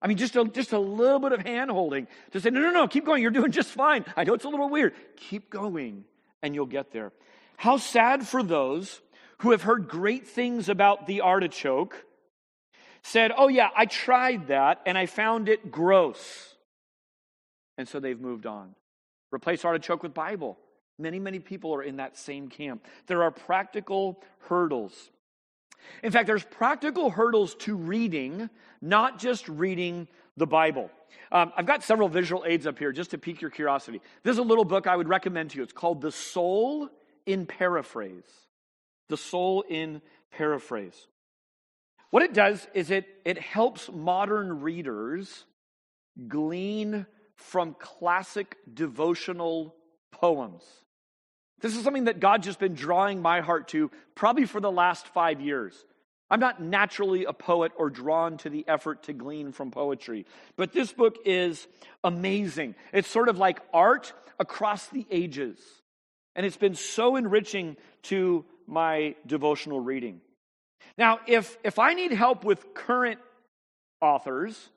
I 0.00 0.06
mean, 0.06 0.16
just 0.16 0.36
a, 0.36 0.44
just 0.44 0.72
a 0.72 0.78
little 0.78 1.18
bit 1.18 1.32
of 1.32 1.40
hand 1.40 1.70
holding 1.70 2.06
to 2.32 2.40
say, 2.40 2.50
no, 2.50 2.60
no, 2.60 2.70
no, 2.70 2.86
keep 2.86 3.04
going. 3.04 3.20
You're 3.22 3.32
doing 3.32 3.50
just 3.50 3.70
fine. 3.70 4.04
I 4.16 4.24
know 4.24 4.34
it's 4.34 4.44
a 4.44 4.48
little 4.48 4.68
weird. 4.68 4.94
Keep 5.16 5.50
going, 5.50 6.04
and 6.42 6.54
you'll 6.54 6.66
get 6.66 6.92
there. 6.92 7.12
How 7.56 7.78
sad 7.78 8.26
for 8.26 8.42
those 8.42 9.00
who 9.38 9.50
have 9.50 9.62
heard 9.62 9.88
great 9.88 10.26
things 10.26 10.68
about 10.68 11.06
the 11.06 11.20
artichoke, 11.22 12.04
said, 13.02 13.32
oh, 13.36 13.48
yeah, 13.48 13.68
I 13.76 13.86
tried 13.86 14.48
that, 14.48 14.80
and 14.86 14.98
I 14.98 15.06
found 15.06 15.48
it 15.48 15.70
gross. 15.70 16.56
And 17.76 17.88
so 17.88 18.00
they've 18.00 18.20
moved 18.20 18.46
on. 18.46 18.74
Replace 19.32 19.64
artichoke 19.64 20.02
with 20.02 20.14
Bible. 20.14 20.58
Many, 20.98 21.20
many 21.20 21.38
people 21.38 21.74
are 21.74 21.82
in 21.82 21.96
that 21.96 22.16
same 22.16 22.48
camp. 22.48 22.84
There 23.06 23.22
are 23.22 23.30
practical 23.30 24.20
hurdles. 24.48 25.10
In 26.02 26.12
fact, 26.12 26.26
there's 26.26 26.44
practical 26.44 27.10
hurdles 27.10 27.54
to 27.56 27.76
reading, 27.76 28.50
not 28.80 29.18
just 29.18 29.48
reading 29.48 30.08
the 30.36 30.46
Bible. 30.46 30.90
Um, 31.32 31.52
I've 31.56 31.66
got 31.66 31.82
several 31.82 32.08
visual 32.08 32.44
aids 32.46 32.66
up 32.66 32.78
here 32.78 32.92
just 32.92 33.10
to 33.10 33.18
pique 33.18 33.40
your 33.40 33.50
curiosity. 33.50 34.00
This 34.22 34.32
is 34.32 34.38
a 34.38 34.42
little 34.42 34.64
book 34.64 34.86
I 34.86 34.96
would 34.96 35.08
recommend 35.08 35.50
to 35.50 35.58
you. 35.58 35.62
It's 35.62 35.72
called 35.72 36.00
The 36.00 36.12
Soul 36.12 36.88
in 37.26 37.46
Paraphrase. 37.46 38.24
The 39.08 39.16
Soul 39.16 39.64
in 39.68 40.00
Paraphrase. 40.30 41.06
What 42.10 42.22
it 42.22 42.32
does 42.32 42.66
is 42.72 42.90
it, 42.90 43.06
it 43.24 43.38
helps 43.38 43.90
modern 43.92 44.62
readers 44.62 45.44
glean 46.26 47.06
from 47.36 47.76
classic 47.78 48.56
devotional 48.72 49.74
poems. 50.10 50.64
This 51.60 51.76
is 51.76 51.82
something 51.82 52.04
that 52.04 52.20
God's 52.20 52.46
just 52.46 52.58
been 52.58 52.74
drawing 52.74 53.20
my 53.20 53.40
heart 53.40 53.68
to 53.68 53.90
probably 54.14 54.46
for 54.46 54.60
the 54.60 54.70
last 54.70 55.08
five 55.08 55.40
years. 55.40 55.74
I'm 56.30 56.40
not 56.40 56.60
naturally 56.62 57.24
a 57.24 57.32
poet 57.32 57.72
or 57.76 57.88
drawn 57.88 58.36
to 58.38 58.50
the 58.50 58.64
effort 58.68 59.04
to 59.04 59.12
glean 59.12 59.52
from 59.52 59.70
poetry, 59.70 60.26
but 60.56 60.72
this 60.72 60.92
book 60.92 61.16
is 61.24 61.66
amazing. 62.04 62.74
It's 62.92 63.08
sort 63.08 63.28
of 63.28 63.38
like 63.38 63.60
art 63.72 64.12
across 64.38 64.86
the 64.88 65.06
ages, 65.10 65.58
and 66.36 66.44
it's 66.44 66.56
been 66.56 66.74
so 66.74 67.16
enriching 67.16 67.76
to 68.04 68.44
my 68.66 69.14
devotional 69.26 69.80
reading. 69.80 70.20
Now, 70.98 71.20
if, 71.26 71.56
if 71.64 71.78
I 71.78 71.94
need 71.94 72.12
help 72.12 72.44
with 72.44 72.74
current 72.74 73.20
authors 74.00 74.68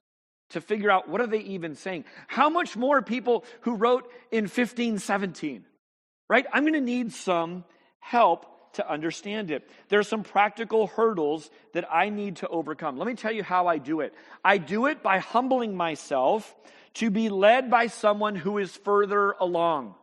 to 0.51 0.61
figure 0.61 0.89
out 0.89 1.09
what 1.09 1.19
are 1.19 1.27
they 1.27 1.39
even 1.39 1.75
saying, 1.75 2.05
how 2.27 2.49
much 2.49 2.77
more 2.77 3.01
people 3.01 3.43
who 3.61 3.75
wrote 3.75 4.09
in 4.31 4.43
1517? 4.43 5.65
Right? 6.31 6.45
I'm 6.53 6.63
going 6.63 6.75
to 6.75 6.79
need 6.79 7.11
some 7.11 7.65
help 7.99 8.45
to 8.75 8.89
understand 8.89 9.51
it. 9.51 9.69
There 9.89 9.99
are 9.99 10.03
some 10.03 10.23
practical 10.23 10.87
hurdles 10.87 11.49
that 11.73 11.85
I 11.93 12.07
need 12.07 12.37
to 12.37 12.47
overcome. 12.47 12.97
Let 12.97 13.05
me 13.05 13.15
tell 13.15 13.33
you 13.33 13.43
how 13.43 13.67
I 13.67 13.79
do 13.79 13.99
it. 13.99 14.13
I 14.41 14.57
do 14.57 14.85
it 14.85 15.03
by 15.03 15.17
humbling 15.17 15.75
myself 15.75 16.55
to 16.93 17.09
be 17.09 17.27
led 17.27 17.69
by 17.69 17.87
someone 17.87 18.37
who 18.37 18.59
is 18.59 18.71
further 18.77 19.35
along. 19.41 19.95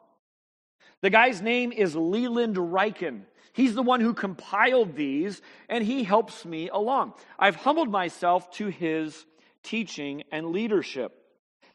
The 1.00 1.08
guy's 1.08 1.40
name 1.40 1.72
is 1.72 1.96
Leland 1.96 2.56
Ryken. 2.56 3.22
He's 3.54 3.74
the 3.74 3.82
one 3.82 4.02
who 4.02 4.12
compiled 4.12 4.96
these, 4.96 5.40
and 5.70 5.82
he 5.82 6.04
helps 6.04 6.44
me 6.44 6.68
along. 6.68 7.14
I've 7.38 7.56
humbled 7.56 7.90
myself 7.90 8.50
to 8.56 8.66
his 8.66 9.24
teaching 9.62 10.24
and 10.30 10.48
leadership. 10.48 11.10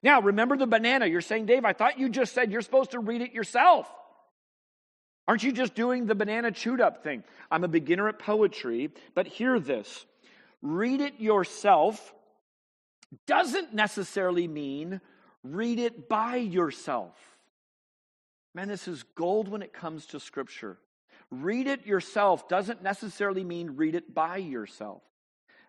Now, 0.04 0.22
remember 0.22 0.58
the 0.58 0.68
banana. 0.68 1.08
You're 1.08 1.22
saying, 1.22 1.48
Dave, 1.48 1.66
I 1.66 1.74
thought 1.74 1.98
you 1.98 2.08
just 2.08 2.34
said 2.34 2.52
you're 2.52 2.62
supposed 2.62 2.92
to 2.92 3.00
read 3.00 3.22
it 3.22 3.34
yourself. 3.34 3.92
Aren't 5.28 5.44
you 5.44 5.52
just 5.52 5.74
doing 5.74 6.06
the 6.06 6.16
banana 6.16 6.52
chewed 6.52 6.82
up 6.82 7.04
thing? 7.04 7.24
I'm 7.50 7.64
a 7.64 7.70
beginner 7.70 8.10
at 8.10 8.20
poetry, 8.20 8.92
but 9.16 9.28
hear 9.28 9.60
this 9.60 10.06
read 10.62 11.02
it 11.02 11.20
yourself 11.20 12.14
doesn't 13.28 13.74
necessarily 13.74 14.48
mean 14.48 15.02
read 15.44 15.80
it 15.80 16.10
by 16.10 16.38
yourself. 16.38 17.16
Man, 18.56 18.68
this 18.68 18.88
is 18.88 19.04
gold 19.16 19.48
when 19.48 19.62
it 19.62 19.74
comes 19.74 20.06
to 20.08 20.20
Scripture. 20.20 20.78
Read 21.32 21.68
it 21.68 21.86
yourself 21.86 22.48
doesn't 22.48 22.84
necessarily 22.84 23.44
mean 23.44 23.76
read 23.76 23.96
it 23.96 24.14
by 24.14 24.38
yourself. 24.38 25.02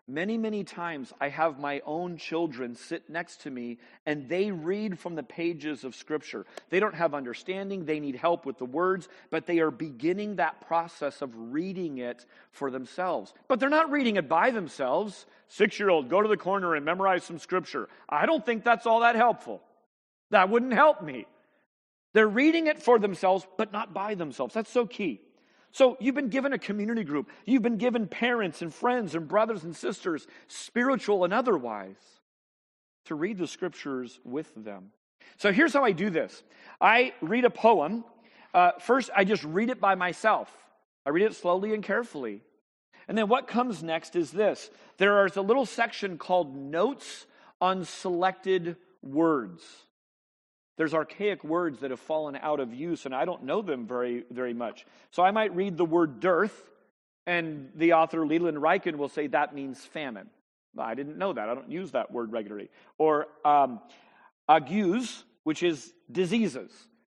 Many, 0.07 0.37
many 0.37 0.63
times 0.63 1.11
I 1.19 1.29
have 1.29 1.57
my 1.57 1.81
own 1.83 2.17
children 2.17 2.75
sit 2.75 3.09
next 3.09 3.41
to 3.41 3.49
me 3.49 3.79
and 4.05 4.29
they 4.29 4.51
read 4.51 4.99
from 4.99 5.15
the 5.15 5.23
pages 5.23 5.83
of 5.83 5.95
Scripture. 5.95 6.45
They 6.69 6.79
don't 6.79 6.93
have 6.93 7.15
understanding, 7.15 7.85
they 7.85 7.99
need 7.99 8.15
help 8.15 8.45
with 8.45 8.59
the 8.59 8.65
words, 8.65 9.09
but 9.31 9.47
they 9.47 9.59
are 9.59 9.71
beginning 9.71 10.35
that 10.35 10.67
process 10.67 11.23
of 11.23 11.31
reading 11.35 11.97
it 11.97 12.23
for 12.51 12.69
themselves. 12.69 13.33
But 13.47 13.59
they're 13.59 13.67
not 13.67 13.89
reading 13.89 14.17
it 14.17 14.29
by 14.29 14.51
themselves. 14.51 15.25
Six 15.47 15.79
year 15.79 15.89
old, 15.89 16.07
go 16.07 16.21
to 16.21 16.29
the 16.29 16.37
corner 16.37 16.75
and 16.75 16.85
memorize 16.85 17.23
some 17.23 17.39
Scripture. 17.39 17.89
I 18.07 18.27
don't 18.27 18.45
think 18.45 18.63
that's 18.63 18.85
all 18.85 18.99
that 18.99 19.15
helpful. 19.15 19.63
That 20.29 20.49
wouldn't 20.49 20.73
help 20.73 21.01
me. 21.01 21.25
They're 22.13 22.27
reading 22.27 22.67
it 22.67 22.81
for 22.81 22.99
themselves, 22.99 23.45
but 23.57 23.73
not 23.73 23.91
by 23.91 24.13
themselves. 24.13 24.53
That's 24.53 24.71
so 24.71 24.85
key. 24.85 25.19
So 25.75 25.97
you've 25.99 26.15
been 26.15 26.29
given 26.29 26.53
a 26.53 26.57
community 26.57 27.03
group. 27.03 27.29
You've 27.43 27.61
been 27.61 27.75
given 27.75 28.07
parents 28.07 28.61
and 28.61 28.73
friends 28.73 29.13
and 29.13 29.27
brothers 29.27 29.65
and 29.65 29.75
sisters, 29.75 30.25
spiritual 30.47 31.25
and 31.25 31.33
otherwise, 31.33 31.97
to 33.07 33.15
read 33.15 33.37
the 33.37 33.45
scriptures 33.45 34.17
with 34.23 34.49
them. 34.55 34.91
So 35.35 35.51
here's 35.51 35.73
how 35.73 35.83
I 35.83 35.91
do 35.91 36.09
this 36.09 36.43
I 36.79 37.13
read 37.19 37.43
a 37.43 37.49
poem. 37.49 38.05
Uh, 38.53 38.71
first, 38.79 39.09
I 39.13 39.25
just 39.25 39.43
read 39.43 39.69
it 39.69 39.81
by 39.81 39.95
myself. 39.95 40.49
I 41.05 41.09
read 41.09 41.25
it 41.25 41.35
slowly 41.35 41.73
and 41.73 41.83
carefully. 41.83 42.41
And 43.09 43.17
then 43.17 43.27
what 43.27 43.45
comes 43.45 43.83
next 43.83 44.15
is 44.15 44.31
this 44.31 44.69
there 44.97 45.25
is 45.25 45.35
a 45.35 45.41
little 45.41 45.65
section 45.65 46.17
called 46.17 46.55
Notes 46.55 47.25
on 47.59 47.83
Selected 47.83 48.77
Words. 49.03 49.61
There's 50.77 50.93
archaic 50.93 51.43
words 51.43 51.79
that 51.79 51.91
have 51.91 51.99
fallen 51.99 52.35
out 52.35 52.59
of 52.59 52.73
use, 52.73 53.05
and 53.05 53.15
I 53.15 53.25
don't 53.25 53.43
know 53.43 53.61
them 53.61 53.87
very, 53.87 54.23
very 54.29 54.53
much. 54.53 54.85
So 55.11 55.23
I 55.23 55.31
might 55.31 55.55
read 55.55 55.77
the 55.77 55.85
word 55.85 56.19
dearth, 56.19 56.69
and 57.25 57.69
the 57.75 57.93
author 57.93 58.25
Leland 58.25 58.57
Ryken 58.57 58.97
will 58.97 59.09
say 59.09 59.27
that 59.27 59.55
means 59.55 59.83
famine. 59.85 60.29
I 60.77 60.93
didn't 60.93 61.17
know 61.17 61.31
that. 61.31 61.47
I 61.49 61.55
don't 61.55 61.71
use 61.71 61.91
that 61.91 62.11
word 62.11 62.31
regularly. 62.31 62.69
Or 62.97 63.27
um, 63.45 63.79
agues, 64.49 65.23
which 65.43 65.63
is 65.63 65.93
diseases. 66.11 66.71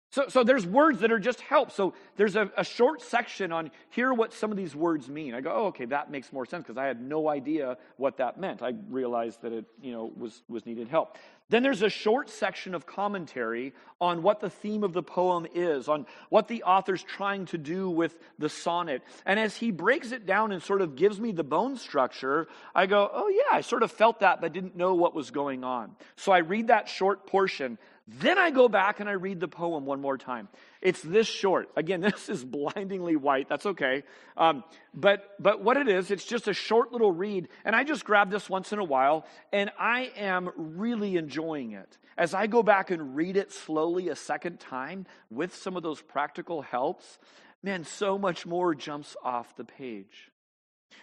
So, 0.09 0.29
so 0.29 0.43
there's 0.43 0.65
words 0.65 1.01
that 1.01 1.11
are 1.11 1.19
just 1.19 1.41
help. 1.41 1.71
So 1.71 1.93
there's 2.15 2.37
a, 2.37 2.49
a 2.57 2.63
short 2.63 3.01
section 3.01 3.51
on 3.51 3.71
here 3.89 4.13
what 4.13 4.33
some 4.33 4.51
of 4.51 4.57
these 4.57 4.75
words 4.75 5.09
mean. 5.09 5.33
I 5.33 5.41
go, 5.41 5.51
oh, 5.53 5.65
okay, 5.67 5.85
that 5.85 6.09
makes 6.09 6.31
more 6.31 6.45
sense 6.45 6.63
because 6.63 6.77
I 6.77 6.85
had 6.85 7.01
no 7.01 7.27
idea 7.27 7.77
what 7.97 8.17
that 8.17 8.39
meant. 8.39 8.61
I 8.61 8.73
realized 8.89 9.41
that 9.41 9.51
it, 9.51 9.65
you 9.81 9.91
know, 9.91 10.11
was, 10.15 10.41
was 10.47 10.65
needed 10.65 10.87
help. 10.87 11.17
Then 11.49 11.63
there's 11.63 11.81
a 11.81 11.89
short 11.89 12.29
section 12.29 12.75
of 12.75 12.85
commentary 12.85 13.73
on 14.01 14.21
what 14.21 14.39
the 14.39 14.49
theme 14.49 14.83
of 14.83 14.91
the 14.91 15.03
poem 15.03 15.45
is, 15.53 15.87
on 15.87 16.05
what 16.29 16.47
the 16.47 16.63
author's 16.63 17.03
trying 17.03 17.45
to 17.47 17.57
do 17.57 17.89
with 17.89 18.17
the 18.37 18.49
sonnet. 18.49 19.01
And 19.25 19.39
as 19.39 19.55
he 19.55 19.71
breaks 19.71 20.11
it 20.11 20.25
down 20.25 20.51
and 20.51 20.61
sort 20.61 20.81
of 20.81 20.95
gives 20.95 21.19
me 21.19 21.31
the 21.31 21.45
bone 21.45 21.77
structure, 21.77 22.47
I 22.75 22.85
go, 22.85 23.09
oh, 23.11 23.29
yeah, 23.29 23.55
I 23.55 23.61
sort 23.61 23.83
of 23.83 23.91
felt 23.91 24.21
that, 24.21 24.41
but 24.41 24.51
didn't 24.51 24.75
know 24.75 24.95
what 24.95 25.13
was 25.13 25.31
going 25.31 25.63
on. 25.63 25.95
So 26.17 26.31
I 26.31 26.39
read 26.39 26.67
that 26.67 26.89
short 26.89 27.27
portion. 27.27 27.77
Then 28.07 28.37
I 28.37 28.51
go 28.51 28.69
back 28.69 29.01
and 29.01 29.09
I 29.09 29.13
read 29.13 29.41
the 29.41 29.49
poem 29.49 29.85
one 29.85 29.99
more 29.99 30.17
time. 30.17 30.47
It's 30.81 31.01
this 31.01 31.27
short. 31.27 31.69
Again, 31.75 31.99
this 32.01 32.29
is 32.29 32.43
blindingly 32.43 33.17
white. 33.17 33.49
That's 33.49 33.65
okay. 33.65 34.03
Um, 34.37 34.63
but, 34.93 35.35
but 35.39 35.61
what 35.61 35.75
it 35.75 35.89
is, 35.89 36.09
it's 36.09 36.23
just 36.23 36.47
a 36.47 36.53
short 36.53 36.93
little 36.93 37.11
read. 37.11 37.49
And 37.65 37.75
I 37.75 37.83
just 37.83 38.05
grab 38.05 38.31
this 38.31 38.49
once 38.49 38.71
in 38.71 38.79
a 38.79 38.83
while, 38.83 39.25
and 39.51 39.71
I 39.77 40.11
am 40.15 40.49
really 40.55 41.17
enjoying 41.17 41.73
it. 41.73 41.97
As 42.17 42.33
I 42.33 42.47
go 42.47 42.63
back 42.63 42.91
and 42.91 43.15
read 43.15 43.35
it 43.35 43.51
slowly 43.51 44.07
a 44.09 44.15
second 44.15 44.59
time 44.59 45.05
with 45.29 45.53
some 45.53 45.75
of 45.75 45.83
those 45.83 46.01
practical 46.01 46.61
helps, 46.61 47.19
man, 47.61 47.83
so 47.83 48.17
much 48.17 48.45
more 48.45 48.73
jumps 48.73 49.17
off 49.21 49.55
the 49.57 49.65
page. 49.65 50.31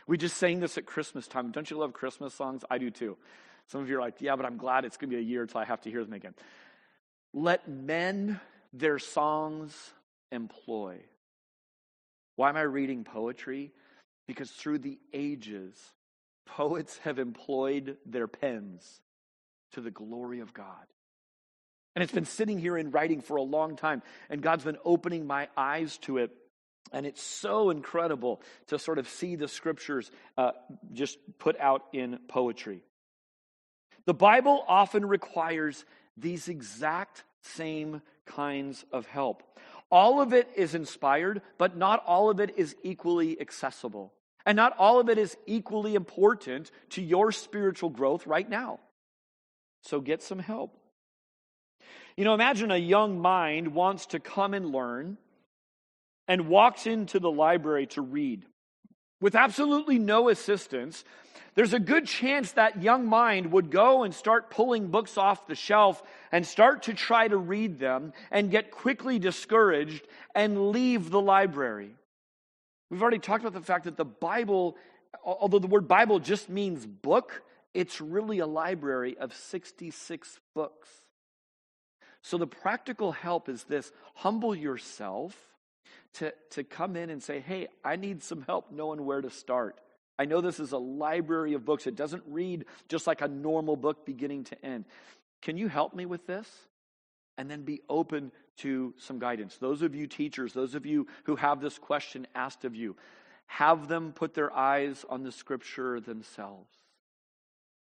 We 0.07 0.17
just 0.17 0.39
sang 0.39 0.61
this 0.61 0.79
at 0.79 0.87
Christmas 0.87 1.29
time. 1.29 1.51
Don't 1.51 1.71
you 1.71 1.77
love 1.77 1.93
Christmas 1.93 2.35
songs? 2.35 2.65
I 2.71 2.79
do 2.79 2.91
too. 2.91 3.19
Some 3.67 3.81
of 3.81 3.89
you 3.89 3.97
are 3.97 4.01
like, 4.01 4.21
yeah, 4.21 4.37
but 4.37 4.45
I'm 4.45 4.57
glad 4.57 4.85
it's 4.85 4.97
going 4.97 5.11
to 5.11 5.17
be 5.17 5.23
a 5.23 5.25
year 5.25 5.43
until 5.43 5.61
I 5.61 5.65
have 5.65 5.83
to 5.83 5.91
hear 5.91 6.05
them 6.05 6.13
again. 6.15 6.35
Let 7.37 7.69
men 7.69 8.41
their 8.73 9.01
songs 9.01 9.77
employ. 10.31 11.01
Why 12.37 12.49
am 12.49 12.57
I 12.57 12.63
reading 12.63 13.03
poetry? 13.03 13.73
Because 14.29 14.51
through 14.51 14.79
the 14.79 14.99
ages, 15.13 15.77
poets 16.47 16.97
have 16.99 17.19
employed 17.19 17.97
their 18.07 18.29
pens 18.29 19.01
to 19.73 19.81
the 19.81 19.91
glory 19.91 20.41
of 20.41 20.55
God. 20.55 20.87
And 21.97 22.03
it's 22.05 22.13
been 22.13 22.25
sitting 22.25 22.59
here 22.59 22.79
in 22.79 22.93
writing 22.93 23.21
for 23.21 23.37
a 23.37 23.43
long 23.43 23.77
time, 23.77 24.03
and 24.31 24.41
God's 24.41 24.65
been 24.65 24.79
opening 24.85 25.27
my 25.27 25.49
eyes 25.57 25.99
to 25.99 26.19
it. 26.19 26.31
And 26.93 27.05
it's 27.05 27.23
so 27.23 27.71
incredible 27.71 28.43
to 28.69 28.79
sort 28.79 28.99
of 28.99 29.09
see 29.09 29.35
the 29.35 29.49
scriptures 29.49 30.11
uh, 30.39 30.53
just 30.93 31.19
put 31.39 31.59
out 31.59 31.83
in 31.93 32.19
poetry. 32.29 32.83
The 34.07 34.15
Bible 34.15 34.65
often 34.69 35.07
requires 35.07 35.85
these 36.17 36.49
exact 36.49 37.25
same 37.43 38.03
kinds 38.27 38.85
of 38.93 39.07
help. 39.07 39.43
All 39.91 40.21
of 40.21 40.33
it 40.33 40.49
is 40.57 40.75
inspired, 40.75 41.43
but 41.59 41.77
not 41.77 42.03
all 42.07 42.31
of 42.31 42.41
it 42.41 42.55
is 42.57 42.75
equally 42.83 43.41
accessible. 43.41 44.13
And 44.47 44.57
not 44.57 44.77
all 44.79 45.01
of 45.01 45.09
it 45.09 45.19
is 45.19 45.37
equally 45.47 45.95
important 45.95 46.71
to 46.91 47.03
your 47.03 47.33
spiritual 47.33 47.91
growth 47.91 48.27
right 48.27 48.49
now. 48.49 48.81
So 49.83 50.01
get 50.01 50.23
some 50.23 50.39
help. 50.39 50.77
You 52.17 52.25
know, 52.25 52.35
imagine 52.35 52.71
a 52.71 52.77
young 52.77 53.21
mind 53.21 53.75
wants 53.75 54.07
to 54.07 54.21
come 54.21 54.55
and 54.55 54.71
learn 54.71 55.19
and 56.29 56.49
walks 56.49 56.87
into 56.87 57.19
the 57.19 57.31
library 57.31 57.87
to 57.89 58.03
read 58.03 58.45
with 59.25 59.35
absolutely 59.35 59.99
no 59.99 60.29
assistance 60.29 61.03
there's 61.55 61.73
a 61.73 61.79
good 61.79 62.07
chance 62.07 62.53
that 62.53 62.83
young 62.83 63.07
mind 63.07 63.53
would 63.53 63.71
go 63.71 64.03
and 64.03 64.13
start 64.13 64.51
pulling 64.51 64.89
books 64.89 65.17
off 65.17 65.47
the 65.47 65.55
shelf 65.55 66.03
and 66.31 66.47
start 66.47 66.83
to 66.83 66.93
try 66.95 67.27
to 67.27 67.39
read 67.39 67.79
them 67.79 68.13
and 68.31 68.51
get 68.51 68.71
quickly 68.71 69.19
discouraged 69.19 70.07
and 70.35 70.73
leave 70.73 71.11
the 71.11 71.21
library. 71.21 71.95
We've 72.91 73.01
already 73.01 73.21
talked 73.21 73.45
about 73.45 73.55
the 73.55 73.65
fact 73.65 73.85
that 73.85 73.97
the 73.97 74.05
Bible, 74.05 74.77
although 75.25 75.61
the 75.61 75.69
word 75.69 75.87
Bible 75.87 76.19
just 76.19 76.51
means 76.51 76.85
book, 76.85 77.45
it's 77.73 78.01
really 78.01 78.41
a 78.41 78.47
library 78.47 79.17
of 79.17 79.33
66 79.33 80.41
books. 80.55 80.89
So 82.21 82.37
the 82.37 82.49
practical 82.49 83.13
help 83.13 83.49
is 83.49 83.65
this 83.65 83.91
humble 84.15 84.55
yourself 84.57 85.54
to, 86.15 86.33
to 86.51 86.65
come 86.65 86.97
in 86.97 87.11
and 87.11 87.23
say, 87.23 87.41
hey, 87.41 87.69
I 87.85 87.97
need 87.97 88.23
some 88.23 88.43
help 88.43 88.71
knowing 88.71 89.05
where 89.05 89.21
to 89.21 89.31
start. 89.31 89.81
I 90.19 90.27
know 90.27 90.41
this 90.41 90.61
is 90.61 90.73
a 90.73 90.79
library 90.79 91.55
of 91.55 91.65
books. 91.65 91.87
It 91.87 91.97
doesn't 91.97 92.23
read 92.27 92.67
just 92.89 93.07
like 93.07 93.21
a 93.21 93.29
normal 93.29 93.77
book 93.77 94.07
beginning 94.07 94.45
to 94.45 94.65
end. 94.65 94.85
Can 95.43 95.57
you 95.57 95.69
help 95.69 95.95
me 95.95 96.07
with 96.07 96.27
this? 96.27 96.49
And 97.37 97.51
then 97.51 97.63
be 97.63 97.81
open 97.89 98.31
to 98.59 98.95
some 98.97 99.19
guidance. 99.19 99.57
Those 99.57 99.83
of 99.83 99.95
you 99.95 100.07
teachers, 100.07 100.53
those 100.53 100.77
of 100.77 100.87
you 100.87 101.09
who 101.25 101.35
have 101.35 101.61
this 101.61 101.79
question 101.79 102.29
asked 102.35 102.65
of 102.65 102.77
you, 102.77 102.97
have 103.47 103.89
them 103.89 104.13
put 104.13 104.35
their 104.35 104.55
eyes 104.57 105.05
on 105.09 105.25
the 105.25 105.33
scripture 105.33 105.99
themselves. 105.99 106.71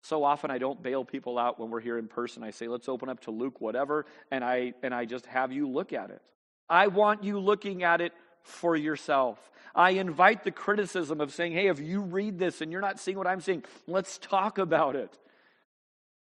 So 0.02 0.24
often 0.24 0.50
I 0.50 0.58
don't 0.58 0.82
bail 0.82 1.04
people 1.04 1.38
out 1.38 1.58
when 1.60 1.70
we're 1.70 1.80
here 1.80 1.98
in 1.98 2.08
person. 2.08 2.42
I 2.42 2.50
say, 2.50 2.68
let's 2.68 2.88
open 2.88 3.08
up 3.08 3.20
to 3.22 3.30
Luke, 3.30 3.60
whatever, 3.60 4.06
and 4.30 4.42
I 4.44 4.72
and 4.82 4.94
I 4.94 5.04
just 5.04 5.26
have 5.26 5.52
you 5.52 5.68
look 5.68 5.92
at 5.92 6.10
it. 6.10 6.22
I 6.68 6.88
want 6.88 7.24
you 7.24 7.38
looking 7.38 7.82
at 7.82 8.00
it 8.00 8.12
for 8.42 8.76
yourself. 8.76 9.38
I 9.74 9.90
invite 9.90 10.42
the 10.42 10.50
criticism 10.50 11.20
of 11.20 11.32
saying, 11.32 11.52
hey, 11.52 11.68
if 11.68 11.80
you 11.80 12.00
read 12.00 12.38
this 12.38 12.60
and 12.60 12.72
you're 12.72 12.80
not 12.80 12.98
seeing 12.98 13.18
what 13.18 13.26
I'm 13.26 13.40
seeing, 13.40 13.64
let's 13.86 14.18
talk 14.18 14.58
about 14.58 14.96
it. 14.96 15.18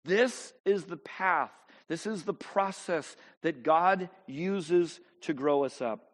This 0.05 0.53
is 0.65 0.85
the 0.85 0.97
path, 0.97 1.51
this 1.89 2.07
is 2.07 2.23
the 2.23 2.35
process 2.35 3.17
that 3.43 3.63
God 3.63 4.09
uses 4.27 5.01
to 5.23 5.35
grow 5.35 5.65
us 5.65 5.83
up. 5.83 6.07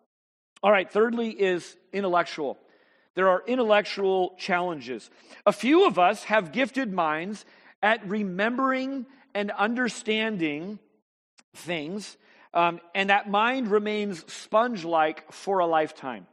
All 0.62 0.72
right, 0.72 0.91
thirdly 0.91 1.31
is 1.31 1.77
intellectual. 1.93 2.59
There 3.14 3.29
are 3.29 3.43
intellectual 3.47 4.35
challenges. 4.39 5.11
A 5.45 5.53
few 5.53 5.87
of 5.87 5.99
us 5.99 6.24
have 6.24 6.53
gifted 6.53 6.93
minds 6.93 7.45
at 7.83 8.07
remembering 8.09 9.07
and 9.35 9.51
understanding 9.53 10.79
things 11.55 12.16
um, 12.57 12.81
and 12.95 13.11
that 13.11 13.31
mind 13.31 13.71
remains 13.71 14.25
sponge 14.33 14.83
like 14.83 15.31
for 15.31 15.59
a 15.59 15.67
lifetime. 15.67 16.27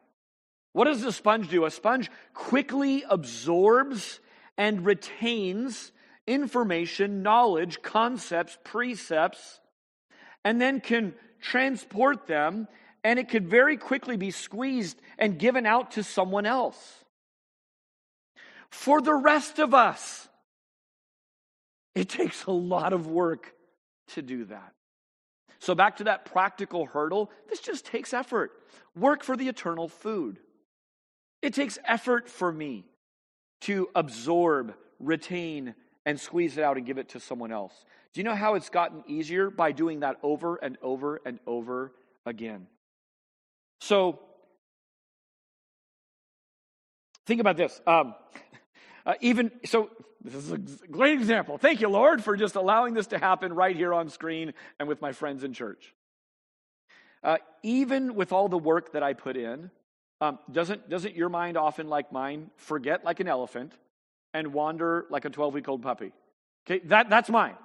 What 0.71 0.85
does 0.85 1.03
a 1.03 1.11
sponge 1.11 1.49
do? 1.49 1.65
A 1.65 1.69
sponge 1.69 2.09
quickly 2.33 3.03
absorbs 3.07 4.21
and 4.57 4.85
retains 4.85 5.91
information, 6.25 7.23
knowledge, 7.23 7.81
concepts, 7.81 8.57
precepts, 8.63 9.59
and 10.45 10.61
then 10.61 10.79
can 10.79 11.13
transport 11.41 12.25
them, 12.25 12.69
and 13.03 13.19
it 13.19 13.27
could 13.27 13.49
very 13.49 13.75
quickly 13.75 14.15
be 14.15 14.31
squeezed 14.31 14.97
and 15.19 15.37
given 15.37 15.65
out 15.65 15.91
to 15.91 16.03
someone 16.03 16.45
else. 16.45 17.03
For 18.71 19.01
the 19.01 19.13
rest 19.13 19.59
of 19.59 19.73
us, 19.73 20.29
it 21.93 22.07
takes 22.07 22.45
a 22.45 22.51
lot 22.51 22.93
of 22.93 23.07
work 23.07 23.53
to 24.13 24.21
do 24.21 24.45
that. 24.45 24.73
So, 25.63 25.73
back 25.73 25.95
to 25.97 26.03
that 26.03 26.25
practical 26.25 26.87
hurdle, 26.87 27.31
this 27.49 27.61
just 27.61 27.85
takes 27.85 28.13
effort. 28.13 28.51
Work 28.97 29.23
for 29.23 29.37
the 29.37 29.47
eternal 29.47 29.87
food. 29.87 30.39
It 31.41 31.53
takes 31.53 31.79
effort 31.85 32.27
for 32.27 32.51
me 32.51 32.83
to 33.61 33.87
absorb, 33.95 34.73
retain, 34.99 35.73
and 36.05 36.19
squeeze 36.19 36.57
it 36.57 36.65
out 36.65 36.75
and 36.75 36.85
give 36.85 36.97
it 36.97 37.07
to 37.09 37.21
someone 37.21 37.53
else. 37.53 37.85
Do 38.11 38.19
you 38.19 38.25
know 38.25 38.35
how 38.35 38.55
it's 38.55 38.67
gotten 38.67 39.05
easier? 39.07 39.49
By 39.49 39.71
doing 39.71 40.01
that 40.01 40.17
over 40.21 40.57
and 40.57 40.77
over 40.81 41.21
and 41.25 41.39
over 41.47 41.93
again. 42.25 42.67
So, 43.79 44.19
think 47.25 47.39
about 47.39 47.55
this. 47.55 47.79
Um, 47.87 48.15
uh, 49.05 49.15
even 49.21 49.51
so, 49.65 49.89
this 50.23 50.35
is 50.35 50.51
a 50.51 50.57
great 50.57 51.13
example. 51.13 51.57
Thank 51.57 51.81
you, 51.81 51.89
Lord, 51.89 52.23
for 52.23 52.37
just 52.37 52.55
allowing 52.55 52.93
this 52.93 53.07
to 53.07 53.17
happen 53.17 53.53
right 53.53 53.75
here 53.75 53.93
on 53.93 54.09
screen 54.09 54.53
and 54.79 54.87
with 54.87 55.01
my 55.01 55.11
friends 55.11 55.43
in 55.43 55.53
church. 55.53 55.93
Uh, 57.21 57.37
even 57.63 58.15
with 58.15 58.31
all 58.31 58.47
the 58.47 58.57
work 58.57 58.93
that 58.93 59.03
I 59.03 59.13
put 59.13 59.37
in, 59.37 59.69
um, 60.21 60.39
doesn't, 60.51 60.89
doesn't 60.89 61.15
your 61.15 61.29
mind 61.29 61.57
often, 61.57 61.87
like 61.87 62.11
mine, 62.11 62.49
forget 62.55 63.03
like 63.03 63.19
an 63.19 63.27
elephant 63.27 63.73
and 64.33 64.53
wander 64.53 65.05
like 65.09 65.25
a 65.25 65.29
12 65.29 65.53
week 65.53 65.67
old 65.67 65.81
puppy? 65.81 66.13
Okay, 66.65 66.85
that, 66.87 67.09
that's 67.09 67.29
mine. 67.29 67.55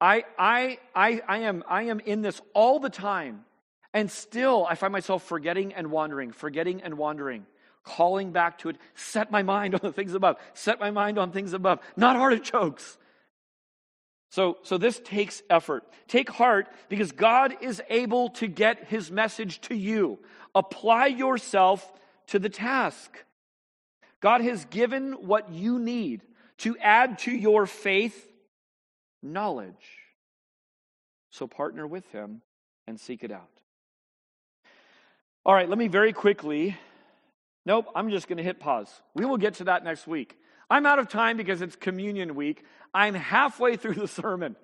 I, 0.00 0.24
I, 0.38 0.78
I, 0.94 1.22
I, 1.26 1.38
am, 1.38 1.64
I 1.68 1.84
am 1.84 2.00
in 2.00 2.22
this 2.22 2.40
all 2.54 2.78
the 2.78 2.90
time, 2.90 3.44
and 3.92 4.10
still 4.10 4.66
I 4.68 4.76
find 4.76 4.92
myself 4.92 5.24
forgetting 5.24 5.74
and 5.74 5.90
wandering, 5.90 6.30
forgetting 6.30 6.82
and 6.82 6.96
wandering 6.96 7.46
calling 7.86 8.32
back 8.32 8.58
to 8.58 8.68
it. 8.68 8.76
Set 8.94 9.30
my 9.30 9.42
mind 9.42 9.74
on 9.74 9.80
the 9.82 9.92
things 9.92 10.12
above. 10.12 10.36
Set 10.52 10.78
my 10.78 10.90
mind 10.90 11.18
on 11.18 11.30
things 11.30 11.54
above, 11.54 11.78
not 11.96 12.16
artichokes. 12.16 12.98
So, 14.30 14.58
so 14.62 14.76
this 14.76 15.00
takes 15.02 15.42
effort. 15.48 15.84
Take 16.08 16.28
heart 16.28 16.66
because 16.90 17.12
God 17.12 17.56
is 17.62 17.80
able 17.88 18.30
to 18.30 18.48
get 18.48 18.84
his 18.84 19.10
message 19.10 19.60
to 19.62 19.74
you. 19.74 20.18
Apply 20.54 21.06
yourself 21.06 21.90
to 22.28 22.38
the 22.38 22.48
task. 22.48 23.24
God 24.20 24.40
has 24.42 24.64
given 24.66 25.12
what 25.12 25.50
you 25.52 25.78
need 25.78 26.22
to 26.58 26.76
add 26.78 27.20
to 27.20 27.30
your 27.30 27.66
faith 27.66 28.30
knowledge. 29.22 29.74
So 31.30 31.46
partner 31.46 31.86
with 31.86 32.10
him 32.12 32.42
and 32.86 32.98
seek 32.98 33.22
it 33.22 33.30
out. 33.30 33.48
All 35.44 35.54
right, 35.54 35.68
let 35.68 35.78
me 35.78 35.86
very 35.86 36.12
quickly 36.12 36.76
Nope, 37.66 37.88
I'm 37.96 38.10
just 38.10 38.28
going 38.28 38.38
to 38.38 38.44
hit 38.44 38.60
pause. 38.60 38.88
We 39.14 39.24
will 39.24 39.38
get 39.38 39.54
to 39.54 39.64
that 39.64 39.82
next 39.82 40.06
week. 40.06 40.38
I'm 40.70 40.86
out 40.86 41.00
of 41.00 41.08
time 41.08 41.36
because 41.36 41.60
it's 41.60 41.74
communion 41.74 42.36
week. 42.36 42.64
I'm 42.94 43.14
halfway 43.14 43.76
through 43.76 43.94
the 43.94 44.08
sermon. 44.08 44.54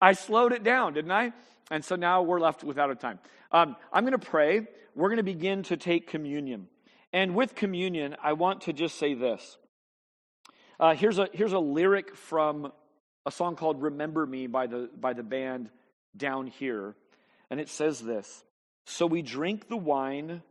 I 0.00 0.14
slowed 0.14 0.52
it 0.52 0.64
down, 0.64 0.94
didn't 0.94 1.12
I? 1.12 1.32
And 1.70 1.84
so 1.84 1.96
now 1.96 2.22
we're 2.22 2.40
left 2.40 2.64
without 2.64 2.90
a 2.90 2.94
time. 2.94 3.18
Um, 3.52 3.76
I'm 3.92 4.04
going 4.04 4.18
to 4.18 4.26
pray. 4.26 4.66
We're 4.94 5.08
going 5.08 5.18
to 5.18 5.22
begin 5.22 5.64
to 5.64 5.76
take 5.76 6.08
communion. 6.08 6.68
And 7.12 7.34
with 7.34 7.54
communion, 7.54 8.16
I 8.22 8.32
want 8.32 8.62
to 8.62 8.72
just 8.72 8.98
say 8.98 9.14
this. 9.14 9.58
Uh, 10.80 10.94
here's, 10.94 11.18
a, 11.18 11.28
here's 11.32 11.52
a 11.52 11.58
lyric 11.58 12.16
from 12.16 12.72
a 13.26 13.30
song 13.30 13.56
called 13.56 13.82
Remember 13.82 14.26
Me 14.26 14.46
by 14.46 14.66
the, 14.66 14.88
by 14.98 15.12
the 15.12 15.22
band 15.22 15.68
down 16.16 16.46
here. 16.46 16.94
And 17.50 17.60
it 17.60 17.68
says 17.68 18.00
this 18.00 18.44
So 18.86 19.06
we 19.06 19.20
drink 19.20 19.68
the 19.68 19.76
wine 19.76 20.42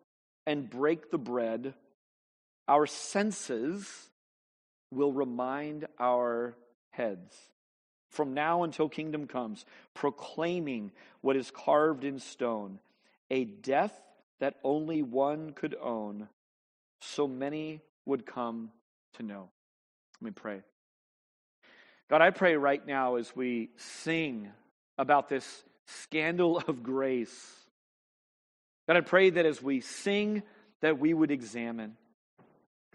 and 0.45 0.69
break 0.69 1.09
the 1.09 1.17
bread 1.17 1.73
our 2.67 2.85
senses 2.85 4.09
will 4.91 5.11
remind 5.11 5.87
our 5.99 6.55
heads 6.91 7.35
from 8.15 8.33
now 8.33 8.63
until 8.63 8.87
kingdom 8.87 9.27
comes, 9.27 9.65
proclaiming 9.93 10.91
what 11.21 11.35
is 11.35 11.51
carved 11.51 12.03
in 12.03 12.17
stone, 12.17 12.79
a 13.29 13.43
death 13.43 13.93
that 14.39 14.55
only 14.63 15.01
one 15.01 15.51
could 15.51 15.75
own, 15.81 16.29
so 17.01 17.27
many 17.27 17.81
would 18.05 18.25
come 18.25 18.71
to 19.15 19.23
know. 19.23 19.49
Let 20.21 20.25
me 20.25 20.31
pray. 20.31 20.61
God, 22.09 22.21
I 22.21 22.29
pray 22.29 22.55
right 22.55 22.85
now 22.85 23.15
as 23.15 23.35
we 23.35 23.69
sing 23.77 24.49
about 24.97 25.27
this 25.27 25.63
scandal 25.85 26.57
of 26.67 26.83
grace. 26.83 27.53
God, 28.87 28.97
I 28.97 29.01
pray 29.01 29.31
that 29.31 29.45
as 29.45 29.61
we 29.61 29.81
sing, 29.81 30.43
that 30.81 30.99
we 30.99 31.13
would 31.13 31.31
examine. 31.31 31.97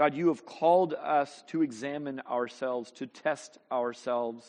God, 0.01 0.15
you 0.15 0.29
have 0.29 0.47
called 0.47 0.95
us 0.95 1.45
to 1.49 1.61
examine 1.61 2.23
ourselves, 2.27 2.91
to 2.93 3.07
test 3.07 3.59
ourselves. 3.71 4.47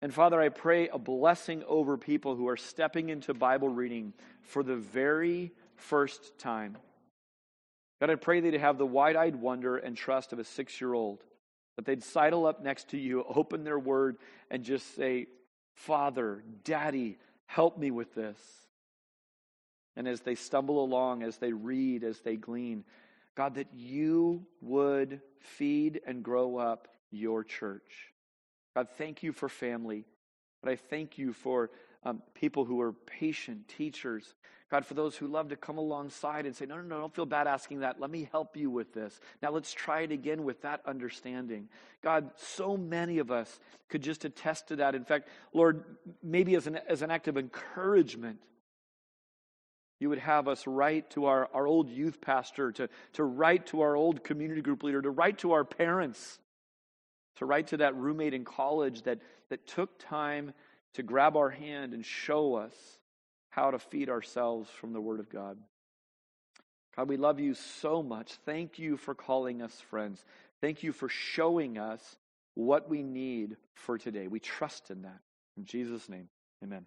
And 0.00 0.14
Father, 0.14 0.40
I 0.40 0.48
pray 0.48 0.86
a 0.86 0.96
blessing 0.96 1.64
over 1.66 1.98
people 1.98 2.36
who 2.36 2.46
are 2.46 2.56
stepping 2.56 3.08
into 3.08 3.34
Bible 3.34 3.68
reading 3.68 4.12
for 4.42 4.62
the 4.62 4.76
very 4.76 5.50
first 5.74 6.38
time. 6.38 6.76
God, 8.00 8.10
I 8.10 8.14
pray 8.14 8.38
they'd 8.38 8.54
have 8.54 8.78
the 8.78 8.86
wide 8.86 9.16
eyed 9.16 9.34
wonder 9.34 9.76
and 9.76 9.96
trust 9.96 10.32
of 10.32 10.38
a 10.38 10.44
six 10.44 10.80
year 10.80 10.94
old, 10.94 11.24
that 11.74 11.84
they'd 11.84 12.04
sidle 12.04 12.46
up 12.46 12.62
next 12.62 12.90
to 12.90 12.96
you, 12.96 13.24
open 13.24 13.64
their 13.64 13.80
word, 13.80 14.18
and 14.52 14.62
just 14.62 14.94
say, 14.94 15.26
Father, 15.72 16.44
Daddy, 16.62 17.18
help 17.46 17.76
me 17.76 17.90
with 17.90 18.14
this. 18.14 18.38
And 19.96 20.06
as 20.06 20.20
they 20.20 20.36
stumble 20.36 20.84
along, 20.84 21.24
as 21.24 21.38
they 21.38 21.52
read, 21.52 22.04
as 22.04 22.20
they 22.20 22.36
glean, 22.36 22.84
God, 23.36 23.56
that 23.56 23.68
you 23.74 24.46
would 24.60 25.20
feed 25.40 26.00
and 26.06 26.22
grow 26.22 26.56
up 26.56 26.88
your 27.10 27.44
church. 27.44 28.12
God, 28.74 28.88
thank 28.96 29.22
you 29.22 29.32
for 29.32 29.48
family. 29.48 30.04
But 30.62 30.72
I 30.72 30.76
thank 30.76 31.18
you 31.18 31.32
for 31.32 31.70
um, 32.04 32.22
people 32.34 32.64
who 32.64 32.80
are 32.80 32.92
patient 32.92 33.68
teachers. 33.68 34.34
God, 34.70 34.86
for 34.86 34.94
those 34.94 35.16
who 35.16 35.26
love 35.26 35.50
to 35.50 35.56
come 35.56 35.78
alongside 35.78 36.46
and 36.46 36.56
say, 36.56 36.66
no, 36.66 36.76
no, 36.76 36.82
no, 36.82 37.00
don't 37.00 37.14
feel 37.14 37.26
bad 37.26 37.46
asking 37.46 37.80
that. 37.80 38.00
Let 38.00 38.10
me 38.10 38.28
help 38.32 38.56
you 38.56 38.70
with 38.70 38.92
this. 38.92 39.20
Now 39.42 39.50
let's 39.50 39.72
try 39.72 40.00
it 40.00 40.10
again 40.10 40.42
with 40.44 40.62
that 40.62 40.80
understanding. 40.86 41.68
God, 42.02 42.30
so 42.36 42.76
many 42.76 43.18
of 43.18 43.30
us 43.30 43.60
could 43.88 44.02
just 44.02 44.24
attest 44.24 44.68
to 44.68 44.76
that. 44.76 44.94
In 44.94 45.04
fact, 45.04 45.28
Lord, 45.52 45.84
maybe 46.22 46.54
as 46.56 46.66
an, 46.66 46.78
as 46.88 47.02
an 47.02 47.10
act 47.10 47.28
of 47.28 47.36
encouragement, 47.36 48.38
you 50.00 50.08
would 50.08 50.18
have 50.18 50.48
us 50.48 50.66
write 50.66 51.10
to 51.10 51.26
our, 51.26 51.48
our 51.54 51.66
old 51.66 51.88
youth 51.88 52.20
pastor, 52.20 52.72
to, 52.72 52.88
to 53.14 53.24
write 53.24 53.66
to 53.68 53.80
our 53.82 53.96
old 53.96 54.24
community 54.24 54.60
group 54.60 54.82
leader, 54.82 55.00
to 55.00 55.10
write 55.10 55.38
to 55.38 55.52
our 55.52 55.64
parents, 55.64 56.38
to 57.36 57.46
write 57.46 57.68
to 57.68 57.78
that 57.78 57.96
roommate 57.96 58.34
in 58.34 58.44
college 58.44 59.02
that, 59.02 59.18
that 59.50 59.66
took 59.66 59.98
time 59.98 60.52
to 60.94 61.02
grab 61.02 61.36
our 61.36 61.50
hand 61.50 61.94
and 61.94 62.04
show 62.04 62.54
us 62.54 62.74
how 63.50 63.70
to 63.70 63.78
feed 63.78 64.08
ourselves 64.08 64.68
from 64.70 64.92
the 64.92 65.00
Word 65.00 65.20
of 65.20 65.30
God. 65.30 65.56
God, 66.96 67.08
we 67.08 67.16
love 67.16 67.40
you 67.40 67.54
so 67.54 68.02
much. 68.02 68.32
Thank 68.44 68.78
you 68.78 68.96
for 68.96 69.14
calling 69.14 69.62
us 69.62 69.80
friends. 69.90 70.24
Thank 70.60 70.82
you 70.82 70.92
for 70.92 71.08
showing 71.08 71.78
us 71.78 72.16
what 72.54 72.88
we 72.88 73.02
need 73.02 73.56
for 73.74 73.98
today. 73.98 74.28
We 74.28 74.40
trust 74.40 74.90
in 74.90 75.02
that. 75.02 75.20
In 75.56 75.64
Jesus' 75.64 76.08
name, 76.08 76.28
amen. 76.62 76.86